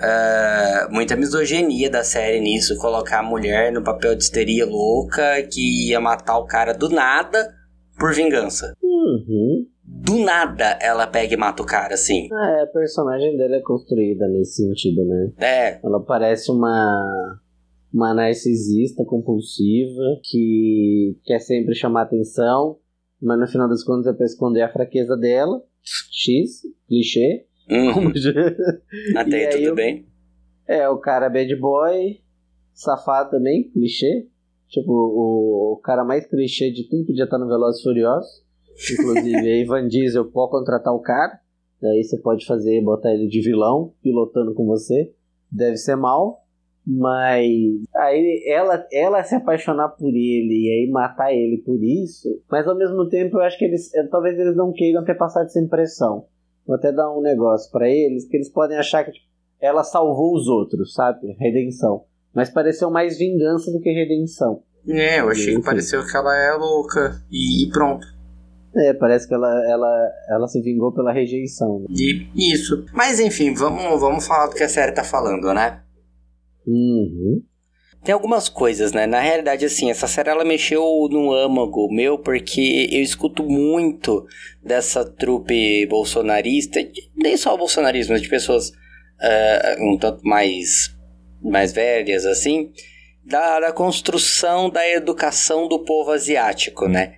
É, 0.00 0.88
muita 0.90 1.16
misoginia 1.16 1.90
da 1.90 2.04
série 2.04 2.40
nisso, 2.40 2.78
colocar 2.78 3.20
a 3.20 3.22
mulher 3.22 3.72
no 3.72 3.82
papel 3.82 4.14
de 4.14 4.22
histeria 4.22 4.64
louca 4.64 5.42
que 5.50 5.88
ia 5.88 6.00
matar 6.00 6.38
o 6.38 6.46
cara 6.46 6.72
do 6.72 6.88
nada 6.88 7.52
por 7.98 8.14
vingança. 8.14 8.74
Uhum. 8.82 9.66
Do 9.84 10.18
nada 10.18 10.78
ela 10.80 11.06
pega 11.06 11.34
e 11.34 11.36
mata 11.36 11.62
o 11.62 11.66
cara, 11.66 11.94
assim. 11.94 12.28
É, 12.32 12.62
a 12.62 12.66
personagem 12.66 13.36
dela 13.36 13.56
é 13.56 13.60
construída 13.60 14.28
nesse 14.28 14.62
sentido, 14.62 15.04
né? 15.04 15.32
É. 15.38 15.80
Ela 15.84 16.00
parece 16.04 16.50
uma. 16.52 17.40
uma 17.92 18.14
narcisista 18.14 19.04
compulsiva 19.04 20.20
que 20.22 21.16
quer 21.24 21.40
sempre 21.40 21.74
chamar 21.74 22.02
atenção, 22.02 22.76
mas 23.20 23.40
no 23.40 23.48
final 23.48 23.68
das 23.68 23.82
contas 23.82 24.06
é 24.06 24.16
pra 24.16 24.26
esconder 24.26 24.62
a 24.62 24.72
fraqueza 24.72 25.16
dela. 25.16 25.60
X, 25.82 26.62
clichê. 26.86 27.46
Uhum. 27.70 28.12
Até 29.16 29.46
aí, 29.48 29.56
tudo 29.58 29.72
o- 29.72 29.74
bem. 29.74 30.06
É, 30.66 30.88
o 30.88 30.98
cara 30.98 31.28
bad 31.30 31.54
boy, 31.56 32.20
safado 32.74 33.30
também, 33.30 33.70
clichê. 33.70 34.26
Tipo, 34.68 34.92
o, 34.92 35.72
o 35.72 35.76
cara 35.82 36.04
mais 36.04 36.26
clichê 36.26 36.70
de 36.70 36.88
tudo 36.88 37.06
podia 37.06 37.24
estar 37.24 37.38
no 37.38 37.48
Velozes 37.48 37.82
Furiosos. 37.82 38.42
Inclusive, 38.92 39.36
aí 39.50 39.64
Van 39.64 39.86
Diesel 39.88 40.26
pode 40.30 40.50
contratar 40.50 40.94
o 40.94 41.00
cara. 41.00 41.40
Daí 41.80 42.02
você 42.02 42.18
pode 42.18 42.44
fazer, 42.44 42.82
botar 42.82 43.12
ele 43.14 43.28
de 43.28 43.40
vilão, 43.40 43.92
pilotando 44.02 44.52
com 44.54 44.66
você. 44.66 45.12
Deve 45.50 45.76
ser 45.76 45.96
mal. 45.96 46.44
Mas 46.86 47.82
aí 47.96 48.44
ela, 48.46 48.86
ela 48.92 49.22
se 49.22 49.34
apaixonar 49.34 49.90
por 49.90 50.08
ele 50.08 50.64
e 50.66 50.68
aí 50.86 50.90
matar 50.90 51.32
ele 51.32 51.58
por 51.64 51.82
isso. 51.82 52.28
Mas 52.50 52.66
ao 52.66 52.76
mesmo 52.76 53.08
tempo 53.08 53.36
eu 53.36 53.42
acho 53.42 53.58
que 53.58 53.64
eles. 53.66 53.94
eh, 53.94 54.06
Talvez 54.10 54.38
eles 54.38 54.56
não 54.56 54.72
queiram 54.72 55.04
ter 55.04 55.14
passado 55.14 55.44
essa 55.46 55.60
impressão. 55.60 56.26
Vou 56.68 56.76
até 56.76 56.92
dar 56.92 57.10
um 57.10 57.22
negócio 57.22 57.72
pra 57.72 57.88
eles, 57.88 58.28
que 58.28 58.36
eles 58.36 58.50
podem 58.50 58.76
achar 58.76 59.02
que 59.02 59.12
tipo, 59.12 59.26
ela 59.58 59.82
salvou 59.82 60.34
os 60.34 60.46
outros, 60.48 60.92
sabe? 60.92 61.34
Redenção. 61.40 62.04
Mas 62.34 62.50
pareceu 62.50 62.90
mais 62.90 63.16
vingança 63.16 63.72
do 63.72 63.80
que 63.80 63.90
redenção. 63.90 64.62
É, 64.86 65.20
eu 65.20 65.30
achei 65.30 65.56
que 65.56 65.62
pareceu 65.62 66.06
que 66.06 66.14
ela 66.14 66.36
é 66.36 66.52
louca. 66.52 67.22
E 67.32 67.70
pronto. 67.72 68.06
É, 68.76 68.92
parece 68.92 69.26
que 69.26 69.32
ela, 69.32 69.50
ela, 69.66 70.10
ela 70.28 70.46
se 70.46 70.60
vingou 70.60 70.92
pela 70.92 71.10
rejeição. 71.10 71.86
E 71.88 72.28
isso. 72.36 72.84
Mas 72.92 73.18
enfim, 73.18 73.54
vamos, 73.54 73.98
vamos 73.98 74.26
falar 74.26 74.48
do 74.48 74.54
que 74.54 74.62
a 74.62 74.68
série 74.68 74.92
tá 74.92 75.02
falando, 75.02 75.52
né? 75.54 75.82
Uhum. 76.66 77.42
Tem 78.08 78.14
algumas 78.14 78.48
coisas, 78.48 78.90
né? 78.90 79.06
Na 79.06 79.20
realidade, 79.20 79.66
assim, 79.66 79.90
essa 79.90 80.06
série 80.08 80.30
ela 80.30 80.42
mexeu 80.42 80.82
no 81.10 81.30
âmago 81.30 81.92
meu, 81.92 82.16
porque 82.16 82.88
eu 82.90 83.02
escuto 83.02 83.42
muito 83.42 84.26
dessa 84.64 85.04
trupe 85.04 85.84
bolsonarista, 85.84 86.80
nem 87.14 87.36
só 87.36 87.52
o 87.54 87.58
bolsonarismo, 87.58 88.14
mas 88.14 88.22
de 88.22 88.28
pessoas 88.30 88.72
ah, 89.20 89.76
um 89.80 89.98
tanto 89.98 90.26
mais, 90.26 90.96
mais 91.42 91.70
velhas, 91.70 92.24
assim, 92.24 92.72
da, 93.22 93.60
da 93.60 93.72
construção 93.72 94.70
da 94.70 94.88
educação 94.88 95.68
do 95.68 95.84
povo 95.84 96.10
asiático, 96.10 96.88
né? 96.88 97.17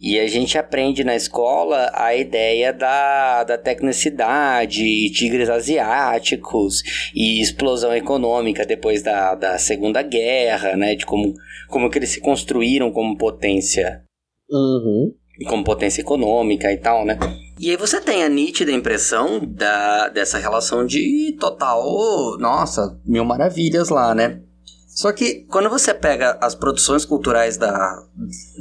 E 0.00 0.18
a 0.18 0.26
gente 0.26 0.56
aprende 0.56 1.04
na 1.04 1.14
escola 1.14 1.90
a 1.94 2.14
ideia 2.14 2.72
da, 2.72 3.44
da 3.44 3.58
tecnicidade, 3.58 5.10
tigres 5.10 5.50
asiáticos 5.50 6.82
e 7.14 7.40
explosão 7.40 7.94
econômica 7.94 8.64
depois 8.64 9.02
da, 9.02 9.34
da 9.34 9.58
Segunda 9.58 10.00
Guerra, 10.02 10.74
né? 10.74 10.94
De 10.94 11.04
como, 11.04 11.34
como 11.68 11.90
que 11.90 11.98
eles 11.98 12.10
se 12.10 12.20
construíram 12.20 12.90
como 12.90 13.16
potência 13.16 14.02
Uhum. 14.50 15.14
como 15.46 15.62
potência 15.62 16.00
econômica 16.00 16.72
e 16.72 16.76
tal, 16.76 17.04
né? 17.04 17.18
E 17.58 17.70
aí 17.70 17.76
você 17.76 18.00
tem 18.00 18.24
a 18.24 18.28
nítida 18.28 18.72
impressão 18.72 19.38
da, 19.46 20.08
dessa 20.08 20.38
relação 20.38 20.84
de 20.84 21.36
total, 21.38 21.84
nossa, 22.38 22.98
mil 23.06 23.24
maravilhas 23.24 23.90
lá, 23.90 24.14
né? 24.14 24.40
Só 24.88 25.12
que 25.12 25.46
quando 25.50 25.70
você 25.70 25.94
pega 25.94 26.38
as 26.42 26.54
produções 26.54 27.04
culturais 27.04 27.56
da, 27.56 28.02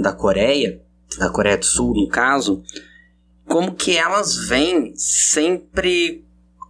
da 0.01 0.13
Coreia, 0.13 0.79
da 1.17 1.29
Coreia 1.29 1.57
do 1.57 1.65
Sul 1.65 1.93
no 1.93 2.07
caso, 2.07 2.63
como 3.45 3.73
que 3.73 3.97
elas 3.97 4.35
vêm 4.47 4.93
sempre 4.95 6.23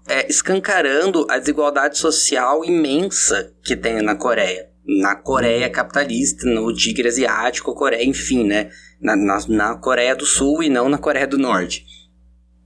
é, 0.08 0.28
escancarando 0.30 1.28
a 1.30 1.38
desigualdade 1.38 1.98
social 1.98 2.64
imensa 2.66 3.54
que 3.64 3.76
tem 3.76 4.02
na 4.02 4.16
Coreia. 4.16 4.70
Na 4.86 5.16
Coreia 5.16 5.70
capitalista, 5.70 6.50
no 6.50 6.74
tigre 6.74 7.08
asiático, 7.08 7.76
Coreia, 7.76 8.04
enfim, 8.04 8.44
né? 8.44 8.72
Na, 9.00 9.16
na, 9.16 9.40
na 9.48 9.76
Coreia 9.76 10.16
do 10.16 10.26
Sul 10.26 10.64
e 10.64 10.70
não 10.70 10.90
na 10.90 10.98
Coreia 10.98 11.28
do 11.28 11.38
Norte. 11.38 11.86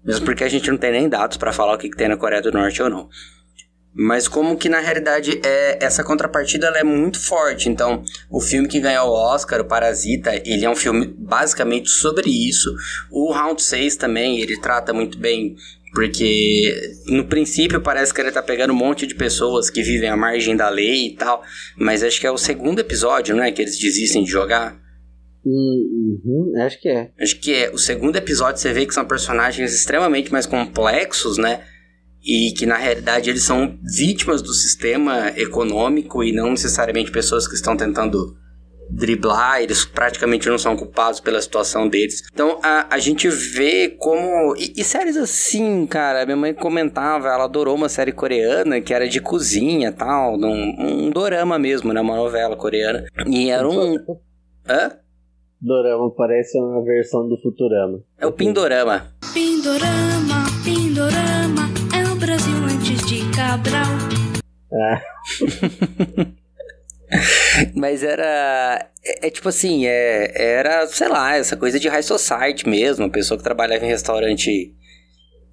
Mesmo 0.06 0.26
porque 0.26 0.44
a 0.44 0.50
gente 0.50 0.70
não 0.70 0.78
tem 0.78 0.92
nem 0.92 1.10
dados 1.10 1.38
pra 1.38 1.52
falar 1.52 1.74
o 1.74 1.78
que, 1.78 1.90
que 1.90 1.98
tem 1.98 2.08
na 2.08 2.16
Coreia 2.18 2.42
do 2.42 2.52
Norte 2.52 2.82
ou 2.82 2.90
não. 2.90 3.10
Mas 3.96 4.28
como 4.28 4.58
que 4.58 4.68
na 4.68 4.80
realidade 4.80 5.40
é, 5.44 5.78
essa 5.84 6.04
contrapartida 6.04 6.68
ela 6.68 6.80
é 6.80 6.84
muito 6.84 7.20
forte. 7.20 7.70
Então, 7.70 8.04
o 8.30 8.42
filme 8.42 8.68
que 8.68 8.80
ganhou 8.80 9.08
o 9.08 9.14
Oscar, 9.14 9.62
o 9.62 9.66
Parasita, 9.66 10.36
ele 10.46 10.66
é 10.66 10.70
um 10.70 10.76
filme 10.76 11.14
basicamente 11.18 11.90
sobre 11.90 12.30
isso. 12.30 12.74
O 13.12 13.32
Round 13.32 13.62
6 13.62 13.96
também, 13.96 14.40
ele 14.40 14.60
trata 14.60 14.92
muito 14.94 15.18
bem, 15.18 15.56
porque 15.94 16.74
no 17.08 17.26
princípio 17.26 17.82
parece 17.82 18.12
que 18.12 18.20
ele 18.20 18.32
tá 18.32 18.42
pegando 18.42 18.74
um 18.74 18.76
monte 18.76 19.06
de 19.06 19.14
pessoas 19.14 19.70
que 19.70 19.84
vivem 19.84 20.10
à 20.10 20.18
margem 20.18 20.56
da 20.56 20.70
lei 20.70 21.08
e 21.08 21.16
tal. 21.16 21.44
Mas 21.78 22.04
acho 22.04 22.20
que 22.20 22.26
é 22.26 22.32
o 22.32 22.38
segundo 22.38 22.80
episódio, 22.80 23.36
né, 23.36 23.52
que 23.52 23.62
eles 23.62 23.78
desistem 23.78 24.24
de 24.24 24.32
jogar. 24.32 24.82
Uhum. 25.46 26.54
Acho 26.62 26.80
que 26.80 26.90
é. 26.90 27.12
Acho 27.20 27.40
que 27.40 27.54
é 27.54 27.70
o 27.70 27.78
segundo 27.78 28.16
episódio 28.16 28.62
você 28.62 28.72
vê 28.72 28.86
que 28.86 28.94
são 28.94 29.06
personagens 29.06 29.74
extremamente 29.74 30.32
mais 30.32 30.46
complexos, 30.46 31.38
né? 31.38 31.62
E 32.24 32.54
que 32.54 32.66
na 32.66 32.78
realidade 32.78 33.30
eles 33.30 33.44
são 33.44 33.78
vítimas 33.84 34.42
do 34.42 34.54
sistema 34.54 35.34
econômico 35.36 36.24
e 36.24 36.32
não 36.32 36.52
necessariamente 36.52 37.12
pessoas 37.12 37.48
que 37.48 37.56
estão 37.56 37.76
tentando 37.76 38.38
driblar, 38.90 39.62
eles 39.62 39.86
praticamente 39.86 40.48
não 40.48 40.58
são 40.58 40.76
culpados 40.76 41.20
pela 41.20 41.42
situação 41.42 41.88
deles. 41.88 42.22
Então 42.32 42.60
a, 42.64 42.88
a 42.90 43.00
gente 43.00 43.28
vê 43.28 43.90
como. 43.90 44.56
E, 44.58 44.74
e 44.78 44.84
séries 44.84 45.18
assim, 45.18 45.86
cara, 45.88 46.26
minha 46.26 46.38
mãe 46.38 46.54
comentava, 46.54 47.30
ela 47.30 47.46
adorou 47.46 47.76
uma 47.76 47.90
série 47.90 48.12
coreana 48.12 48.80
que 48.82 48.94
era 48.94 49.08
de 49.08 49.20
cozinha 49.20 49.90
e 49.90 49.92
tal, 49.92 50.36
um, 50.36 50.76
um 50.80 51.10
dorama 51.10 51.58
mesmo, 51.58 51.92
né? 51.92 52.02
Uma 52.02 52.16
novela 52.16 52.56
coreana. 52.56 53.06
E 53.28 53.50
era 53.50 53.68
um. 53.68 53.98
Hã? 54.68 54.92
Dorama 55.60 56.12
parece 56.16 56.60
uma 56.60 56.84
versão 56.84 57.28
do 57.28 57.38
Futurama. 57.38 58.00
É 58.18 58.28
o 58.28 58.34
Pindorama. 58.34 59.14
Pindorama, 59.34 60.44
Pindorama, 60.62 61.63
de 63.14 63.30
Cabral. 63.30 63.86
Ah. 64.74 65.02
Mas 67.76 68.02
era. 68.02 68.90
É, 69.06 69.28
é 69.28 69.30
tipo 69.30 69.48
assim, 69.50 69.86
é, 69.86 70.32
era, 70.36 70.88
sei 70.88 71.08
lá, 71.08 71.36
essa 71.36 71.56
coisa 71.56 71.80
de 71.80 71.88
high 71.88 72.02
society 72.02 72.68
mesmo, 72.68 73.06
uma 73.06 73.12
pessoa 73.12 73.38
que 73.38 73.44
trabalhava 73.44 73.86
em 73.86 73.90
restaurante. 73.90 74.74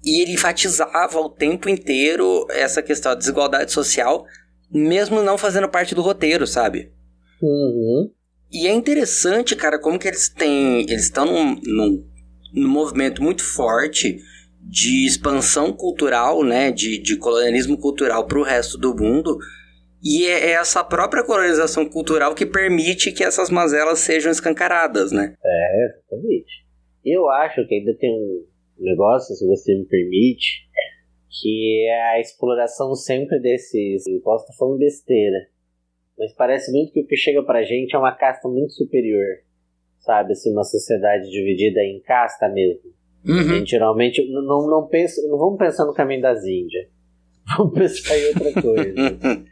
E 0.03 0.21
ele 0.21 0.33
enfatizava 0.33 1.19
o 1.19 1.29
tempo 1.29 1.69
inteiro 1.69 2.47
essa 2.49 2.81
questão 2.81 3.11
da 3.11 3.19
desigualdade 3.19 3.71
social, 3.71 4.25
mesmo 4.71 5.21
não 5.21 5.37
fazendo 5.37 5.69
parte 5.69 5.93
do 5.93 6.01
roteiro, 6.01 6.47
sabe? 6.47 6.91
Uhum. 7.39 8.09
E 8.51 8.65
é 8.65 8.71
interessante, 8.71 9.55
cara, 9.55 9.77
como 9.77 9.99
que 9.99 10.07
eles 10.07 10.29
têm. 10.29 10.81
Eles 10.81 11.03
estão 11.03 11.25
num, 11.25 11.61
num, 11.63 12.03
num 12.51 12.69
movimento 12.69 13.21
muito 13.21 13.43
forte 13.43 14.17
de 14.63 15.05
expansão 15.05 15.73
cultural, 15.73 16.43
né? 16.43 16.71
De, 16.71 16.97
de 16.97 17.17
colonialismo 17.17 17.77
cultural 17.77 18.25
para 18.25 18.39
o 18.39 18.43
resto 18.43 18.77
do 18.77 18.95
mundo. 18.95 19.37
E 20.03 20.25
é 20.25 20.49
é 20.49 20.51
essa 20.53 20.83
própria 20.83 21.23
colonização 21.23 21.87
cultural 21.87 22.33
que 22.33 22.45
permite 22.45 23.11
que 23.11 23.23
essas 23.23 23.49
mazelas 23.49 23.99
sejam 23.99 24.31
escancaradas, 24.31 25.11
né? 25.11 25.35
É, 25.43 25.85
exatamente. 25.85 26.65
Eu 27.05 27.29
acho 27.29 27.67
que 27.67 27.75
ainda 27.75 27.95
tem 27.97 28.11
um 28.11 28.45
negócio, 28.79 29.35
se 29.35 29.45
você 29.45 29.75
me 29.75 29.85
permite, 29.85 30.67
que 31.41 31.87
é 31.87 32.13
a 32.13 32.19
exploração 32.19 32.93
sempre 32.95 33.39
desses. 33.39 34.07
Eu 34.07 34.21
posso 34.21 34.45
estar 34.51 34.77
besteira, 34.77 35.47
mas 36.17 36.33
parece 36.33 36.71
muito 36.71 36.91
que 36.93 37.01
o 37.01 37.07
que 37.07 37.15
chega 37.15 37.43
pra 37.43 37.63
gente 37.63 37.95
é 37.95 37.99
uma 37.99 38.15
casta 38.15 38.47
muito 38.47 38.73
superior. 38.73 39.25
Sabe, 39.99 40.33
assim, 40.33 40.51
uma 40.51 40.63
sociedade 40.63 41.29
dividida 41.29 41.79
em 41.81 42.01
casta 42.01 42.49
mesmo. 42.49 42.91
A 43.27 43.43
gente 43.43 43.69
geralmente 43.71 44.21
n- 44.21 44.45
não, 44.45 44.67
não, 44.67 44.87
pensa, 44.87 45.21
não 45.27 45.37
vamos 45.37 45.57
pensar 45.59 45.85
no 45.85 45.93
caminho 45.93 46.21
das 46.21 46.43
Índias. 46.43 46.87
Vamos 47.57 47.73
pensar 47.73 48.17
em 48.17 48.25
outra 48.27 48.61
coisa. 48.61 49.51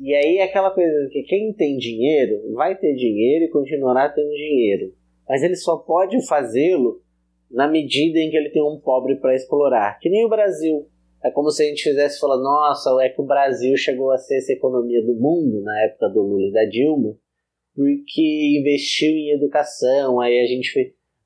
E 0.00 0.14
aí 0.14 0.36
é 0.36 0.44
aquela 0.44 0.70
coisa 0.70 1.08
que 1.10 1.24
quem 1.24 1.52
tem 1.52 1.76
dinheiro 1.76 2.52
vai 2.54 2.76
ter 2.76 2.94
dinheiro 2.94 3.46
e 3.46 3.50
continuará 3.50 4.08
tendo 4.08 4.30
dinheiro. 4.30 4.94
Mas 5.28 5.42
ele 5.42 5.56
só 5.56 5.76
pode 5.76 6.24
fazê-lo 6.24 7.02
na 7.50 7.66
medida 7.66 8.16
em 8.20 8.30
que 8.30 8.36
ele 8.36 8.50
tem 8.50 8.62
um 8.62 8.78
pobre 8.78 9.16
para 9.16 9.34
explorar. 9.34 9.98
Que 9.98 10.08
nem 10.08 10.24
o 10.24 10.28
Brasil. 10.28 10.86
É 11.24 11.32
como 11.32 11.50
se 11.50 11.64
a 11.64 11.66
gente 11.66 11.82
fizesse 11.82 12.20
falar, 12.20 12.36
nossa, 12.40 12.96
é 13.02 13.08
que 13.08 13.20
o 13.20 13.26
Brasil 13.26 13.76
chegou 13.76 14.12
a 14.12 14.18
ser 14.18 14.36
essa 14.36 14.52
economia 14.52 15.04
do 15.04 15.16
mundo 15.16 15.60
na 15.62 15.82
época 15.86 16.08
do 16.10 16.22
Lula 16.22 16.46
e 16.46 16.52
da 16.52 16.64
Dilma, 16.64 17.16
porque 17.74 18.56
investiu 18.60 19.10
em 19.10 19.32
educação, 19.34 20.20
aí 20.20 20.38
a 20.40 20.46
gente 20.46 20.70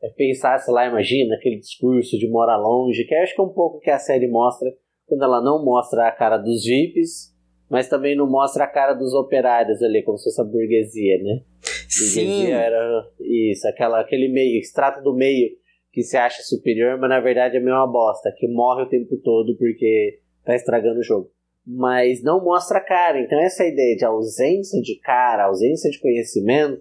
fe- 0.03 0.15
pensasse 0.17 0.71
lá, 0.71 0.87
imagina, 0.87 1.35
aquele 1.37 1.59
discurso 1.59 2.19
de 2.19 2.29
mora 2.29 2.57
longe, 2.57 3.05
que 3.05 3.15
acho 3.15 3.35
que 3.35 3.41
é 3.41 3.45
um 3.45 3.53
pouco 3.53 3.79
que 3.81 3.91
a 3.91 3.99
série 3.99 4.29
mostra, 4.29 4.69
quando 5.07 5.23
ela 5.25 5.43
não 5.43 5.65
mostra 5.65 6.09
a 6.09 6.13
cara 6.13 6.37
dos 6.37 6.65
VIPs, 6.65 7.33
mas 7.71 7.89
também 7.89 8.15
não 8.17 8.29
mostra 8.29 8.65
a 8.65 8.69
cara 8.69 8.93
dos 8.95 9.15
operários 9.15 9.83
ali, 9.83 10.03
como 10.03 10.19
se 10.19 10.25
fosse 10.25 10.41
a 10.41 10.45
burguesia, 10.45 11.19
né? 11.23 11.41
Sim. 11.89 12.25
Burguesia 12.25 12.57
era 12.57 13.05
isso, 13.21 13.67
aquela, 13.69 14.01
aquele 14.01 14.29
meio, 14.29 14.59
extrato 14.59 15.03
do 15.03 15.15
meio 15.15 15.51
que 15.93 16.03
se 16.03 16.17
acha 16.17 16.43
superior, 16.43 16.99
mas 16.99 17.09
na 17.11 17.21
verdade 17.21 17.57
é 17.57 17.61
meio 17.61 17.77
uma 17.77 17.87
bosta, 17.91 18.33
que 18.37 18.49
morre 18.49 18.83
o 18.83 18.89
tempo 18.89 19.17
todo 19.23 19.57
porque 19.59 20.21
tá 20.45 20.55
estragando 20.55 21.01
o 21.01 21.03
jogo. 21.05 21.31
mas 21.67 22.23
não 22.23 22.43
mostra 22.43 22.79
a 22.79 22.85
cara. 22.85 23.21
Então 23.21 23.39
essa 23.41 23.65
ideia 23.65 23.95
de 23.97 24.05
ausência 24.05 24.81
de 24.83 24.99
cara, 25.01 25.45
ausência 25.47 25.91
de 25.91 26.01
conhecimento, 26.01 26.81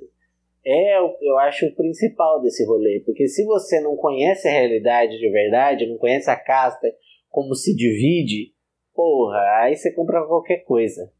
é, 0.65 0.99
eu 0.99 1.37
acho, 1.39 1.65
o 1.65 1.75
principal 1.75 2.41
desse 2.41 2.65
rolê. 2.65 3.01
Porque 3.05 3.27
se 3.27 3.43
você 3.45 3.79
não 3.81 3.95
conhece 3.95 4.47
a 4.47 4.51
realidade 4.51 5.17
de 5.17 5.29
verdade, 5.29 5.87
não 5.87 5.97
conhece 5.97 6.29
a 6.29 6.35
casta, 6.35 6.87
como 7.29 7.55
se 7.55 7.75
divide, 7.75 8.53
porra, 8.93 9.39
aí 9.61 9.75
você 9.75 9.91
compra 9.91 10.25
qualquer 10.25 10.63
coisa. 10.63 11.11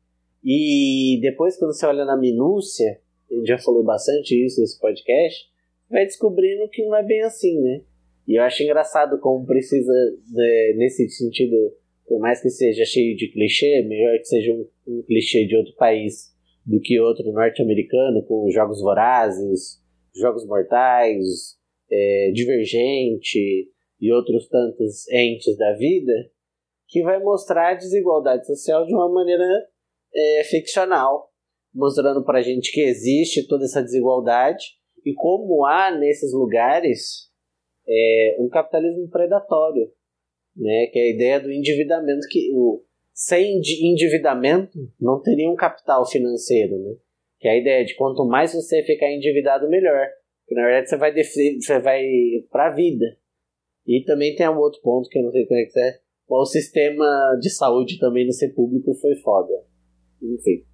E 0.44 1.20
depois, 1.22 1.58
quando 1.58 1.74
você 1.74 1.86
olha 1.86 2.06
na 2.06 2.18
minúcia, 2.18 3.00
a 3.30 3.34
gente 3.34 3.48
já 3.48 3.58
falou 3.58 3.84
bastante 3.84 4.34
isso 4.36 4.60
nesse 4.60 4.80
podcast, 4.80 5.50
vai 5.90 6.06
descobrindo 6.06 6.70
que 6.70 6.84
não 6.84 6.96
é 6.96 7.04
bem 7.04 7.22
assim, 7.22 7.60
né? 7.62 7.82
E 8.28 8.36
eu 8.36 8.44
acho 8.44 8.64
engraçado 8.64 9.20
como 9.20 9.46
precisa, 9.46 9.94
né, 10.32 10.74
nesse 10.78 11.10
sentido, 11.10 11.56
por 12.08 12.20
mais 12.20 12.42
que 12.42 12.50
seja 12.50 12.86
cheio 12.86 13.16
de 13.16 13.32
clichê, 13.32 13.84
melhor 13.84 14.18
que 14.18 14.26
seja 14.26 14.54
um, 14.54 14.68
um 14.88 15.02
clichê 15.04 15.46
de 15.46 15.56
outro 15.56 15.74
país 15.76 16.32
do 16.66 16.80
que 16.80 17.00
outro 17.00 17.32
norte-americano, 17.32 18.24
com 18.26 18.50
jogos 18.52 18.82
vorazes, 18.82 19.82
jogos 20.16 20.46
mortais, 20.46 21.58
é, 21.92 22.32
divergente 22.34 23.70
e 24.00 24.12
outros 24.12 24.48
tantos 24.48 25.08
entes 25.10 25.58
da 25.58 25.74
vida, 25.74 26.14
que 26.88 27.02
vai 27.04 27.20
mostrar 27.20 27.72
a 27.72 27.76
desigualdade 27.76 28.46
social 28.46 28.86
de 28.86 28.94
uma 28.94 29.12
maneira 29.12 29.46
é, 30.14 30.44
ficcional, 30.44 31.30
mostrando 31.74 32.24
pra 32.24 32.42
gente 32.42 32.72
que 32.72 32.82
existe 32.82 33.48
toda 33.48 33.66
essa 33.66 33.82
desigualdade 33.82 34.64
e 35.06 35.14
como 35.14 35.66
há 35.66 35.98
nesses 35.98 36.34
lugares 36.34 37.30
é, 37.88 38.36
um 38.40 38.50
capitalismo 38.50 39.10
predatório, 39.10 39.92
né, 40.56 40.88
que 40.88 41.00
é 41.00 41.04
a 41.04 41.10
ideia 41.10 41.40
do 41.40 41.52
endividamento 41.52 42.28
que 42.30 42.52
o 42.54 42.84
sem 43.14 43.60
endividamento 43.60 44.78
não 45.00 45.22
teria 45.22 45.50
um 45.50 45.56
capital 45.56 46.06
financeiro, 46.08 46.78
né? 46.80 46.96
Que 47.40 47.48
é 47.48 47.52
a 47.52 47.58
ideia 47.58 47.86
de 47.86 47.96
quanto 47.96 48.26
mais 48.26 48.54
você 48.54 48.84
ficar 48.84 49.12
endividado 49.12 49.70
melhor, 49.70 50.08
porque 50.46 50.56
na 50.56 50.68
verdade 50.68 50.90
você 50.90 50.98
vai 50.98 51.14
você 51.14 51.80
vai 51.80 52.04
para 52.52 52.68
a 52.68 52.76
vida. 52.76 53.06
E 53.86 54.04
também 54.04 54.36
tem 54.36 54.48
um 54.48 54.58
outro 54.58 54.80
ponto 54.82 55.10
que 55.10 55.18
eu 55.18 55.24
não 55.24 55.32
sei 55.32 55.46
como 55.46 55.60
é 55.60 55.66
que 55.66 55.80
é, 55.80 56.00
o 56.30 56.46
sistema 56.46 57.38
de 57.42 57.50
saúde 57.50 58.00
também 58.00 58.26
no 58.26 58.32
ser 58.32 58.54
público 58.54 58.94
foi 58.96 59.16
foda. 59.16 59.54
Enfim. 60.22 60.71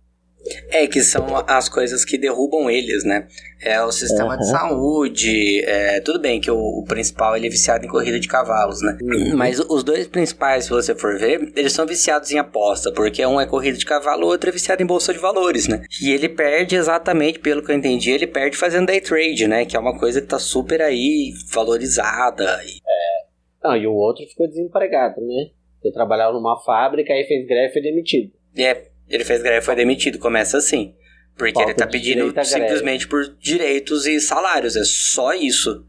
É, 0.72 0.88
que 0.88 1.02
são 1.02 1.26
as 1.48 1.70
coisas 1.70 2.06
que 2.06 2.18
derrubam 2.18 2.70
eles, 2.70 3.04
né? 3.04 3.28
É 3.62 3.82
o 3.82 3.92
sistema 3.92 4.34
uhum. 4.34 4.38
de 4.38 4.50
saúde, 4.50 5.64
é, 5.66 6.00
tudo 6.02 6.20
bem 6.20 6.40
que 6.40 6.50
o, 6.52 6.58
o, 6.58 6.84
principal 6.84 7.36
ele 7.36 7.48
é 7.48 7.50
viciado 7.50 7.86
em 7.86 7.90
corrida 7.90 8.20
de 8.20 8.28
cavalos, 8.28 8.82
né? 8.82 8.98
Uhum. 9.02 9.36
Mas 9.36 9.60
os 9.60 9.84
dois 9.84 10.08
principais, 10.08 10.66
se 10.66 10.70
você 10.70 10.94
for 10.94 11.18
ver, 11.18 11.52
eles 11.56 11.74
são 11.74 11.86
viciados 11.86 12.32
em 12.32 12.38
aposta, 12.38 12.92
porque 12.92 13.26
um 13.26 13.42
é 13.42 13.48
corrida 13.48 13.78
de 13.78 13.86
cavalo, 13.86 14.26
o 14.26 14.30
outro 14.30 14.50
é 14.50 14.54
viciado 14.54 14.84
em 14.84 14.86
bolsa 14.86 15.12
de 15.14 15.20
valores, 15.20 15.68
né? 15.68 15.84
E 16.02 16.12
ele 16.12 16.30
perde 16.30 16.76
exatamente, 16.76 17.40
pelo 17.40 17.64
que 17.64 17.72
eu 17.72 17.76
entendi, 17.76 18.12
ele 18.12 18.28
perde 18.28 18.56
fazendo 18.56 18.88
day 18.88 19.02
trade, 19.02 19.48
né? 19.48 19.66
Que 19.66 19.76
é 19.76 19.80
uma 19.80 19.98
coisa 19.98 20.22
que 20.22 20.28
tá 20.28 20.40
super 20.40 20.82
aí 20.82 21.34
valorizada. 21.52 22.60
É. 22.64 23.28
Não, 23.64 23.76
e 23.76 23.88
o 23.88 23.94
outro 23.94 24.26
ficou 24.28 24.48
desempregado, 24.48 25.20
né? 25.22 25.50
Ele 25.84 25.94
trabalhava 25.94 26.34
numa 26.34 26.60
fábrica, 26.64 27.14
aí 27.14 27.24
fez 27.24 27.48
greve 27.48 27.70
e 27.70 27.74
foi 27.74 27.82
demitido. 27.82 28.32
É, 28.58 28.88
ele 29.10 29.24
fez 29.24 29.42
greve 29.42 29.60
e 29.60 29.66
foi 29.66 29.76
demitido. 29.76 30.20
Começa 30.20 30.58
assim. 30.58 30.94
Porque 31.38 31.54
Falta 31.54 31.72
ele 31.72 31.78
tá 31.78 31.88
pedindo 31.88 32.34
simplesmente 32.44 33.08
por 33.08 33.36
direitos 33.40 34.08
e 34.08 34.20
salários. 34.20 34.76
É 34.76 34.84
só 34.84 35.34
isso. 35.34 35.86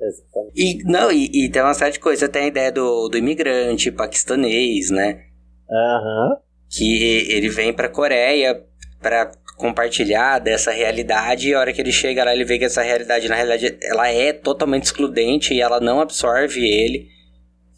Exatamente. 0.00 0.52
E, 0.54 0.82
não, 0.84 1.12
e, 1.12 1.30
e, 1.32 1.48
tem 1.50 1.62
uma 1.62 1.74
série 1.74 1.92
de 1.92 2.00
coisas. 2.00 2.28
Tem 2.28 2.44
a 2.44 2.48
ideia 2.48 2.72
do, 2.72 3.08
do 3.08 3.18
imigrante 3.18 3.90
paquistanês, 3.90 4.90
né? 4.90 5.24
Uhum. 5.68 6.36
Que 6.70 7.26
ele 7.30 7.48
vem 7.48 7.72
pra 7.72 7.88
Coreia 7.88 8.62
para 9.00 9.30
compartilhar 9.56 10.38
dessa 10.38 10.70
realidade 10.70 11.48
e 11.48 11.54
a 11.54 11.60
hora 11.60 11.72
que 11.72 11.80
ele 11.80 11.92
chega 11.92 12.24
lá 12.24 12.34
ele 12.34 12.44
vê 12.44 12.58
que 12.58 12.66
essa 12.66 12.82
realidade 12.82 13.26
na 13.26 13.34
realidade 13.34 13.78
ela 13.82 14.06
é 14.08 14.30
totalmente 14.32 14.84
excludente 14.84 15.54
e 15.54 15.62
ela 15.62 15.80
não 15.80 15.98
absorve 15.98 16.60
ele 16.60 17.08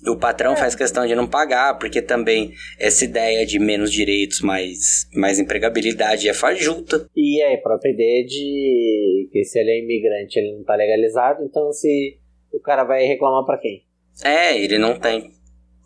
o 0.06 0.16
patrão 0.16 0.52
é. 0.52 0.56
faz 0.56 0.74
questão 0.74 1.06
de 1.06 1.14
não 1.14 1.26
pagar, 1.26 1.78
porque 1.78 2.00
também 2.00 2.52
essa 2.78 3.04
ideia 3.04 3.44
de 3.44 3.58
menos 3.58 3.92
direitos, 3.92 4.40
mais, 4.40 5.08
mais 5.12 5.38
empregabilidade 5.38 6.28
é 6.28 6.34
fajuta. 6.34 7.08
E 7.16 7.42
aí, 7.42 7.54
a 7.54 7.60
própria 7.60 7.90
ideia 7.90 8.24
de 8.24 9.28
que 9.32 9.44
se 9.44 9.58
ele 9.58 9.70
é 9.70 9.78
imigrante, 9.82 10.38
ele 10.38 10.56
não 10.56 10.64
tá 10.64 10.76
legalizado, 10.76 11.42
então 11.44 11.72
se 11.72 12.18
o 12.52 12.60
cara 12.60 12.84
vai 12.84 13.04
reclamar 13.04 13.44
para 13.44 13.58
quem? 13.58 13.82
É, 14.24 14.56
ele 14.56 14.78
não 14.78 14.98
tem. 14.98 15.32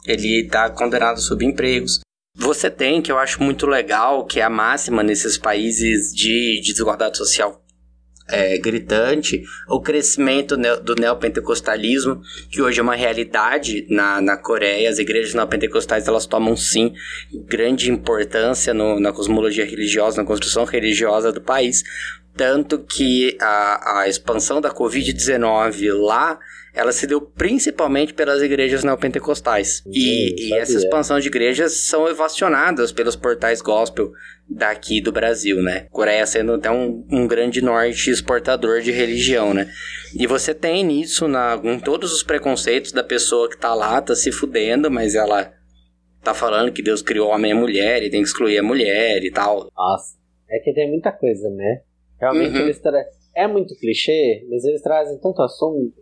Ele 0.06 0.46
tá 0.48 0.68
condenado 0.70 1.14
a 1.14 1.20
subempregos. 1.20 2.00
Você 2.36 2.70
tem, 2.70 3.02
que 3.02 3.12
eu 3.12 3.18
acho 3.18 3.42
muito 3.42 3.66
legal, 3.66 4.24
que 4.26 4.40
é 4.40 4.42
a 4.42 4.50
máxima 4.50 5.02
nesses 5.02 5.36
países 5.36 6.14
de 6.14 6.60
desigualdade 6.62 7.18
social 7.18 7.61
é, 8.28 8.58
gritante 8.58 9.42
o 9.68 9.80
crescimento 9.80 10.56
do 10.56 10.94
neopentecostalismo, 10.94 12.22
que 12.50 12.62
hoje 12.62 12.80
é 12.80 12.82
uma 12.82 12.94
realidade 12.94 13.86
na, 13.88 14.20
na 14.20 14.36
Coreia. 14.36 14.88
As 14.88 14.98
igrejas 14.98 15.34
neopentecostais 15.34 16.08
elas 16.08 16.26
tomam 16.26 16.56
sim 16.56 16.94
grande 17.46 17.90
importância 17.90 18.72
no, 18.72 18.98
na 19.00 19.12
cosmologia 19.12 19.64
religiosa, 19.64 20.20
na 20.20 20.26
construção 20.26 20.64
religiosa 20.64 21.32
do 21.32 21.40
país. 21.40 21.82
Tanto 22.36 22.78
que 22.78 23.36
a, 23.40 24.00
a 24.00 24.08
expansão 24.08 24.60
da 24.60 24.70
Covid-19 24.70 25.92
lá 25.94 26.38
ela 26.74 26.90
se 26.90 27.06
deu 27.06 27.20
principalmente 27.20 28.14
pelas 28.14 28.40
igrejas 28.40 28.82
neopentecostais. 28.82 29.82
E, 29.86 30.48
e 30.48 30.54
essa 30.54 30.78
expansão 30.78 31.20
de 31.20 31.28
igrejas 31.28 31.72
são 31.72 32.08
evacionadas 32.08 32.90
pelos 32.90 33.14
portais 33.14 33.60
gospel 33.60 34.10
daqui 34.48 35.00
do 35.00 35.12
Brasil, 35.12 35.62
né? 35.62 35.86
Coreia 35.90 36.24
sendo 36.24 36.54
até 36.54 36.70
um, 36.70 37.06
um 37.10 37.26
grande 37.26 37.62
norte 37.62 38.10
exportador 38.10 38.80
de 38.80 38.90
religião, 38.90 39.52
né? 39.52 39.70
E 40.18 40.26
você 40.26 40.54
tem 40.54 40.82
nisso, 40.82 41.28
na, 41.28 41.60
em 41.62 41.78
todos 41.78 42.12
os 42.12 42.22
preconceitos 42.22 42.90
da 42.90 43.04
pessoa 43.04 43.50
que 43.50 43.58
tá 43.58 43.74
lá, 43.74 44.00
tá 44.00 44.14
se 44.14 44.32
fudendo, 44.32 44.90
mas 44.90 45.14
ela 45.14 45.52
tá 46.22 46.32
falando 46.32 46.72
que 46.72 46.82
Deus 46.82 47.02
criou 47.02 47.28
homem 47.28 47.50
e 47.50 47.54
mulher 47.54 48.02
e 48.02 48.10
tem 48.10 48.22
que 48.22 48.28
excluir 48.28 48.58
a 48.58 48.62
mulher 48.62 49.22
e 49.22 49.30
tal. 49.30 49.70
Nossa, 49.76 50.16
é 50.50 50.58
que 50.58 50.72
tem 50.72 50.88
muita 50.88 51.12
coisa, 51.12 51.50
né? 51.50 51.82
Realmente 52.22 52.56
uhum. 52.56 52.62
eles 52.62 52.78
tra... 52.78 53.04
é 53.34 53.46
muito 53.46 53.76
clichê, 53.76 54.46
mas 54.48 54.64
eles 54.64 54.80
trazem 54.80 55.18
tanto 55.18 55.42
assunto 55.42 56.00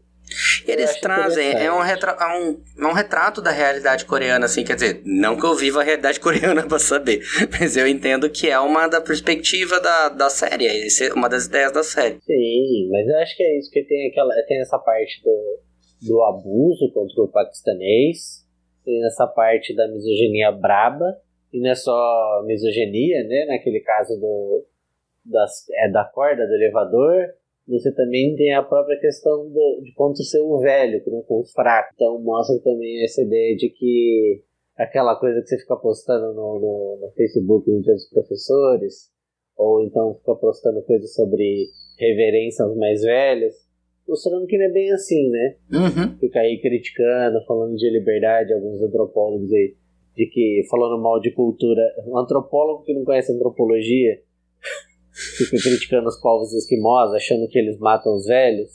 eles 0.66 1.00
trazem, 1.00 1.52
é 1.52 1.72
um, 1.72 1.80
retra 1.80 2.12
é 2.12 2.38
um, 2.38 2.60
é 2.78 2.86
um 2.86 2.92
retrato 2.92 3.42
da 3.42 3.50
realidade 3.50 4.04
coreana, 4.04 4.46
assim, 4.46 4.64
quer 4.64 4.74
dizer, 4.74 5.02
não 5.04 5.36
que 5.36 5.44
eu 5.44 5.54
viva 5.54 5.80
a 5.80 5.84
realidade 5.84 6.20
coreana 6.20 6.66
pra 6.66 6.78
saber, 6.78 7.20
mas 7.58 7.76
eu 7.76 7.86
entendo 7.86 8.30
que 8.30 8.48
é 8.48 8.58
uma 8.58 8.86
da 8.86 9.00
perspectiva 9.00 9.80
da, 9.80 10.08
da 10.08 10.30
série, 10.30 10.66
é 10.66 11.12
uma 11.14 11.28
das 11.28 11.46
ideias 11.46 11.72
da 11.72 11.82
série. 11.82 12.18
Sim, 12.22 12.88
mas 12.90 13.08
eu 13.08 13.18
acho 13.18 13.36
que 13.36 13.42
é 13.42 13.58
isso 13.58 13.70
que 13.70 13.82
tem 13.82 14.08
aquela, 14.08 14.32
tem 14.46 14.60
essa 14.60 14.78
parte 14.78 15.20
do, 15.22 15.58
do 16.06 16.22
abuso 16.22 16.92
contra 16.92 17.22
o 17.22 17.28
paquistanês, 17.28 18.46
tem 18.84 19.04
essa 19.06 19.26
parte 19.26 19.74
da 19.74 19.88
misoginia 19.88 20.52
braba, 20.52 21.16
e 21.52 21.60
não 21.60 21.70
é 21.70 21.74
só 21.74 22.42
misoginia, 22.46 23.24
né, 23.24 23.46
naquele 23.46 23.80
caso 23.80 24.14
do, 24.20 24.64
das, 25.24 25.68
é 25.70 25.90
da 25.90 26.04
corda 26.04 26.46
do 26.46 26.54
elevador, 26.54 27.28
você 27.68 27.92
também 27.94 28.34
tem 28.34 28.52
a 28.52 28.62
própria 28.62 28.98
questão 28.98 29.48
do, 29.48 29.80
de 29.84 29.92
quanto 29.94 30.22
ser 30.24 30.40
o 30.40 30.58
velho, 30.58 31.02
né, 31.06 31.22
com 31.26 31.40
o 31.40 31.44
fraco. 31.44 31.90
Então 31.94 32.20
mostra 32.20 32.58
também 32.60 33.04
essa 33.04 33.22
ideia 33.22 33.56
de 33.56 33.68
que 33.68 34.42
aquela 34.76 35.14
coisa 35.16 35.40
que 35.40 35.48
você 35.48 35.58
fica 35.58 35.76
postando 35.76 36.34
no, 36.34 36.58
no, 36.58 36.98
no 37.00 37.12
Facebook 37.12 37.70
no 37.70 37.82
dia 37.82 37.94
dos 37.94 38.08
professores, 38.08 39.10
ou 39.56 39.82
então 39.82 40.14
fica 40.14 40.34
postando 40.34 40.82
coisas 40.82 41.14
sobre 41.14 41.66
reverência 41.98 42.64
aos 42.64 42.76
mais 42.76 43.02
velhos, 43.02 43.54
mostrando 44.08 44.46
que 44.46 44.58
não 44.58 44.64
é 44.64 44.72
bem 44.72 44.90
assim, 44.92 45.30
né? 45.30 45.56
Uhum. 45.72 46.18
Fica 46.18 46.40
aí 46.40 46.58
criticando, 46.60 47.44
falando 47.46 47.76
de 47.76 47.90
liberdade, 47.90 48.52
alguns 48.52 48.82
antropólogos 48.82 49.52
aí, 49.52 49.76
de 50.16 50.26
que 50.26 50.62
falando 50.68 51.00
mal 51.00 51.20
de 51.20 51.30
cultura. 51.32 51.82
Um 52.06 52.18
antropólogo 52.18 52.82
que 52.82 52.94
não 52.94 53.04
conhece 53.04 53.32
antropologia 53.32 54.20
fica 55.36 55.56
criticando 55.62 56.08
os 56.08 56.20
povos 56.20 56.52
esquimós, 56.52 57.12
achando 57.12 57.48
que 57.48 57.58
eles 57.58 57.78
matam 57.78 58.14
os 58.14 58.26
velhos. 58.26 58.70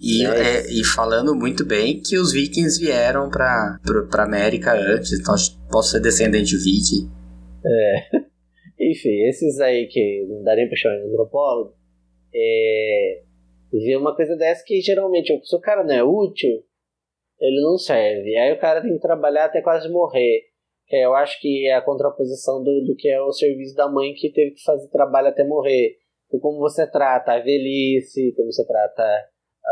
E, 0.00 0.24
né? 0.24 0.58
é, 0.58 0.70
e 0.70 0.84
falando 0.84 1.34
muito 1.34 1.64
bem 1.64 2.00
que 2.00 2.18
os 2.18 2.32
vikings 2.32 2.78
vieram 2.78 3.30
pra, 3.30 3.78
pra, 3.82 4.02
pra 4.02 4.24
América 4.24 4.74
antes, 4.74 5.12
então 5.12 5.34
posso 5.70 5.92
ser 5.92 6.00
descendente 6.00 6.56
viking. 6.56 7.10
É. 7.64 8.26
Enfim, 8.90 9.26
esses 9.26 9.58
aí 9.58 9.86
que 9.86 10.26
não 10.28 10.42
dá 10.42 10.54
nem 10.54 10.68
pra 10.68 10.76
chamar 10.76 10.98
de 10.98 11.08
antropólogo, 11.08 11.74
é, 12.34 13.22
vê 13.72 13.96
uma 13.96 14.14
coisa 14.14 14.36
dessa 14.36 14.62
que 14.64 14.80
geralmente, 14.80 15.32
se 15.44 15.56
o 15.56 15.60
cara 15.60 15.82
não 15.82 15.94
é 15.94 16.04
útil, 16.04 16.62
ele 17.40 17.62
não 17.62 17.78
serve. 17.78 18.36
Aí 18.36 18.52
o 18.52 18.60
cara 18.60 18.82
tem 18.82 18.92
que 18.92 19.00
trabalhar 19.00 19.46
até 19.46 19.62
quase 19.62 19.88
morrer. 19.88 20.42
Que 20.88 20.96
eu 20.96 21.14
acho 21.14 21.40
que 21.40 21.66
é 21.68 21.74
a 21.74 21.82
contraposição 21.82 22.62
do, 22.62 22.84
do 22.84 22.94
que 22.96 23.08
é 23.08 23.20
o 23.20 23.32
serviço 23.32 23.74
da 23.74 23.90
mãe 23.90 24.12
que 24.14 24.30
teve 24.32 24.52
que 24.52 24.62
fazer 24.62 24.88
trabalho 24.88 25.28
até 25.28 25.44
morrer. 25.44 25.96
E 26.32 26.38
como 26.38 26.58
você 26.58 26.88
trata 26.90 27.32
a 27.32 27.40
velhice, 27.40 28.32
como 28.36 28.52
você 28.52 28.64
trata 28.66 29.02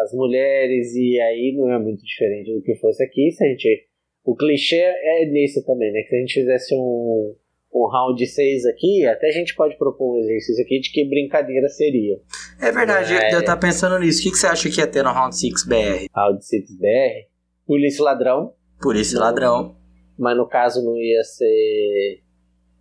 as 0.02 0.12
mulheres, 0.12 0.94
e 0.96 1.20
aí 1.20 1.54
não 1.56 1.72
é 1.72 1.78
muito 1.78 2.02
diferente 2.04 2.52
do 2.52 2.62
que 2.62 2.74
fosse 2.76 3.02
aqui. 3.04 3.30
Se 3.30 3.44
a 3.44 3.48
gente, 3.48 3.86
o 4.24 4.34
clichê 4.34 4.80
é 4.80 5.26
nisso 5.26 5.64
também, 5.64 5.92
né? 5.92 6.00
Que 6.02 6.08
se 6.08 6.16
a 6.16 6.18
gente 6.18 6.34
fizesse 6.34 6.74
um, 6.74 7.34
um 7.72 7.86
round 7.88 8.26
6 8.26 8.66
aqui, 8.66 9.06
até 9.06 9.28
a 9.28 9.32
gente 9.32 9.54
pode 9.54 9.76
propor 9.78 10.16
um 10.16 10.20
exercício 10.20 10.64
aqui 10.64 10.80
de 10.80 10.90
que 10.90 11.08
brincadeira 11.08 11.68
seria. 11.68 12.16
É 12.60 12.72
verdade, 12.72 13.14
É. 13.14 13.34
eu 13.34 13.44
tava 13.44 13.60
pensando 13.60 13.98
nisso. 14.00 14.20
O 14.20 14.22
que, 14.24 14.30
que 14.32 14.36
você 14.36 14.46
acha 14.48 14.68
que 14.68 14.80
ia 14.80 14.86
ter 14.86 15.04
no 15.04 15.12
Round 15.12 15.36
6 15.36 15.64
BR? 15.68 16.06
Round 16.12 16.44
6 16.44 16.76
BR, 16.78 17.28
polícia 17.66 18.00
e 18.00 18.04
ladrão. 18.04 18.52
Polícia 18.80 19.16
e 19.16 19.20
ladrão. 19.20 19.76
Mas 20.18 20.36
no 20.36 20.48
caso 20.48 20.84
não 20.84 20.96
ia 20.96 21.22
ser. 21.22 22.22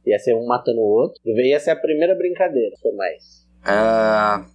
Ia 0.05 0.19
ser 0.19 0.35
um 0.35 0.45
matando 0.45 0.81
o 0.81 1.01
outro. 1.01 1.21
Ia 1.25 1.59
ser 1.59 1.71
a 1.71 1.75
primeira 1.75 2.15
brincadeira, 2.15 2.75
foi 2.81 2.91
mais. 2.93 3.47
Ah, 3.63 4.45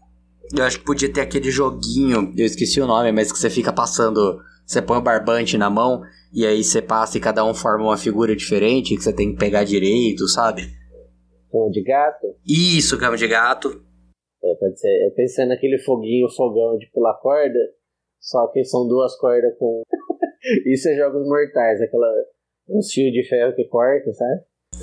eu 0.57 0.65
acho 0.65 0.79
que 0.79 0.85
podia 0.85 1.13
ter 1.13 1.21
aquele 1.21 1.51
joguinho, 1.51 2.33
eu 2.37 2.45
esqueci 2.45 2.81
o 2.81 2.87
nome, 2.87 3.13
mas 3.13 3.33
que 3.33 3.39
você 3.39 3.51
fica 3.51 3.73
passando. 3.73 4.41
Você 4.67 4.83
põe 4.83 4.99
o 4.99 5.03
barbante 5.03 5.57
na 5.57 5.71
mão 5.71 6.03
e 6.33 6.47
aí 6.47 6.63
você 6.63 6.83
passa 6.83 7.17
e 7.17 7.21
cada 7.21 7.43
um 7.43 7.55
forma 7.55 7.85
uma 7.85 7.97
figura 7.97 8.37
diferente 8.37 8.95
que 8.95 9.03
você 9.03 9.15
tem 9.15 9.33
que 9.33 9.39
pegar 9.39 9.65
direito, 9.65 10.29
sabe? 10.29 10.63
Cama 11.51 11.71
de 11.71 11.83
gato. 11.83 12.27
Isso, 12.47 12.99
cama 12.99 13.17
de 13.17 13.27
gato. 13.27 13.69
É, 14.45 14.55
pode 14.61 14.79
ser. 14.79 15.07
Eu 15.07 15.15
pensei 15.15 15.47
naquele 15.47 15.79
foguinho, 15.79 16.29
fogão 16.37 16.77
de 16.77 16.87
pular 16.93 17.15
corda. 17.15 17.59
Só 18.21 18.47
que 18.49 18.63
são 18.65 18.87
duas 18.87 19.17
cordas 19.17 19.57
com. 19.59 19.83
Isso 20.67 20.89
é 20.89 20.97
jogos 20.97 21.27
mortais, 21.27 21.81
aquela. 21.81 22.07
Uns 22.69 22.93
fios 22.93 23.13
de 23.13 23.23
ferro 23.29 23.55
que 23.55 23.65
corta, 23.65 24.13
sabe? 24.13 24.41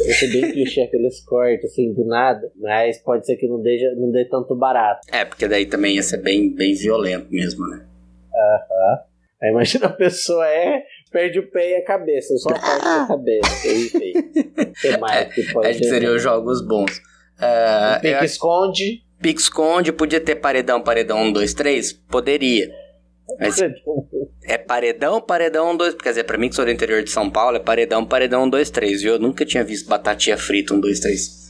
Esse 0.10 0.26
é 0.26 0.30
bem 0.30 0.52
clichê, 0.54 0.82
aqueles 0.82 1.24
cortes, 1.24 1.72
assim, 1.72 1.94
do 1.94 2.06
nada. 2.06 2.52
Mas 2.56 2.98
pode 3.00 3.26
ser 3.26 3.36
que 3.38 3.48
não 3.48 3.62
dê, 3.62 3.78
não 3.98 4.12
dê 4.12 4.26
tanto 4.26 4.56
barato. 4.56 5.02
É, 5.12 5.24
porque 5.24 5.48
daí 5.48 5.66
também 5.66 5.96
ia 5.96 6.04
ser 6.04 6.18
bem, 6.18 6.54
bem 6.54 6.74
violento 6.74 7.28
mesmo, 7.32 7.66
né? 7.68 7.86
Aham. 8.34 9.00
Aí 9.44 9.50
imagina 9.52 9.88
a 9.88 9.94
pessoa 9.94 10.48
é, 10.48 10.84
perde 11.12 11.40
o 11.40 11.52
pé 11.52 11.72
e 11.72 11.76
a 11.76 11.84
cabeça, 11.86 12.36
só 12.38 12.50
a 12.50 12.60
parte 12.60 12.84
da 12.84 13.08
cabeça. 13.08 13.68
Enfim. 13.68 14.74
Que 14.82 14.98
mais 14.98 15.34
que 15.34 15.54
pode 15.54 15.68
Acho 15.68 15.80
que 15.80 15.84
ter? 15.86 15.90
seriam 15.90 16.18
jogos 16.18 16.66
bons. 16.66 17.00
Ah, 17.40 18.00
Pique 18.02 18.14
eu 18.14 18.18
acho- 18.18 18.26
esconde. 18.26 19.02
Pique 19.22 19.40
esconde, 19.42 19.92
podia 19.94 20.20
ter 20.20 20.36
paredão, 20.36 20.82
paredão 20.82 21.20
1, 21.24 21.32
2, 21.34 21.54
3? 21.54 21.94
Poderia. 21.94 22.70
Mas 23.40 23.60
é 24.44 24.58
paredão, 24.58 25.20
paredão 25.20 25.72
1, 25.72 25.78
2, 25.78 25.96
quer 25.96 26.10
dizer, 26.10 26.24
pra 26.26 26.38
mim 26.38 26.50
que 26.50 26.56
sou 26.56 26.64
do 26.66 26.72
interior 26.72 27.04
de 27.04 27.10
São 27.10 27.30
Paulo, 27.30 27.58
é 27.58 27.60
paredão, 27.60 28.06
paredão 28.06 28.44
1, 28.44 28.50
2, 28.50 28.70
3, 28.70 29.02
viu? 29.02 29.14
Eu 29.14 29.20
nunca 29.20 29.44
tinha 29.46 29.64
visto 29.64 29.88
batatinha 29.90 30.38
frita 30.38 30.74
1, 30.74 30.80
2, 30.80 31.00
3. 31.00 31.46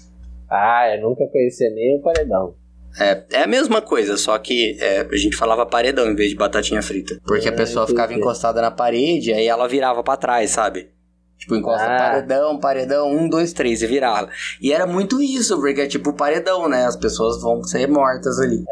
Ah, 0.49 0.95
eu 0.95 1.01
nunca 1.01 1.25
conheci 1.27 1.69
nem 1.69 1.97
o 1.97 2.01
paredão. 2.01 2.55
É, 2.97 3.23
é 3.33 3.43
a 3.43 3.47
mesma 3.47 3.81
coisa, 3.81 4.15
só 4.15 4.37
que 4.37 4.77
é, 4.79 5.01
a 5.01 5.17
gente 5.17 5.35
falava 5.35 5.65
paredão 5.65 6.09
em 6.09 6.15
vez 6.15 6.29
de 6.29 6.35
batatinha 6.37 6.81
frita. 6.81 7.19
Porque 7.25 7.49
a 7.49 7.51
Ah, 7.51 7.55
pessoa 7.55 7.85
ficava 7.85 8.13
encostada 8.13 8.61
na 8.61 8.71
parede, 8.71 9.33
aí 9.33 9.45
ela 9.47 9.67
virava 9.67 10.01
pra 10.01 10.15
trás, 10.15 10.51
sabe? 10.51 10.89
Tipo, 11.37 11.55
encosta 11.57 11.85
Ah. 11.85 11.97
paredão, 11.99 12.57
paredão, 12.57 13.11
um, 13.11 13.27
dois, 13.27 13.51
três, 13.51 13.81
e 13.81 13.87
virava. 13.87 14.29
E 14.61 14.71
era 14.71 14.87
muito 14.87 15.21
isso, 15.21 15.59
porque 15.59 15.81
é 15.81 15.87
tipo 15.87 16.13
paredão, 16.13 16.69
né? 16.69 16.85
As 16.85 16.95
pessoas 16.95 17.41
vão 17.41 17.61
ser 17.63 17.85
mortas 17.89 18.39
ali. 18.39 18.63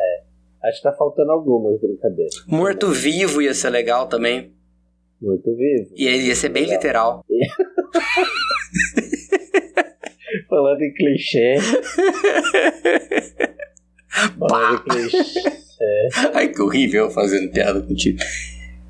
Acho 0.63 0.77
que 0.77 0.83
tá 0.83 0.93
faltando 0.93 1.31
algumas 1.31 1.79
brincadeiras. 1.81 2.33
Morto-vivo 2.47 3.41
ia 3.41 3.53
ser 3.53 3.69
legal 3.69 4.07
também. 4.07 4.53
Muito 5.21 5.55
vivo. 5.55 5.93
E 5.95 6.07
aí 6.07 6.27
ia 6.27 6.35
ser 6.35 6.49
bem 6.49 6.65
literal. 6.65 7.23
Falando 10.49 10.81
em 10.81 10.93
clichê. 10.93 11.55
Falando 14.39 14.75
em 14.75 14.83
clichê. 14.83 15.39
Ai, 16.33 16.49
que 16.49 16.61
horrível 16.61 17.09
fazendo 17.09 17.51
piada 17.51 17.81
contigo. 17.81 18.19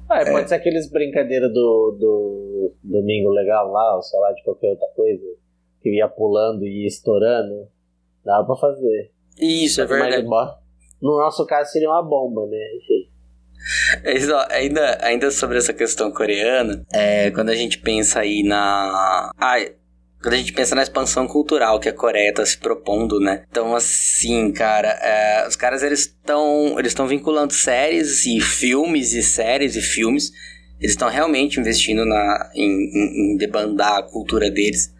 Ah, 0.09 0.21
é, 0.21 0.31
pode 0.31 0.49
ser 0.49 0.55
aqueles 0.55 0.89
brincadeiras 0.91 1.51
do, 1.51 1.97
do 1.99 2.73
Domingo 2.83 3.29
Legal 3.29 3.71
lá, 3.71 3.95
ou 3.95 4.01
sei 4.01 4.19
lá, 4.19 4.31
de 4.31 4.43
qualquer 4.43 4.69
outra 4.71 4.87
coisa. 4.95 5.23
Que 5.81 5.89
ia 5.97 6.07
pulando 6.07 6.65
e 6.65 6.83
ia 6.83 6.87
estourando. 6.87 7.67
Dava 8.23 8.45
pra 8.45 8.55
fazer. 8.55 9.11
Isso, 9.39 9.81
é 9.81 9.85
verdade. 9.85 10.27
Mas, 10.27 10.55
no 11.03 11.17
nosso 11.17 11.45
caso 11.45 11.69
seria 11.69 11.89
uma 11.89 12.01
bomba, 12.01 12.47
né? 12.47 12.57
Enfim. 12.77 13.09
Ainda, 14.49 14.97
ainda 15.01 15.31
sobre 15.31 15.57
essa 15.57 15.73
questão 15.73 16.11
coreana, 16.11 16.85
é, 16.93 17.29
quando 17.31 17.49
a 17.49 17.55
gente 17.55 17.77
pensa 17.77 18.21
aí 18.21 18.41
na. 18.41 19.31
Ai, 19.37 19.73
quando 20.21 20.35
a 20.35 20.37
gente 20.37 20.53
pensa 20.53 20.75
na 20.75 20.81
expansão 20.81 21.27
cultural 21.27 21.77
que 21.81 21.89
a 21.89 21.93
Coreia 21.93 22.33
tá 22.33 22.45
se 22.45 22.57
propondo, 22.57 23.19
né? 23.19 23.43
Então, 23.49 23.75
assim, 23.75 24.53
cara, 24.53 24.87
é, 25.01 25.45
os 25.45 25.57
caras 25.57 25.83
eles 25.83 26.01
estão 26.01 26.79
eles 26.79 26.95
vinculando 27.05 27.51
séries 27.51 28.25
e 28.25 28.39
filmes 28.39 29.13
e 29.13 29.21
séries 29.21 29.75
e 29.75 29.81
filmes. 29.81 30.31
Eles 30.79 30.91
estão 30.91 31.09
realmente 31.09 31.59
investindo 31.59 32.05
na, 32.05 32.49
em, 32.55 32.69
em, 32.69 33.33
em 33.33 33.37
debandar 33.37 33.97
a 33.99 34.03
cultura 34.03 34.49
deles. 34.49 34.93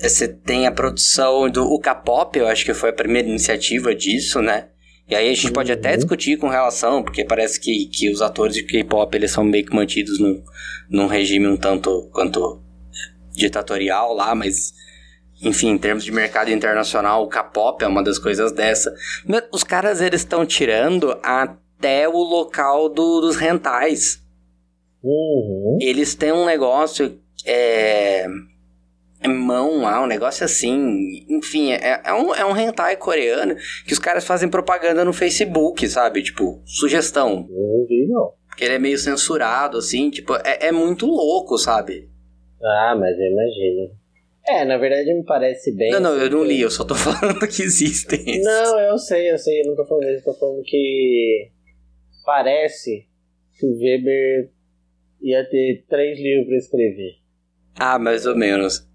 Você 0.00 0.26
tem 0.26 0.66
a 0.66 0.72
produção 0.72 1.50
do 1.50 1.78
K-pop, 1.78 2.38
eu 2.38 2.46
acho 2.46 2.64
que 2.64 2.72
foi 2.72 2.90
a 2.90 2.94
primeira 2.94 3.28
iniciativa 3.28 3.94
disso, 3.94 4.40
né? 4.40 4.68
E 5.08 5.14
aí 5.14 5.30
a 5.30 5.34
gente 5.34 5.52
pode 5.52 5.72
até 5.72 5.96
discutir 5.96 6.36
com 6.36 6.48
relação, 6.48 7.02
porque 7.02 7.24
parece 7.24 7.58
que, 7.58 7.86
que 7.86 8.10
os 8.10 8.20
atores 8.20 8.54
de 8.54 8.62
K-pop 8.62 9.14
eles 9.16 9.30
são 9.30 9.42
meio 9.42 9.64
que 9.64 9.74
mantidos 9.74 10.18
num, 10.18 10.42
num 10.90 11.06
regime 11.06 11.46
um 11.46 11.56
tanto 11.56 12.08
quanto 12.12 12.62
ditatorial 13.32 14.12
lá, 14.14 14.34
mas 14.34 14.74
enfim, 15.40 15.68
em 15.70 15.78
termos 15.78 16.04
de 16.04 16.10
mercado 16.12 16.50
internacional, 16.50 17.22
o 17.22 17.28
K-pop 17.28 17.82
é 17.82 17.86
uma 17.86 18.02
das 18.02 18.18
coisas 18.18 18.52
dessa. 18.52 18.92
Mas 19.24 19.44
os 19.52 19.62
caras 19.64 20.00
eles 20.02 20.20
estão 20.20 20.44
tirando 20.44 21.16
até 21.22 22.08
o 22.08 22.18
local 22.18 22.88
do- 22.88 23.20
dos 23.20 23.36
rentais. 23.36 24.20
Eles 25.80 26.14
têm 26.14 26.32
um 26.32 26.44
negócio 26.44 27.18
é 27.46 28.26
mão 29.26 29.80
lá, 29.82 30.02
um 30.02 30.06
negócio 30.06 30.44
assim. 30.44 31.24
Enfim, 31.28 31.72
é, 31.72 32.02
é, 32.04 32.14
um, 32.14 32.34
é 32.34 32.44
um 32.44 32.56
hentai 32.56 32.96
coreano 32.96 33.56
que 33.86 33.92
os 33.92 33.98
caras 33.98 34.24
fazem 34.24 34.48
propaganda 34.48 35.04
no 35.04 35.12
Facebook, 35.12 35.88
sabe? 35.88 36.22
Tipo, 36.22 36.62
sugestão. 36.64 37.48
Não 37.50 37.86
vi, 37.88 38.06
não. 38.06 38.32
Porque 38.46 38.64
ele 38.64 38.74
é 38.74 38.78
meio 38.78 38.98
censurado, 38.98 39.78
assim, 39.78 40.10
tipo, 40.10 40.34
é, 40.36 40.68
é 40.68 40.72
muito 40.72 41.06
louco, 41.06 41.56
sabe? 41.58 42.08
Ah, 42.62 42.96
mas 42.98 43.16
eu 43.18 43.26
imagino. 43.26 43.98
É, 44.48 44.64
na 44.64 44.78
verdade 44.78 45.12
me 45.12 45.24
parece 45.24 45.74
bem. 45.76 45.90
não, 45.92 46.00
não, 46.00 46.16
eu 46.16 46.30
não 46.30 46.40
assim, 46.40 46.48
li, 46.48 46.60
eu 46.60 46.70
só 46.70 46.84
tô 46.84 46.94
falando 46.96 47.38
que 47.40 47.62
existem. 47.62 48.40
Não, 48.42 48.80
eu 48.80 48.96
sei, 48.98 49.30
eu 49.30 49.38
sei, 49.38 49.60
eu 49.60 49.66
não 49.66 49.76
tô 49.76 49.84
falando 49.84 50.04
isso, 50.04 50.28
eu 50.28 50.32
tô 50.32 50.40
falando 50.40 50.62
que 50.64 51.50
parece 52.24 53.06
que 53.58 53.66
o 53.66 53.78
Weber 53.78 54.50
ia 55.20 55.44
ter 55.48 55.84
três 55.88 56.18
livros 56.18 56.46
pra 56.46 56.56
escrever. 56.56 57.12
Ah, 57.78 57.98
mais 57.98 58.24
ou 58.24 58.34
menos. 58.34 58.87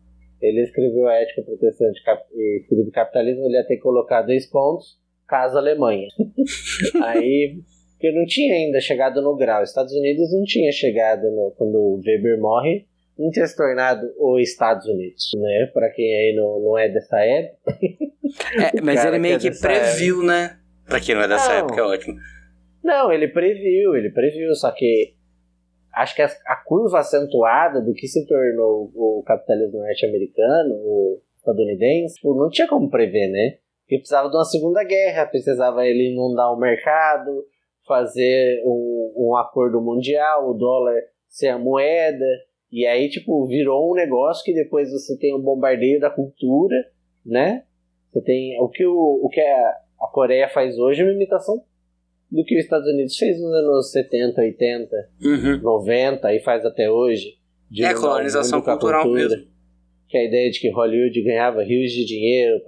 Ele 0.43 0.61
escreveu 0.61 1.07
a 1.07 1.15
Ética 1.15 1.41
Protestante 1.41 2.01
e 2.35 2.65
do 2.69 2.91
Capitalismo, 2.91 3.45
ele 3.45 3.55
ia 3.55 3.65
ter 3.65 3.77
colocado 3.77 4.27
dois 4.27 4.45
pontos, 4.45 4.99
caso 5.25 5.57
Alemanha. 5.57 6.07
Aí, 7.01 7.59
porque 7.93 8.11
não 8.11 8.25
tinha 8.25 8.53
ainda 8.53 8.81
chegado 8.81 9.21
no 9.21 9.37
grau. 9.37 9.63
Estados 9.63 9.93
Unidos 9.93 10.33
não 10.33 10.43
tinha 10.43 10.69
chegado 10.73 11.23
no, 11.31 11.53
quando 11.57 11.75
o 11.75 12.01
Weber 12.05 12.37
morre, 12.41 12.85
não 13.17 13.29
tinha 13.29 13.47
se 13.47 13.55
tornado 13.55 14.05
os 14.19 14.41
Estados 14.41 14.85
Unidos, 14.85 15.31
né? 15.35 15.69
Pra 15.73 15.89
quem 15.89 16.13
aí 16.13 16.35
não, 16.35 16.59
não 16.59 16.77
é 16.77 16.89
dessa 16.89 17.17
época. 17.19 17.77
É, 18.59 18.81
mas 18.83 19.05
ele 19.05 19.19
meio 19.19 19.39
que 19.39 19.47
é 19.47 19.51
que 19.51 19.59
previu, 19.59 20.23
né? 20.23 20.57
Pra 20.85 20.99
quem 20.99 21.15
não 21.15 21.21
é 21.21 21.27
dessa 21.27 21.53
Não. 21.53 21.59
época, 21.59 21.79
é 21.79 21.83
ótimo. 21.83 22.15
Não, 22.83 23.13
ele 23.13 23.29
previu, 23.29 23.95
ele 23.95 24.09
previu, 24.09 24.53
só 24.55 24.71
que 24.71 25.13
acho 25.93 26.15
que 26.15 26.21
a, 26.21 26.29
a 26.47 26.55
curva 26.55 26.99
acentuada 26.99 27.81
do 27.81 27.93
que 27.93 28.07
se 28.07 28.25
tornou 28.25 28.91
o 28.95 29.23
capitalismo 29.25 29.79
norte-americano, 29.79 30.75
o 30.75 31.21
estadunidense, 31.35 32.15
tipo, 32.15 32.35
não 32.35 32.49
tinha 32.49 32.67
como 32.67 32.89
prever, 32.89 33.29
né? 33.29 33.57
Porque 33.81 33.97
precisava 33.97 34.29
de 34.29 34.35
uma 34.35 34.45
segunda 34.45 34.83
guerra, 34.83 35.25
precisava 35.25 35.85
ele 35.85 36.11
inundar 36.11 36.53
o 36.53 36.59
mercado, 36.59 37.45
fazer 37.85 38.63
um, 38.65 39.13
um 39.15 39.37
acordo 39.37 39.81
mundial, 39.81 40.49
o 40.49 40.53
dólar 40.53 40.95
ser 41.27 41.49
a 41.49 41.59
moeda, 41.59 42.25
e 42.71 42.85
aí, 42.85 43.09
tipo, 43.09 43.45
virou 43.47 43.91
um 43.91 43.95
negócio 43.95 44.43
que 44.43 44.53
depois 44.53 44.91
você 44.91 45.17
tem 45.17 45.33
o 45.35 45.41
bombardeio 45.41 45.99
da 45.99 46.09
cultura, 46.09 46.75
né? 47.25 47.65
Você 48.11 48.21
tem 48.21 48.59
o 48.59 48.69
que, 48.69 48.85
o, 48.85 49.19
o 49.23 49.29
que 49.29 49.41
a, 49.41 49.77
a 50.01 50.07
Coreia 50.11 50.47
faz 50.49 50.77
hoje 50.77 51.01
é 51.01 51.03
uma 51.03 51.13
imitação 51.13 51.63
do 52.33 52.43
que 52.43 52.55
os 52.57 52.63
Estados 52.63 52.87
Unidos 52.87 53.15
fez 53.15 53.39
nos 53.39 53.53
anos 53.53 53.91
70, 53.91 54.41
80, 54.41 54.95
Uhum. 55.23 55.61
90 55.61 56.33
e 56.33 56.39
faz 56.39 56.65
até 56.65 56.89
hoje. 56.89 57.35
de 57.69 57.83
É 57.83 57.93
colonização 57.93 58.61
cultural 58.61 59.03
cultura. 59.03 59.29
mesmo. 59.29 59.47
Que 60.09 60.17
a 60.17 60.23
ideia 60.25 60.49
de 60.51 60.59
que 60.59 60.69
Hollywood 60.69 61.21
ganhava 61.23 61.63
rios 61.63 61.91
de 61.91 62.05
dinheiro 62.05 62.59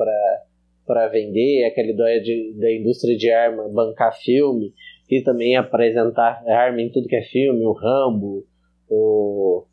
para 0.85 1.07
vender, 1.09 1.65
aquela 1.65 1.89
ideia 1.89 2.21
de, 2.21 2.53
da 2.59 2.71
indústria 2.71 3.17
de 3.17 3.29
arma 3.31 3.67
bancar 3.69 4.15
filme, 4.19 4.73
e 5.09 5.21
também 5.21 5.55
apresentar 5.55 6.43
arma 6.47 6.81
em 6.81 6.91
tudo 6.91 7.07
que 7.07 7.15
é 7.15 7.21
filme, 7.23 7.63
o 7.63 7.73
Rambo, 7.73 8.45
o, 8.89 9.63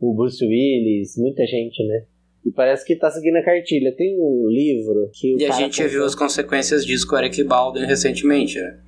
o 0.00 0.14
Bruce 0.14 0.44
Willis, 0.44 1.16
muita 1.16 1.46
gente, 1.46 1.84
né? 1.86 2.04
E 2.44 2.50
parece 2.50 2.84
que 2.84 2.96
tá 2.96 3.08
seguindo 3.08 3.36
a 3.36 3.42
cartilha. 3.44 3.94
Tem 3.96 4.18
um 4.20 4.48
livro 4.48 5.08
que 5.14 5.36
E 5.36 5.46
a 5.46 5.52
gente 5.52 5.80
viu 5.86 6.04
as 6.04 6.14
consequências 6.16 6.84
disso 6.84 7.06
com 7.08 7.14
o 7.14 7.18
Eric 7.20 7.42
Baldwin 7.44 7.86
recentemente, 7.86 8.58
né? 8.58 8.80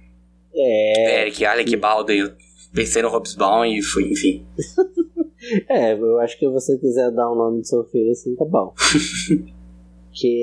É. 0.54 1.20
Eric, 1.22 1.44
Alec 1.44 1.76
Baldwin, 1.76 2.16
eu 2.18 2.30
pensei 2.74 3.02
no 3.02 3.08
Hobsbawm 3.08 3.64
e 3.64 3.82
fui, 3.82 4.10
enfim. 4.10 4.46
É, 5.68 5.92
eu 5.92 6.18
acho 6.20 6.38
que 6.38 6.46
se 6.46 6.50
você 6.50 6.78
quiser 6.78 7.10
dar 7.10 7.30
o 7.30 7.34
nome 7.34 7.60
do 7.60 7.66
seu 7.66 7.84
filho 7.84 8.10
assim, 8.10 8.34
tá 8.34 8.46
bom. 8.46 8.72
que 10.10 10.42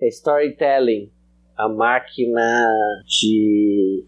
é, 0.00 0.06
é 0.06 0.08
storytelling, 0.08 1.10
a 1.58 1.68
máquina 1.68 2.70
de 3.06 4.06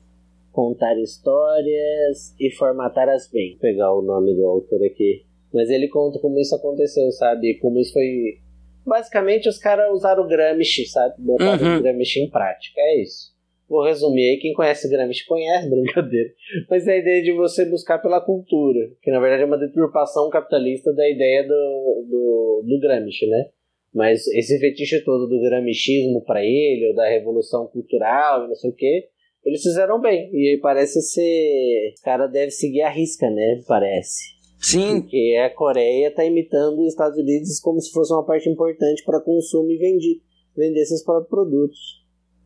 contar 0.52 0.98
histórias 0.98 2.34
e 2.40 2.50
formatá-las 2.52 3.28
bem. 3.30 3.50
Vou 3.52 3.60
pegar 3.60 3.92
o 3.92 4.00
nome 4.00 4.34
do 4.34 4.46
autor 4.46 4.82
aqui. 4.84 5.24
Mas 5.52 5.68
ele 5.68 5.88
conta 5.88 6.18
como 6.18 6.38
isso 6.38 6.54
aconteceu, 6.54 7.10
sabe? 7.12 7.58
Como 7.60 7.78
isso 7.78 7.92
foi. 7.92 8.38
Basicamente, 8.86 9.50
os 9.50 9.58
caras 9.58 9.92
usaram 9.92 10.24
o 10.24 10.28
Gramsci, 10.28 10.86
sabe? 10.86 11.14
Botaram 11.18 11.62
Uhum. 11.62 11.78
o 11.78 11.82
Gramsci 11.82 12.20
em 12.20 12.30
prática. 12.30 12.80
É 12.80 13.02
isso. 13.02 13.31
Vou 13.72 13.82
resumir 13.82 14.28
aí. 14.28 14.36
Quem 14.36 14.52
conhece 14.52 14.86
Gramsci 14.86 15.24
conhece, 15.24 15.66
brincadeira. 15.70 16.28
Mas 16.68 16.86
é 16.86 16.92
a 16.92 16.98
ideia 16.98 17.22
de 17.22 17.32
você 17.32 17.64
buscar 17.64 17.98
pela 18.00 18.20
cultura, 18.20 18.90
que 19.00 19.10
na 19.10 19.18
verdade 19.18 19.44
é 19.44 19.46
uma 19.46 19.56
deturpação 19.56 20.28
capitalista 20.28 20.92
da 20.92 21.08
ideia 21.08 21.42
do, 21.42 22.06
do, 22.06 22.64
do 22.68 22.80
Gramsci, 22.80 23.26
né? 23.26 23.46
Mas 23.94 24.26
esse 24.28 24.58
fetiche 24.58 25.02
todo 25.04 25.26
do 25.26 25.40
gramscismo 25.40 26.22
para 26.24 26.44
ele, 26.44 26.88
ou 26.88 26.94
da 26.94 27.08
revolução 27.08 27.66
cultural, 27.66 28.44
e 28.44 28.48
não 28.48 28.54
sei 28.54 28.70
o 28.70 28.74
que, 28.74 29.08
eles 29.42 29.62
fizeram 29.62 29.98
bem. 30.00 30.30
E 30.34 30.50
aí 30.50 30.58
parece 30.60 31.00
ser. 31.00 31.92
Os 31.94 32.00
caras 32.02 32.30
devem 32.30 32.50
seguir 32.50 32.82
a 32.82 32.90
risca, 32.90 33.30
né? 33.30 33.62
Parece. 33.66 34.20
Sim. 34.58 35.00
Porque 35.00 35.38
a 35.42 35.48
Coreia 35.48 36.14
tá 36.14 36.24
imitando 36.24 36.80
os 36.80 36.88
Estados 36.88 37.18
Unidos 37.18 37.58
como 37.60 37.80
se 37.80 37.90
fosse 37.90 38.12
uma 38.12 38.24
parte 38.24 38.50
importante 38.50 39.02
para 39.02 39.20
consumo 39.20 39.70
e 39.70 39.78
vende, 39.78 40.20
vender 40.54 40.84
seus 40.84 41.02
próprios 41.02 41.30
produtos. 41.30 42.01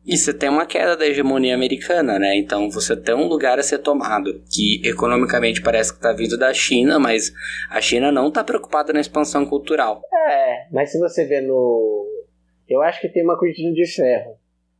E 0.07 0.15
você 0.15 0.33
tem 0.33 0.47
uma 0.47 0.65
queda 0.65 0.95
da 0.95 1.05
hegemonia 1.05 1.53
americana, 1.53 2.17
né? 2.17 2.37
Então 2.37 2.71
você 2.71 2.95
tem 2.95 3.13
um 3.13 3.27
lugar 3.27 3.59
a 3.59 3.63
ser 3.63 3.79
tomado, 3.79 4.41
que 4.49 4.81
economicamente 4.87 5.61
parece 5.61 5.93
que 5.93 5.99
tá 5.99 6.13
vindo 6.13 6.37
da 6.37 6.53
China, 6.53 6.97
mas 6.97 7.33
a 7.69 7.81
China 7.81 8.09
não 8.09 8.31
tá 8.31 8.41
preocupada 8.41 8.93
na 8.93 9.01
expansão 9.01 9.45
cultural. 9.45 10.01
É, 10.29 10.69
mas 10.71 10.93
se 10.93 10.99
você 10.99 11.25
vê 11.25 11.41
no. 11.41 12.07
Eu 12.69 12.81
acho 12.81 13.01
que 13.01 13.09
tem 13.09 13.21
uma 13.21 13.37
cortina 13.37 13.73
de 13.73 13.85
ferro. 13.85 14.37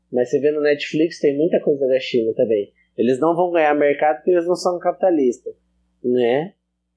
Mas 0.10 0.30
você 0.30 0.40
vê 0.40 0.50
no 0.50 0.62
Netflix 0.62 1.20
tem 1.20 1.36
muita 1.38 1.60
coisa 1.60 1.86
da 1.86 2.00
China 2.00 2.34
também. 2.34 2.72
Eles 2.98 3.20
não 3.20 3.36
vão 3.36 3.52
ganhar 3.52 3.76
mercado 3.76 4.18
porque 4.18 4.32
eles 4.32 4.48
não 4.48 4.56
são 4.56 4.80
capitalistas, 4.80 5.54
né? 6.02 6.54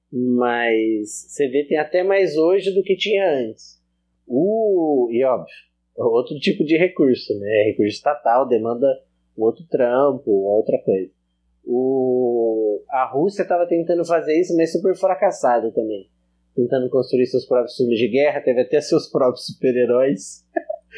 Mas 0.09 1.27
você 1.27 1.49
vê 1.49 1.65
tem 1.65 1.77
até 1.77 2.01
mais 2.01 2.37
hoje 2.37 2.73
do 2.73 2.81
que 2.81 2.95
tinha 2.95 3.29
antes. 3.29 3.81
O 4.25 5.09
e 5.11 5.21
óbvio, 5.25 5.53
outro 5.97 6.37
tipo 6.39 6.63
de 6.63 6.77
recurso, 6.77 7.37
né? 7.39 7.63
Recurso 7.71 7.95
estatal 7.95 8.47
demanda 8.47 8.87
um 9.37 9.43
outro 9.43 9.63
trampo, 9.69 10.29
outra 10.31 10.77
coisa. 10.79 11.11
O 11.65 12.81
a 12.89 13.05
Rússia 13.05 13.43
estava 13.43 13.65
tentando 13.67 14.03
fazer 14.05 14.39
isso, 14.39 14.55
mas 14.55 14.71
super 14.71 14.95
fracassado 14.95 15.71
também. 15.71 16.09
Tentando 16.55 16.89
construir 16.89 17.25
seus 17.27 17.45
próprios 17.45 17.75
filmes 17.77 17.97
de 17.97 18.09
guerra, 18.09 18.41
teve 18.41 18.61
até 18.61 18.81
seus 18.81 19.07
próprios 19.07 19.45
super-heróis. 19.45 20.45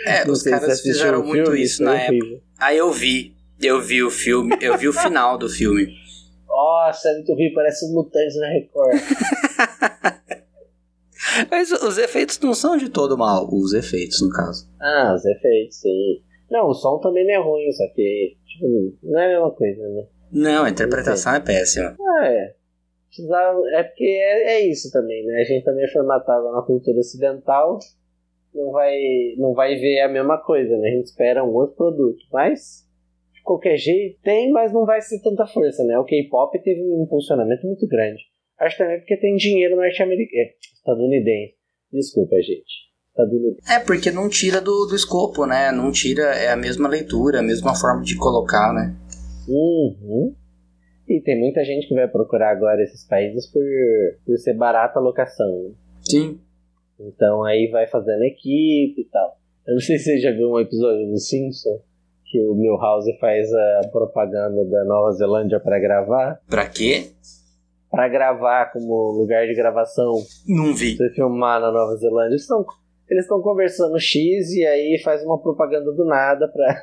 É, 0.07 0.25
Não 0.25 0.33
os 0.33 0.41
caras 0.41 0.81
fizeram 0.81 1.21
o 1.21 1.23
muito 1.23 1.45
filme, 1.45 1.61
isso 1.61 1.77
foi 1.77 1.85
na 1.85 1.93
horrível. 1.93 2.27
época. 2.37 2.43
Aí 2.59 2.77
eu 2.77 2.91
vi, 2.91 3.35
eu 3.61 3.79
vi 3.79 4.01
o 4.01 4.09
filme, 4.09 4.57
eu 4.59 4.75
vi 4.77 4.87
o 4.87 4.93
final 4.93 5.37
do 5.37 5.47
filme. 5.47 5.93
Nossa, 6.47 7.09
é 7.09 7.13
muito 7.13 7.33
ruim, 7.33 7.51
parece 7.53 7.85
um 7.85 7.93
mutante 7.93 8.37
na 8.39 8.47
Record. 8.47 8.99
Mas 11.49 11.71
os 11.71 11.97
efeitos 11.97 12.39
não 12.39 12.53
são 12.53 12.77
de 12.77 12.89
todo 12.89 13.17
mal, 13.17 13.47
os 13.51 13.73
efeitos 13.73 14.21
no 14.21 14.29
caso. 14.29 14.69
ah, 14.81 15.13
os 15.15 15.25
efeitos, 15.25 15.77
sim. 15.79 16.21
Não, 16.49 16.67
o 16.67 16.73
som 16.73 16.99
também 16.99 17.25
não 17.25 17.33
é 17.33 17.37
ruim, 17.37 17.71
só 17.71 17.83
que 17.93 18.35
tipo, 18.45 18.67
não 19.03 19.19
é 19.19 19.25
a 19.25 19.29
mesma 19.29 19.51
coisa, 19.51 19.81
né? 19.89 20.03
Não, 20.31 20.63
a 20.65 20.69
interpretação 20.69 21.33
é 21.35 21.39
péssima. 21.39 21.95
Ah, 22.19 22.27
é. 22.27 22.55
É 23.75 23.83
porque 23.83 24.05
é, 24.05 24.53
é 24.55 24.65
isso 24.67 24.91
também, 24.91 25.23
né? 25.25 25.41
A 25.41 25.43
gente 25.43 25.63
também 25.63 25.85
é 25.85 25.91
formatado 25.91 26.51
na 26.51 26.63
cultura 26.63 26.97
ocidental, 26.97 27.77
não 28.53 28.71
vai, 28.71 28.97
não 29.37 29.53
vai 29.53 29.75
ver 29.75 30.01
a 30.01 30.09
mesma 30.09 30.37
coisa, 30.39 30.75
né? 30.77 30.89
A 30.89 30.91
gente 30.95 31.05
espera 31.05 31.43
um 31.43 31.53
outro 31.53 31.75
produto, 31.75 32.23
mas 32.31 32.83
de 33.33 33.41
qualquer 33.43 33.77
jeito 33.77 34.19
tem, 34.23 34.51
mas 34.51 34.73
não 34.73 34.85
vai 34.85 34.99
ser 35.01 35.21
tanta 35.21 35.45
força, 35.45 35.83
né? 35.83 35.97
O 35.99 36.05
K-pop 36.05 36.57
teve 36.63 36.81
um 36.81 37.03
impulsionamento 37.03 37.65
muito 37.67 37.87
grande. 37.87 38.23
Acho 38.59 38.77
também 38.77 38.99
porque 38.99 39.17
tem 39.17 39.35
dinheiro 39.35 39.75
norte-americano, 39.75 40.49
estadunidense. 40.83 41.53
Desculpa, 41.91 42.35
gente. 42.37 42.91
Estadunidense. 43.09 43.71
É, 43.71 43.79
porque 43.79 44.11
não 44.11 44.27
tira 44.27 44.59
do, 44.59 44.85
do 44.85 44.95
escopo, 44.95 45.45
né? 45.45 45.71
Não 45.71 45.91
tira, 45.91 46.23
é 46.35 46.51
a 46.51 46.57
mesma 46.57 46.89
leitura, 46.89 47.39
a 47.39 47.43
mesma 47.43 47.73
forma 47.75 48.03
de 48.03 48.17
colocar, 48.17 48.73
né? 48.73 48.95
Uhum. 49.47 50.35
E 51.07 51.21
tem 51.21 51.39
muita 51.39 51.63
gente 51.63 51.87
que 51.87 51.93
vai 51.95 52.07
procurar 52.07 52.51
agora 52.51 52.81
esses 52.81 53.05
países 53.07 53.45
por, 53.51 53.63
por 54.25 54.37
ser 54.37 54.53
barata 54.53 54.99
a 54.99 55.01
locação. 55.01 55.47
né? 55.47 55.75
Sim. 56.01 56.39
Então 56.99 57.43
aí 57.43 57.69
vai 57.71 57.87
fazendo 57.87 58.23
equipe 58.23 59.01
e 59.01 59.09
tal. 59.11 59.37
Eu 59.67 59.73
não 59.75 59.81
sei 59.81 59.97
se 59.97 60.05
você 60.05 60.19
já 60.19 60.31
viu 60.31 60.49
um 60.51 60.59
episódio 60.59 61.07
do 61.07 61.17
Simpson 61.17 61.81
que 62.25 62.39
o 62.41 62.55
Milhouse 62.55 63.15
faz 63.19 63.47
a 63.53 63.89
propaganda 63.91 64.65
da 64.65 64.83
Nova 64.85 65.11
Zelândia 65.11 65.59
pra 65.59 65.79
gravar. 65.79 66.39
Pra 66.49 66.67
quê? 66.67 67.11
Pra 67.93 68.09
gravar 68.09 68.71
como 68.73 69.11
lugar 69.11 69.45
de 69.45 69.53
gravação. 69.53 70.13
Não 70.47 70.73
vi. 70.73 70.97
Você 70.97 71.11
filmar 71.11 71.61
na 71.61 71.71
Nova 71.71 71.95
Zelândia. 71.95 72.31
Eles 72.31 72.41
estão 72.41 72.65
eles 73.09 73.25
estão 73.25 73.41
conversando 73.41 73.99
X 73.99 74.53
e 74.53 74.65
aí 74.65 74.99
faz 75.03 75.23
uma 75.23 75.39
propaganda 75.39 75.91
do 75.91 76.03
nada 76.03 76.47
pra 76.47 76.81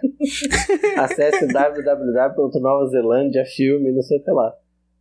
acesse 1.03 1.47
www.novazelândia 1.53 3.45
filme, 3.45 3.91
não 3.91 4.03
sei 4.03 4.19
o 4.19 4.23
que 4.23 4.31
lá. 4.31 4.55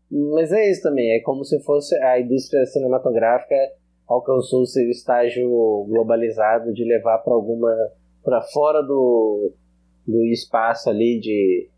Mas 0.09 0.51
é 0.51 0.71
isso 0.71 0.81
também, 0.81 1.15
é 1.15 1.19
como 1.21 1.43
se 1.43 1.61
fosse 1.63 1.95
a 2.01 2.19
indústria 2.19 2.65
cinematográfica 2.65 3.55
alcançou 4.07 4.61
o 4.63 4.65
seu 4.65 4.89
estágio 4.89 5.47
globalizado 5.87 6.73
de 6.73 6.83
levar 6.83 7.19
para 7.19 7.33
alguma 7.33 7.75
para 8.23 8.41
fora 8.41 8.81
do, 8.81 9.51
do 10.07 10.25
espaço 10.25 10.89
ali 10.89 11.19
de 11.19 11.69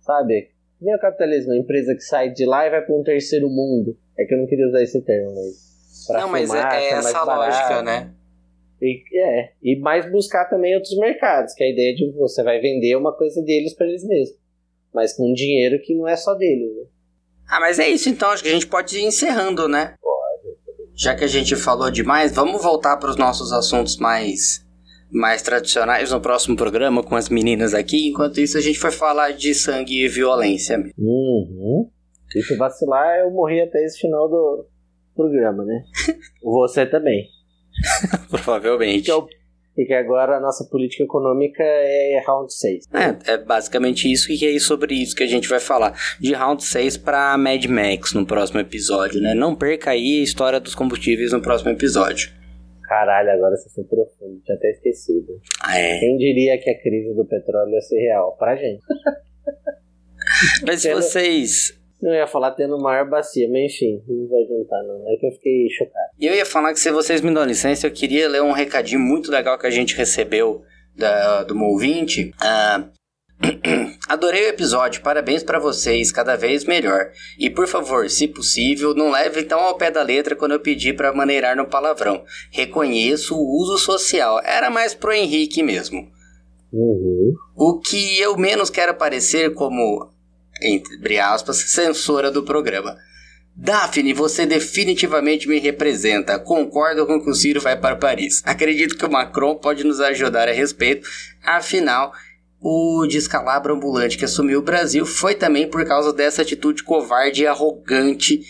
sabe? 0.00 0.50
Nem 0.80 0.94
o 0.94 0.98
capitalismo, 0.98 1.52
a 1.52 1.56
empresa 1.56 1.94
que 1.94 2.02
sai 2.02 2.30
de 2.30 2.46
lá 2.46 2.66
e 2.66 2.70
vai 2.70 2.82
para 2.82 2.94
um 2.94 3.02
terceiro 3.02 3.48
mundo. 3.48 3.96
É 4.16 4.24
que 4.24 4.34
eu 4.34 4.38
não 4.38 4.46
queria 4.46 4.66
usar 4.66 4.82
esse 4.82 5.00
termo, 5.02 5.34
mas 5.34 6.06
pra 6.06 6.20
não, 6.20 6.28
mas 6.28 6.52
é, 6.52 6.58
é 6.58 6.88
essa 6.90 7.24
barato. 7.24 7.40
lógica, 7.40 7.82
né? 7.82 8.12
E, 8.80 9.02
é, 9.12 9.52
e 9.62 9.76
mais 9.80 10.10
buscar 10.10 10.44
também 10.44 10.74
outros 10.74 10.96
mercados, 10.98 11.52
que 11.54 11.64
é 11.64 11.66
a 11.66 11.70
ideia 11.70 11.94
de 11.94 12.10
você 12.12 12.42
vai 12.44 12.60
vender 12.60 12.96
uma 12.96 13.12
coisa 13.12 13.42
deles 13.42 13.74
para 13.74 13.86
eles 13.86 14.04
mesmos. 14.04 14.38
Mas 14.94 15.12
com 15.14 15.32
dinheiro 15.32 15.80
que 15.82 15.94
não 15.94 16.06
é 16.06 16.16
só 16.16 16.34
deles, 16.34 16.76
né? 16.76 16.84
Ah, 17.48 17.60
mas 17.60 17.78
é 17.78 17.88
isso 17.88 18.08
então, 18.08 18.30
acho 18.30 18.42
que 18.42 18.48
a 18.48 18.52
gente 18.52 18.66
pode 18.66 18.98
ir 18.98 19.04
encerrando, 19.04 19.66
né? 19.68 19.94
Pode. 20.00 20.56
Já 20.94 21.14
que 21.14 21.24
a 21.24 21.28
gente 21.28 21.56
falou 21.56 21.90
demais, 21.90 22.32
vamos 22.32 22.62
voltar 22.62 22.96
para 22.98 23.10
os 23.10 23.16
nossos 23.16 23.52
assuntos 23.52 23.96
mais 23.96 24.64
mais 25.10 25.42
tradicionais 25.42 26.10
no 26.12 26.20
próximo 26.20 26.56
programa 26.56 27.02
com 27.02 27.16
as 27.16 27.28
meninas 27.28 27.74
aqui. 27.74 28.08
Enquanto 28.08 28.40
isso, 28.40 28.58
a 28.58 28.60
gente 28.60 28.78
vai 28.78 28.90
falar 28.90 29.32
de 29.32 29.54
sangue 29.54 30.04
e 30.04 30.08
violência. 30.08 30.78
Uhum. 30.98 31.88
E 32.34 32.42
se 32.42 32.56
vacilar, 32.56 33.20
eu 33.20 33.30
morri 33.30 33.60
até 33.60 33.82
esse 33.84 34.00
final 34.00 34.28
do 34.28 34.66
programa, 35.14 35.64
né? 35.64 35.82
Você 36.42 36.86
também. 36.86 37.26
Provavelmente. 38.30 39.10
Porque, 39.10 39.36
porque 39.74 39.94
agora 39.94 40.36
a 40.36 40.40
nossa 40.40 40.64
política 40.64 41.04
econômica 41.04 41.62
é 41.62 42.22
round 42.26 42.52
6. 42.52 42.84
É, 42.92 43.32
é 43.32 43.38
basicamente 43.38 44.10
isso 44.10 44.30
e 44.30 44.44
é 44.44 44.58
sobre 44.58 44.94
isso 44.94 45.16
que 45.16 45.22
a 45.22 45.26
gente 45.28 45.48
vai 45.48 45.60
falar. 45.60 45.94
De 46.20 46.32
Round 46.34 46.62
6 46.62 46.96
para 46.98 47.38
Mad 47.38 47.64
Max 47.66 48.12
no 48.12 48.26
próximo 48.26 48.60
episódio, 48.60 49.20
né? 49.20 49.34
Não 49.34 49.54
perca 49.54 49.92
aí 49.92 50.20
a 50.20 50.22
história 50.22 50.60
dos 50.60 50.74
combustíveis 50.74 51.32
no 51.32 51.40
próximo 51.40 51.70
episódio. 51.70 52.37
Caralho, 52.88 53.30
agora 53.30 53.54
você 53.56 53.68
foi 53.74 53.84
profundo, 53.84 54.40
tinha 54.44 54.56
até 54.56 54.70
esquecido. 54.70 55.38
Ah, 55.62 55.78
é. 55.78 55.98
Quem 56.00 56.16
diria 56.16 56.56
que 56.58 56.70
a 56.70 56.80
crise 56.82 57.14
do 57.14 57.24
petróleo 57.26 57.70
ia 57.74 57.80
ser 57.82 57.98
real? 58.00 58.34
Pra 58.38 58.56
gente. 58.56 58.82
Mas 60.66 60.80
se 60.82 60.88
Tendo- 60.88 61.02
vocês. 61.02 61.78
Eu 62.00 62.14
ia 62.14 62.28
falar 62.28 62.52
tendo 62.52 62.78
maior 62.78 63.08
bacia, 63.10 63.48
mas 63.50 63.72
enfim, 63.72 64.00
não 64.06 64.28
vai 64.28 64.44
juntar 64.44 64.80
não. 64.84 65.02
É 65.12 65.16
que 65.16 65.26
eu 65.26 65.32
fiquei 65.32 65.68
chocado. 65.70 66.10
E 66.20 66.26
eu 66.26 66.34
ia 66.34 66.46
falar 66.46 66.72
que 66.72 66.78
se 66.78 66.92
vocês 66.92 67.20
me 67.20 67.34
dão 67.34 67.44
licença, 67.44 67.88
eu 67.88 67.90
queria 67.90 68.28
ler 68.28 68.40
um 68.40 68.52
recadinho 68.52 69.00
muito 69.00 69.32
legal 69.32 69.58
que 69.58 69.66
a 69.66 69.70
gente 69.70 69.96
recebeu 69.96 70.62
da, 70.96 71.42
do 71.42 71.56
meu 71.56 71.66
ouvinte. 71.66 72.32
Ah, 72.40 72.88
Adorei 74.08 74.46
o 74.46 74.48
episódio, 74.48 75.02
parabéns 75.02 75.42
pra 75.42 75.58
vocês, 75.58 76.10
cada 76.10 76.34
vez 76.34 76.64
melhor. 76.64 77.10
E 77.38 77.50
por 77.50 77.68
favor, 77.68 78.08
se 78.08 78.26
possível, 78.26 78.94
não 78.94 79.10
leve 79.10 79.42
tão 79.42 79.60
ao 79.60 79.76
pé 79.76 79.90
da 79.90 80.02
letra 80.02 80.34
quando 80.34 80.52
eu 80.52 80.60
pedi 80.60 80.94
pra 80.94 81.12
maneirar 81.12 81.54
no 81.54 81.66
palavrão. 81.66 82.24
Reconheço 82.50 83.36
o 83.36 83.60
uso 83.60 83.76
social, 83.76 84.40
era 84.42 84.70
mais 84.70 84.94
pro 84.94 85.12
Henrique 85.12 85.62
mesmo. 85.62 86.10
Uhum. 86.72 87.34
O 87.54 87.78
que 87.78 88.18
eu 88.18 88.34
menos 88.38 88.70
quero 88.70 88.94
parecer 88.94 89.52
como, 89.52 90.10
entre 90.62 91.18
aspas, 91.18 91.58
censora 91.58 92.30
do 92.30 92.42
programa. 92.42 92.96
Daphne, 93.60 94.12
você 94.12 94.46
definitivamente 94.46 95.48
me 95.48 95.58
representa. 95.58 96.38
Concordo 96.38 97.04
com 97.04 97.20
que 97.20 97.28
o 97.28 97.34
Ciro 97.34 97.60
vai 97.60 97.76
para 97.76 97.96
Paris. 97.96 98.40
Acredito 98.46 98.96
que 98.96 99.04
o 99.04 99.10
Macron 99.10 99.56
pode 99.56 99.82
nos 99.82 100.00
ajudar 100.00 100.48
a 100.48 100.52
respeito. 100.52 101.08
Afinal, 101.42 102.12
o 102.60 103.06
descalabro 103.06 103.74
ambulante 103.74 104.18
que 104.18 104.24
assumiu 104.24 104.58
o 104.58 104.62
Brasil 104.62 105.06
foi 105.06 105.34
também 105.34 105.68
por 105.68 105.84
causa 105.86 106.12
dessa 106.12 106.42
atitude 106.42 106.82
covarde 106.82 107.42
e 107.42 107.46
arrogante 107.46 108.42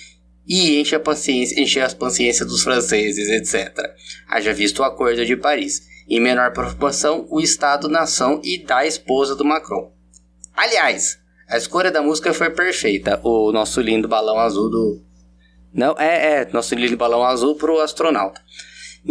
e 0.47 0.81
enche, 0.81 0.95
a 0.95 1.01
paciência, 1.01 1.61
enche 1.61 1.79
as 1.79 1.93
paciências 1.93 2.49
dos 2.49 2.63
franceses, 2.63 3.29
etc. 3.29 3.77
Haja 4.27 4.53
visto 4.55 4.79
o 4.79 4.85
acordo 4.85 5.27
de 5.27 5.37
Paris. 5.37 5.87
Em 6.09 6.21
menor 6.21 6.55
proporção, 6.55 7.27
o 7.29 7.39
Estado-nação 7.39 8.41
e 8.43 8.57
da 8.57 8.87
esposa 8.87 9.37
do 9.37 9.45
Macron. 9.45 9.93
Aliás, 10.57 11.19
a 11.47 11.59
escolha 11.59 11.91
da 11.91 12.01
música 12.01 12.33
foi 12.33 12.49
perfeita. 12.49 13.21
O 13.23 13.53
nosso 13.53 13.83
lindo 13.83 14.09
balão 14.09 14.39
azul 14.39 14.71
do. 14.71 15.03
Não, 15.71 15.95
é, 15.99 16.41
é, 16.41 16.49
nosso 16.51 16.75
lindo 16.75 16.97
balão 16.97 17.23
azul 17.23 17.55
pro 17.55 17.79
astronauta. 17.79 18.41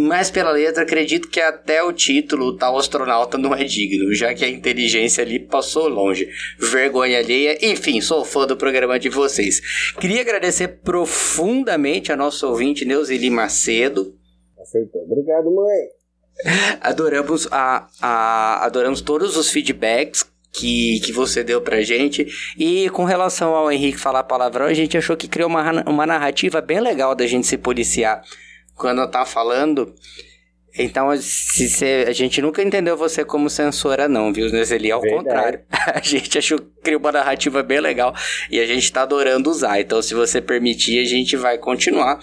Mas 0.00 0.30
pela 0.30 0.52
letra, 0.52 0.84
acredito 0.84 1.28
que 1.28 1.40
até 1.40 1.82
o 1.82 1.92
título, 1.92 2.56
tal 2.56 2.78
astronauta, 2.78 3.36
não 3.36 3.52
é 3.52 3.64
digno, 3.64 4.14
já 4.14 4.32
que 4.32 4.44
a 4.44 4.48
inteligência 4.48 5.24
ali 5.24 5.40
passou 5.40 5.88
longe. 5.88 6.28
Vergonha 6.56 7.18
alheia. 7.18 7.58
Enfim, 7.66 8.00
sou 8.00 8.24
fã 8.24 8.46
do 8.46 8.56
programa 8.56 8.96
de 8.96 9.08
vocês. 9.08 9.60
Queria 9.98 10.20
agradecer 10.20 10.68
profundamente 10.68 12.12
a 12.12 12.16
nosso 12.16 12.46
ouvinte 12.46 12.84
Neuzeli 12.84 13.28
Macedo. 13.28 14.14
Acertou. 14.60 15.02
Obrigado, 15.02 15.52
mãe. 15.52 15.88
Adoramos, 16.80 17.48
a, 17.50 17.88
a, 18.00 18.64
adoramos 18.64 19.00
todos 19.00 19.36
os 19.36 19.50
feedbacks 19.50 20.24
que, 20.52 21.00
que 21.00 21.10
você 21.10 21.42
deu 21.42 21.60
pra 21.60 21.82
gente. 21.82 22.24
E 22.56 22.88
com 22.90 23.02
relação 23.02 23.52
ao 23.52 23.72
Henrique 23.72 23.98
falar 23.98 24.22
palavrão, 24.22 24.66
a 24.66 24.74
gente 24.74 24.96
achou 24.96 25.16
que 25.16 25.26
criou 25.26 25.48
uma, 25.48 25.82
uma 25.90 26.06
narrativa 26.06 26.60
bem 26.60 26.78
legal 26.78 27.16
da 27.16 27.26
gente 27.26 27.48
se 27.48 27.58
policiar 27.58 28.22
quando 28.78 29.06
tá 29.10 29.26
falando. 29.26 29.94
Então, 30.78 31.08
se 31.16 31.84
a 32.06 32.12
gente 32.12 32.40
nunca 32.40 32.62
entendeu 32.62 32.96
você 32.96 33.24
como 33.24 33.50
censora, 33.50 34.06
não, 34.06 34.32
viu, 34.32 34.50
Nezeli? 34.50 34.92
Ao 34.92 35.00
Verdade. 35.00 35.24
contrário. 35.24 35.64
A 35.92 36.00
gente 36.00 36.38
achou 36.38 36.58
que 36.58 36.66
criou 36.82 37.00
uma 37.00 37.10
narrativa 37.10 37.62
bem 37.62 37.80
legal 37.80 38.14
e 38.50 38.60
a 38.60 38.66
gente 38.66 38.92
tá 38.92 39.02
adorando 39.02 39.50
usar. 39.50 39.80
Então, 39.80 40.00
se 40.02 40.14
você 40.14 40.40
permitir, 40.40 41.00
a 41.00 41.04
gente 41.04 41.34
vai 41.36 41.58
continuar. 41.58 42.20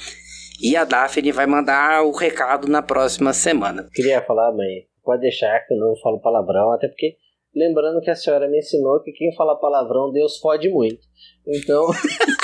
E 0.61 0.77
a 0.77 0.85
Daphne 0.85 1.31
vai 1.31 1.45
mandar 1.45 2.03
o 2.03 2.11
recado 2.11 2.67
na 2.67 2.81
próxima 2.81 3.33
semana. 3.33 3.89
Queria 3.93 4.21
falar, 4.21 4.53
mãe, 4.53 4.85
pode 5.03 5.21
deixar 5.21 5.59
que 5.65 5.73
eu 5.73 5.77
não 5.77 5.95
falo 5.97 6.21
palavrão, 6.21 6.71
até 6.71 6.87
porque 6.87 7.17
lembrando 7.53 7.99
que 8.01 8.09
a 8.09 8.15
senhora 8.15 8.47
me 8.47 8.59
ensinou 8.59 9.01
que 9.01 9.11
quem 9.11 9.33
fala 9.35 9.59
palavrão, 9.59 10.11
Deus 10.11 10.37
fode 10.37 10.69
muito. 10.69 11.01
Então, 11.47 11.87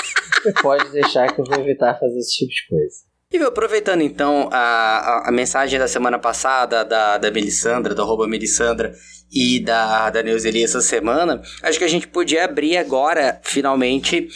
pode 0.60 0.90
deixar 0.90 1.32
que 1.32 1.40
eu 1.40 1.44
vou 1.44 1.58
evitar 1.60 1.98
fazer 1.98 2.18
esse 2.18 2.36
tipo 2.36 2.50
de 2.50 2.68
coisa. 2.68 3.11
E 3.32 3.38
aproveitando 3.38 4.02
então 4.02 4.50
a, 4.52 4.58
a, 4.58 5.28
a, 5.28 5.32
mensagem 5.32 5.78
da 5.78 5.88
semana 5.88 6.18
passada 6.18 6.84
da, 6.84 7.16
da 7.16 7.30
Melissandra, 7.30 7.94
do 7.94 8.02
arroba 8.02 8.28
Melissandra 8.28 8.92
e 9.32 9.58
da, 9.58 10.10
da 10.10 10.22
Neuzeli 10.22 10.62
essa 10.62 10.82
semana, 10.82 11.40
acho 11.62 11.78
que 11.78 11.84
a 11.84 11.88
gente 11.88 12.06
podia 12.06 12.44
abrir 12.44 12.76
agora, 12.76 13.40
finalmente, 13.42 14.28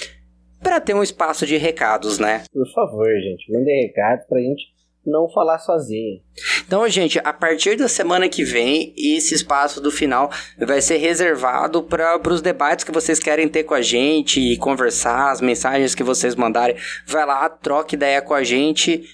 para 0.62 0.80
ter 0.80 0.94
um 0.94 1.02
espaço 1.02 1.44
de 1.44 1.58
recados, 1.58 2.18
né? 2.18 2.44
Por 2.50 2.66
favor, 2.72 3.06
gente, 3.06 3.52
mandem 3.52 3.86
recados 3.86 4.24
pra 4.26 4.38
gente 4.40 4.75
não 5.06 5.28
falar 5.28 5.58
sozinho. 5.58 6.20
Então, 6.66 6.86
gente, 6.88 7.18
a 7.22 7.32
partir 7.32 7.76
da 7.76 7.88
semana 7.88 8.28
que 8.28 8.42
vem, 8.42 8.92
esse 8.96 9.34
espaço 9.34 9.80
do 9.80 9.90
final 9.90 10.30
vai 10.58 10.80
ser 10.80 10.96
reservado 10.96 11.82
para 11.82 12.20
os 12.28 12.42
debates 12.42 12.84
que 12.84 12.92
vocês 12.92 13.18
querem 13.18 13.48
ter 13.48 13.64
com 13.64 13.74
a 13.74 13.80
gente 13.80 14.40
e 14.40 14.56
conversar, 14.56 15.30
as 15.30 15.40
mensagens 15.40 15.94
que 15.94 16.02
vocês 16.02 16.34
mandarem. 16.34 16.76
Vai 17.06 17.24
lá, 17.24 17.48
troque 17.48 17.94
ideia 17.94 18.20
com 18.20 18.34
a 18.34 18.42
gente 18.42 19.04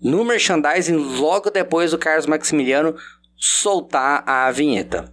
no 0.00 0.24
merchandising 0.24 0.96
logo 1.20 1.50
depois 1.50 1.92
do 1.92 1.98
Carlos 1.98 2.26
Maximiliano 2.26 2.96
soltar 3.36 4.24
a 4.26 4.50
vinheta. 4.50 5.12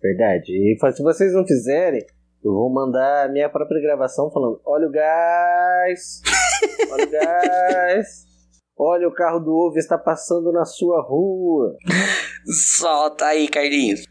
Verdade. 0.00 0.52
E 0.52 0.76
se 0.92 1.02
vocês 1.02 1.32
não 1.32 1.46
fizerem, 1.46 2.04
eu 2.44 2.52
vou 2.52 2.72
mandar 2.72 3.26
a 3.26 3.28
minha 3.28 3.48
própria 3.48 3.80
gravação 3.80 4.30
falando: 4.30 4.60
olha 4.64 4.86
o 4.86 4.90
gás! 4.90 6.22
Olha 6.90 7.04
o 7.04 7.10
gás! 7.10 8.25
Olha, 8.78 9.08
o 9.08 9.12
carro 9.12 9.40
do 9.40 9.54
ovo 9.54 9.78
está 9.78 9.96
passando 9.96 10.52
na 10.52 10.66
sua 10.66 11.00
rua. 11.00 11.74
Solta 12.76 13.24
aí, 13.24 13.48
Carlinhos. 13.48 14.02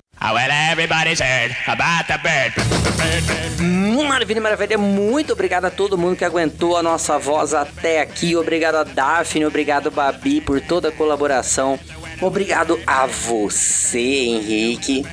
Bird. 2.17 3.61
Hum, 3.61 4.03
maravilha, 4.05 4.41
maravilha. 4.41 4.77
Muito 4.77 5.33
obrigado 5.33 5.65
a 5.65 5.69
todo 5.69 5.97
mundo 5.97 6.15
que 6.15 6.25
aguentou 6.25 6.75
a 6.75 6.81
nossa 6.81 7.19
voz 7.19 7.53
até 7.53 8.01
aqui. 8.01 8.35
Obrigado 8.35 8.75
a 8.75 8.83
Daphne, 8.83 9.45
obrigado 9.45 9.91
Babi 9.91 10.41
por 10.41 10.59
toda 10.59 10.89
a 10.89 10.91
colaboração. 10.91 11.77
Obrigado 12.19 12.79
a 12.87 13.05
você, 13.05 13.99
Henrique. 13.99 15.05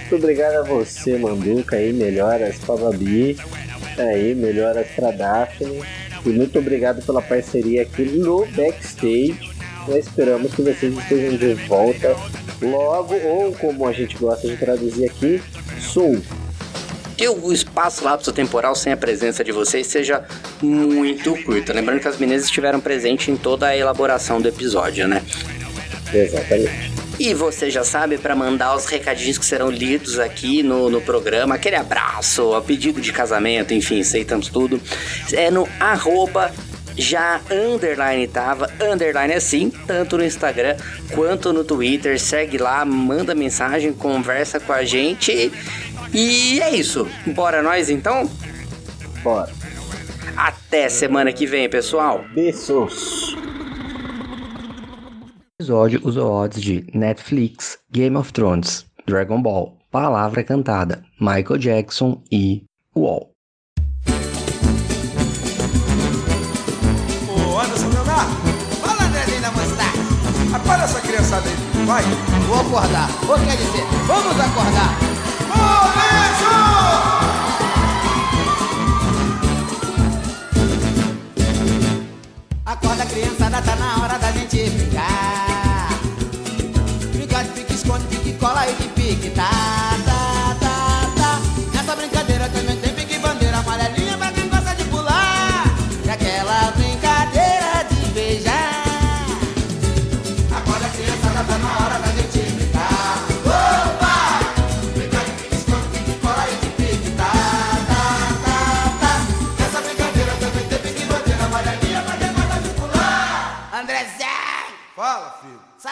Muito 0.00 0.16
obrigado 0.16 0.56
a 0.56 0.62
você, 0.64 1.16
Manduca, 1.16 1.76
aí, 1.76 1.94
melhoras 1.94 2.58
pra 2.58 2.76
Babi. 2.76 3.38
Aí, 3.96 4.34
melhoras 4.34 4.86
pra 4.88 5.10
Daphne. 5.12 5.82
E 6.24 6.28
muito 6.28 6.58
obrigado 6.58 7.04
pela 7.04 7.20
parceria 7.20 7.82
aqui 7.82 8.02
no 8.04 8.46
backstage. 8.46 9.50
Nós 9.88 10.06
esperamos 10.06 10.54
que 10.54 10.62
vocês 10.62 10.96
estejam 10.96 11.36
de 11.36 11.54
volta 11.66 12.16
logo, 12.60 13.14
ou 13.14 13.52
como 13.54 13.86
a 13.86 13.92
gente 13.92 14.16
gosta 14.16 14.46
de 14.46 14.56
traduzir 14.56 15.06
aqui, 15.06 15.42
soon. 15.80 16.20
Que 17.16 17.28
o 17.28 17.52
espaço 17.52 18.04
lapso 18.04 18.32
temporal 18.32 18.74
sem 18.74 18.92
a 18.92 18.96
presença 18.96 19.42
de 19.42 19.52
vocês 19.52 19.86
seja 19.86 20.24
muito 20.62 21.36
curto. 21.42 21.72
Lembrando 21.72 22.00
que 22.00 22.08
as 22.08 22.18
meninas 22.18 22.44
estiveram 22.44 22.80
presentes 22.80 23.28
em 23.28 23.36
toda 23.36 23.66
a 23.66 23.76
elaboração 23.76 24.40
do 24.40 24.48
episódio, 24.48 25.08
né? 25.08 25.22
Exatamente. 26.12 26.91
E 27.18 27.34
você 27.34 27.70
já 27.70 27.84
sabe, 27.84 28.18
para 28.18 28.34
mandar 28.34 28.74
os 28.74 28.86
recadinhos 28.86 29.38
que 29.38 29.44
serão 29.44 29.70
lidos 29.70 30.18
aqui 30.18 30.62
no, 30.62 30.90
no 30.90 31.00
programa, 31.00 31.54
aquele 31.54 31.76
abraço, 31.76 32.54
a 32.54 32.62
pedido 32.62 33.00
de 33.00 33.12
casamento, 33.12 33.74
enfim, 33.74 34.00
aceitamos 34.00 34.48
tudo, 34.48 34.80
é 35.32 35.50
no 35.50 35.68
arroba 35.78 36.52
já 36.96 37.40
underline 37.50 38.26
tava, 38.28 38.70
underline 38.80 39.32
assim, 39.32 39.70
tanto 39.86 40.18
no 40.18 40.24
Instagram 40.24 40.76
quanto 41.14 41.52
no 41.52 41.64
Twitter. 41.64 42.20
Segue 42.20 42.58
lá, 42.58 42.84
manda 42.84 43.34
mensagem, 43.34 43.92
conversa 43.92 44.60
com 44.60 44.72
a 44.72 44.84
gente. 44.84 45.52
E 46.12 46.60
é 46.60 46.70
isso. 46.70 47.08
Bora 47.26 47.62
nós 47.62 47.88
então? 47.88 48.30
Bora. 49.22 49.50
Até 50.36 50.88
semana 50.88 51.32
que 51.32 51.46
vem, 51.46 51.68
pessoal. 51.68 52.24
Beijos 52.34 53.36
episódio 55.62 56.00
usou 56.02 56.28
odds 56.28 56.60
de 56.60 56.84
Netflix, 56.92 57.78
Game 57.92 58.16
of 58.16 58.32
Thrones, 58.32 58.84
Dragon 59.06 59.40
Ball, 59.40 59.78
Palavra 59.92 60.42
Cantada, 60.42 61.04
Michael 61.20 61.58
Jackson 61.58 62.20
e 62.32 62.64
UOL. 62.96 63.30
Ô 67.28 67.60
Anderson 67.60 67.90
Leonardo, 67.90 68.32
fala 68.80 69.04
Andrezinho 69.04 69.40
da 69.40 69.52
Mostarda. 69.52 70.56
Acorda 70.56 70.82
essa 70.82 71.00
criançada 71.00 71.48
aí, 71.48 71.86
vai. 71.86 72.02
Vou 72.48 72.60
acordar, 72.60 73.08
ou 73.28 73.38
quer 73.38 73.56
dizer, 73.56 73.84
vamos 74.08 74.40
acordar. 74.40 74.98
Acorda 82.66 83.06
criançada, 83.06 83.62
tá 83.62 83.76
na 83.76 84.02
hora 84.02 84.18
da 84.18 84.32
gente 84.32 84.68
brincar 84.70 85.51
esconde, 87.82 88.04
pique, 88.06 88.32
cola 88.38 88.68
e 88.68 88.74
pique 88.94 89.30
tá, 89.30 89.50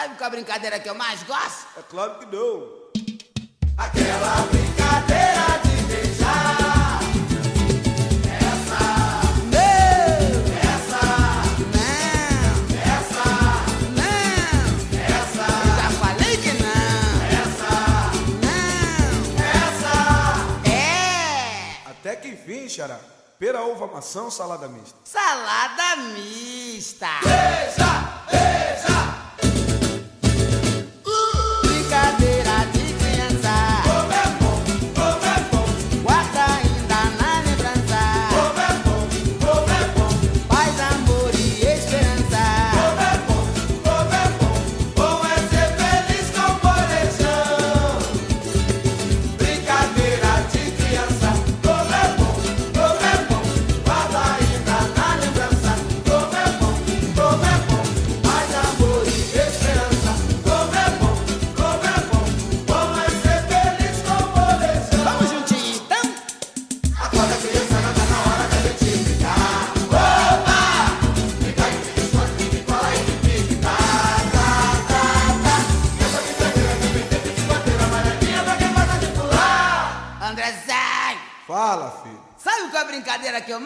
Sabe 0.01 0.15
qual 0.15 0.23
é 0.23 0.25
a 0.25 0.29
brincadeira 0.31 0.79
que 0.79 0.89
eu 0.89 0.95
mais 0.95 1.21
gosto? 1.21 1.67
É 1.77 1.83
claro 1.87 2.17
que 2.17 2.25
não. 2.35 2.67
Aquela 3.77 4.47
brincadeira 4.49 5.59
de 5.63 5.83
beijar. 5.83 7.01
Essa. 8.41 8.81
Não. 9.53 9.61
Essa. 10.73 11.03
Não. 11.75 11.85
Essa. 12.97 13.25
Não. 13.99 14.65
Essa. 15.05 15.45
Já 15.77 15.87
falei 15.99 16.35
que 16.37 16.53
não. 16.63 17.11
Essa. 17.37 17.73
Não. 18.41 19.13
Essa. 19.53 19.93
É. 20.67 21.91
Até 21.91 22.15
que 22.15 22.29
enfim, 22.29 22.67
xará. 22.67 22.99
Pera, 23.37 23.61
uva, 23.65 23.85
maçã 23.85 24.23
ou 24.23 24.31
salada 24.31 24.67
mista? 24.67 24.97
Salada 25.03 25.97
mista. 25.97 27.07
Beija, 27.21 27.91
beija. 28.31 29.30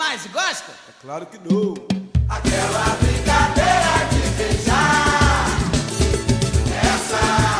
mais 0.07 0.25
gosta? 0.27 0.71
É 0.71 0.93
claro 1.01 1.25
que 1.25 1.37
não. 1.39 1.73
Aquela 2.29 2.95
brincadeira 3.01 4.05
de 4.11 4.21
beijar. 4.37 5.47
Essa. 6.93 7.55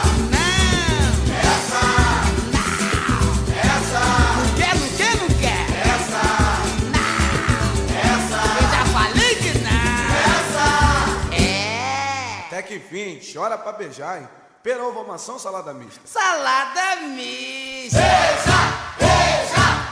Enfim, 12.75 13.19
chora 13.33 13.57
pra 13.57 13.71
beijar, 13.71 14.21
hein? 14.21 14.27
Perão, 14.61 14.91
vomação, 14.91 15.39
salada 15.39 15.73
mista. 15.73 16.01
Salada 16.05 16.97
mista! 17.07 17.99
Beija! 17.99 18.55
Beija! 18.99 19.84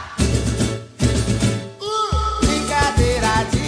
did 3.04 3.24
I 3.24 3.50
do? 3.52 3.63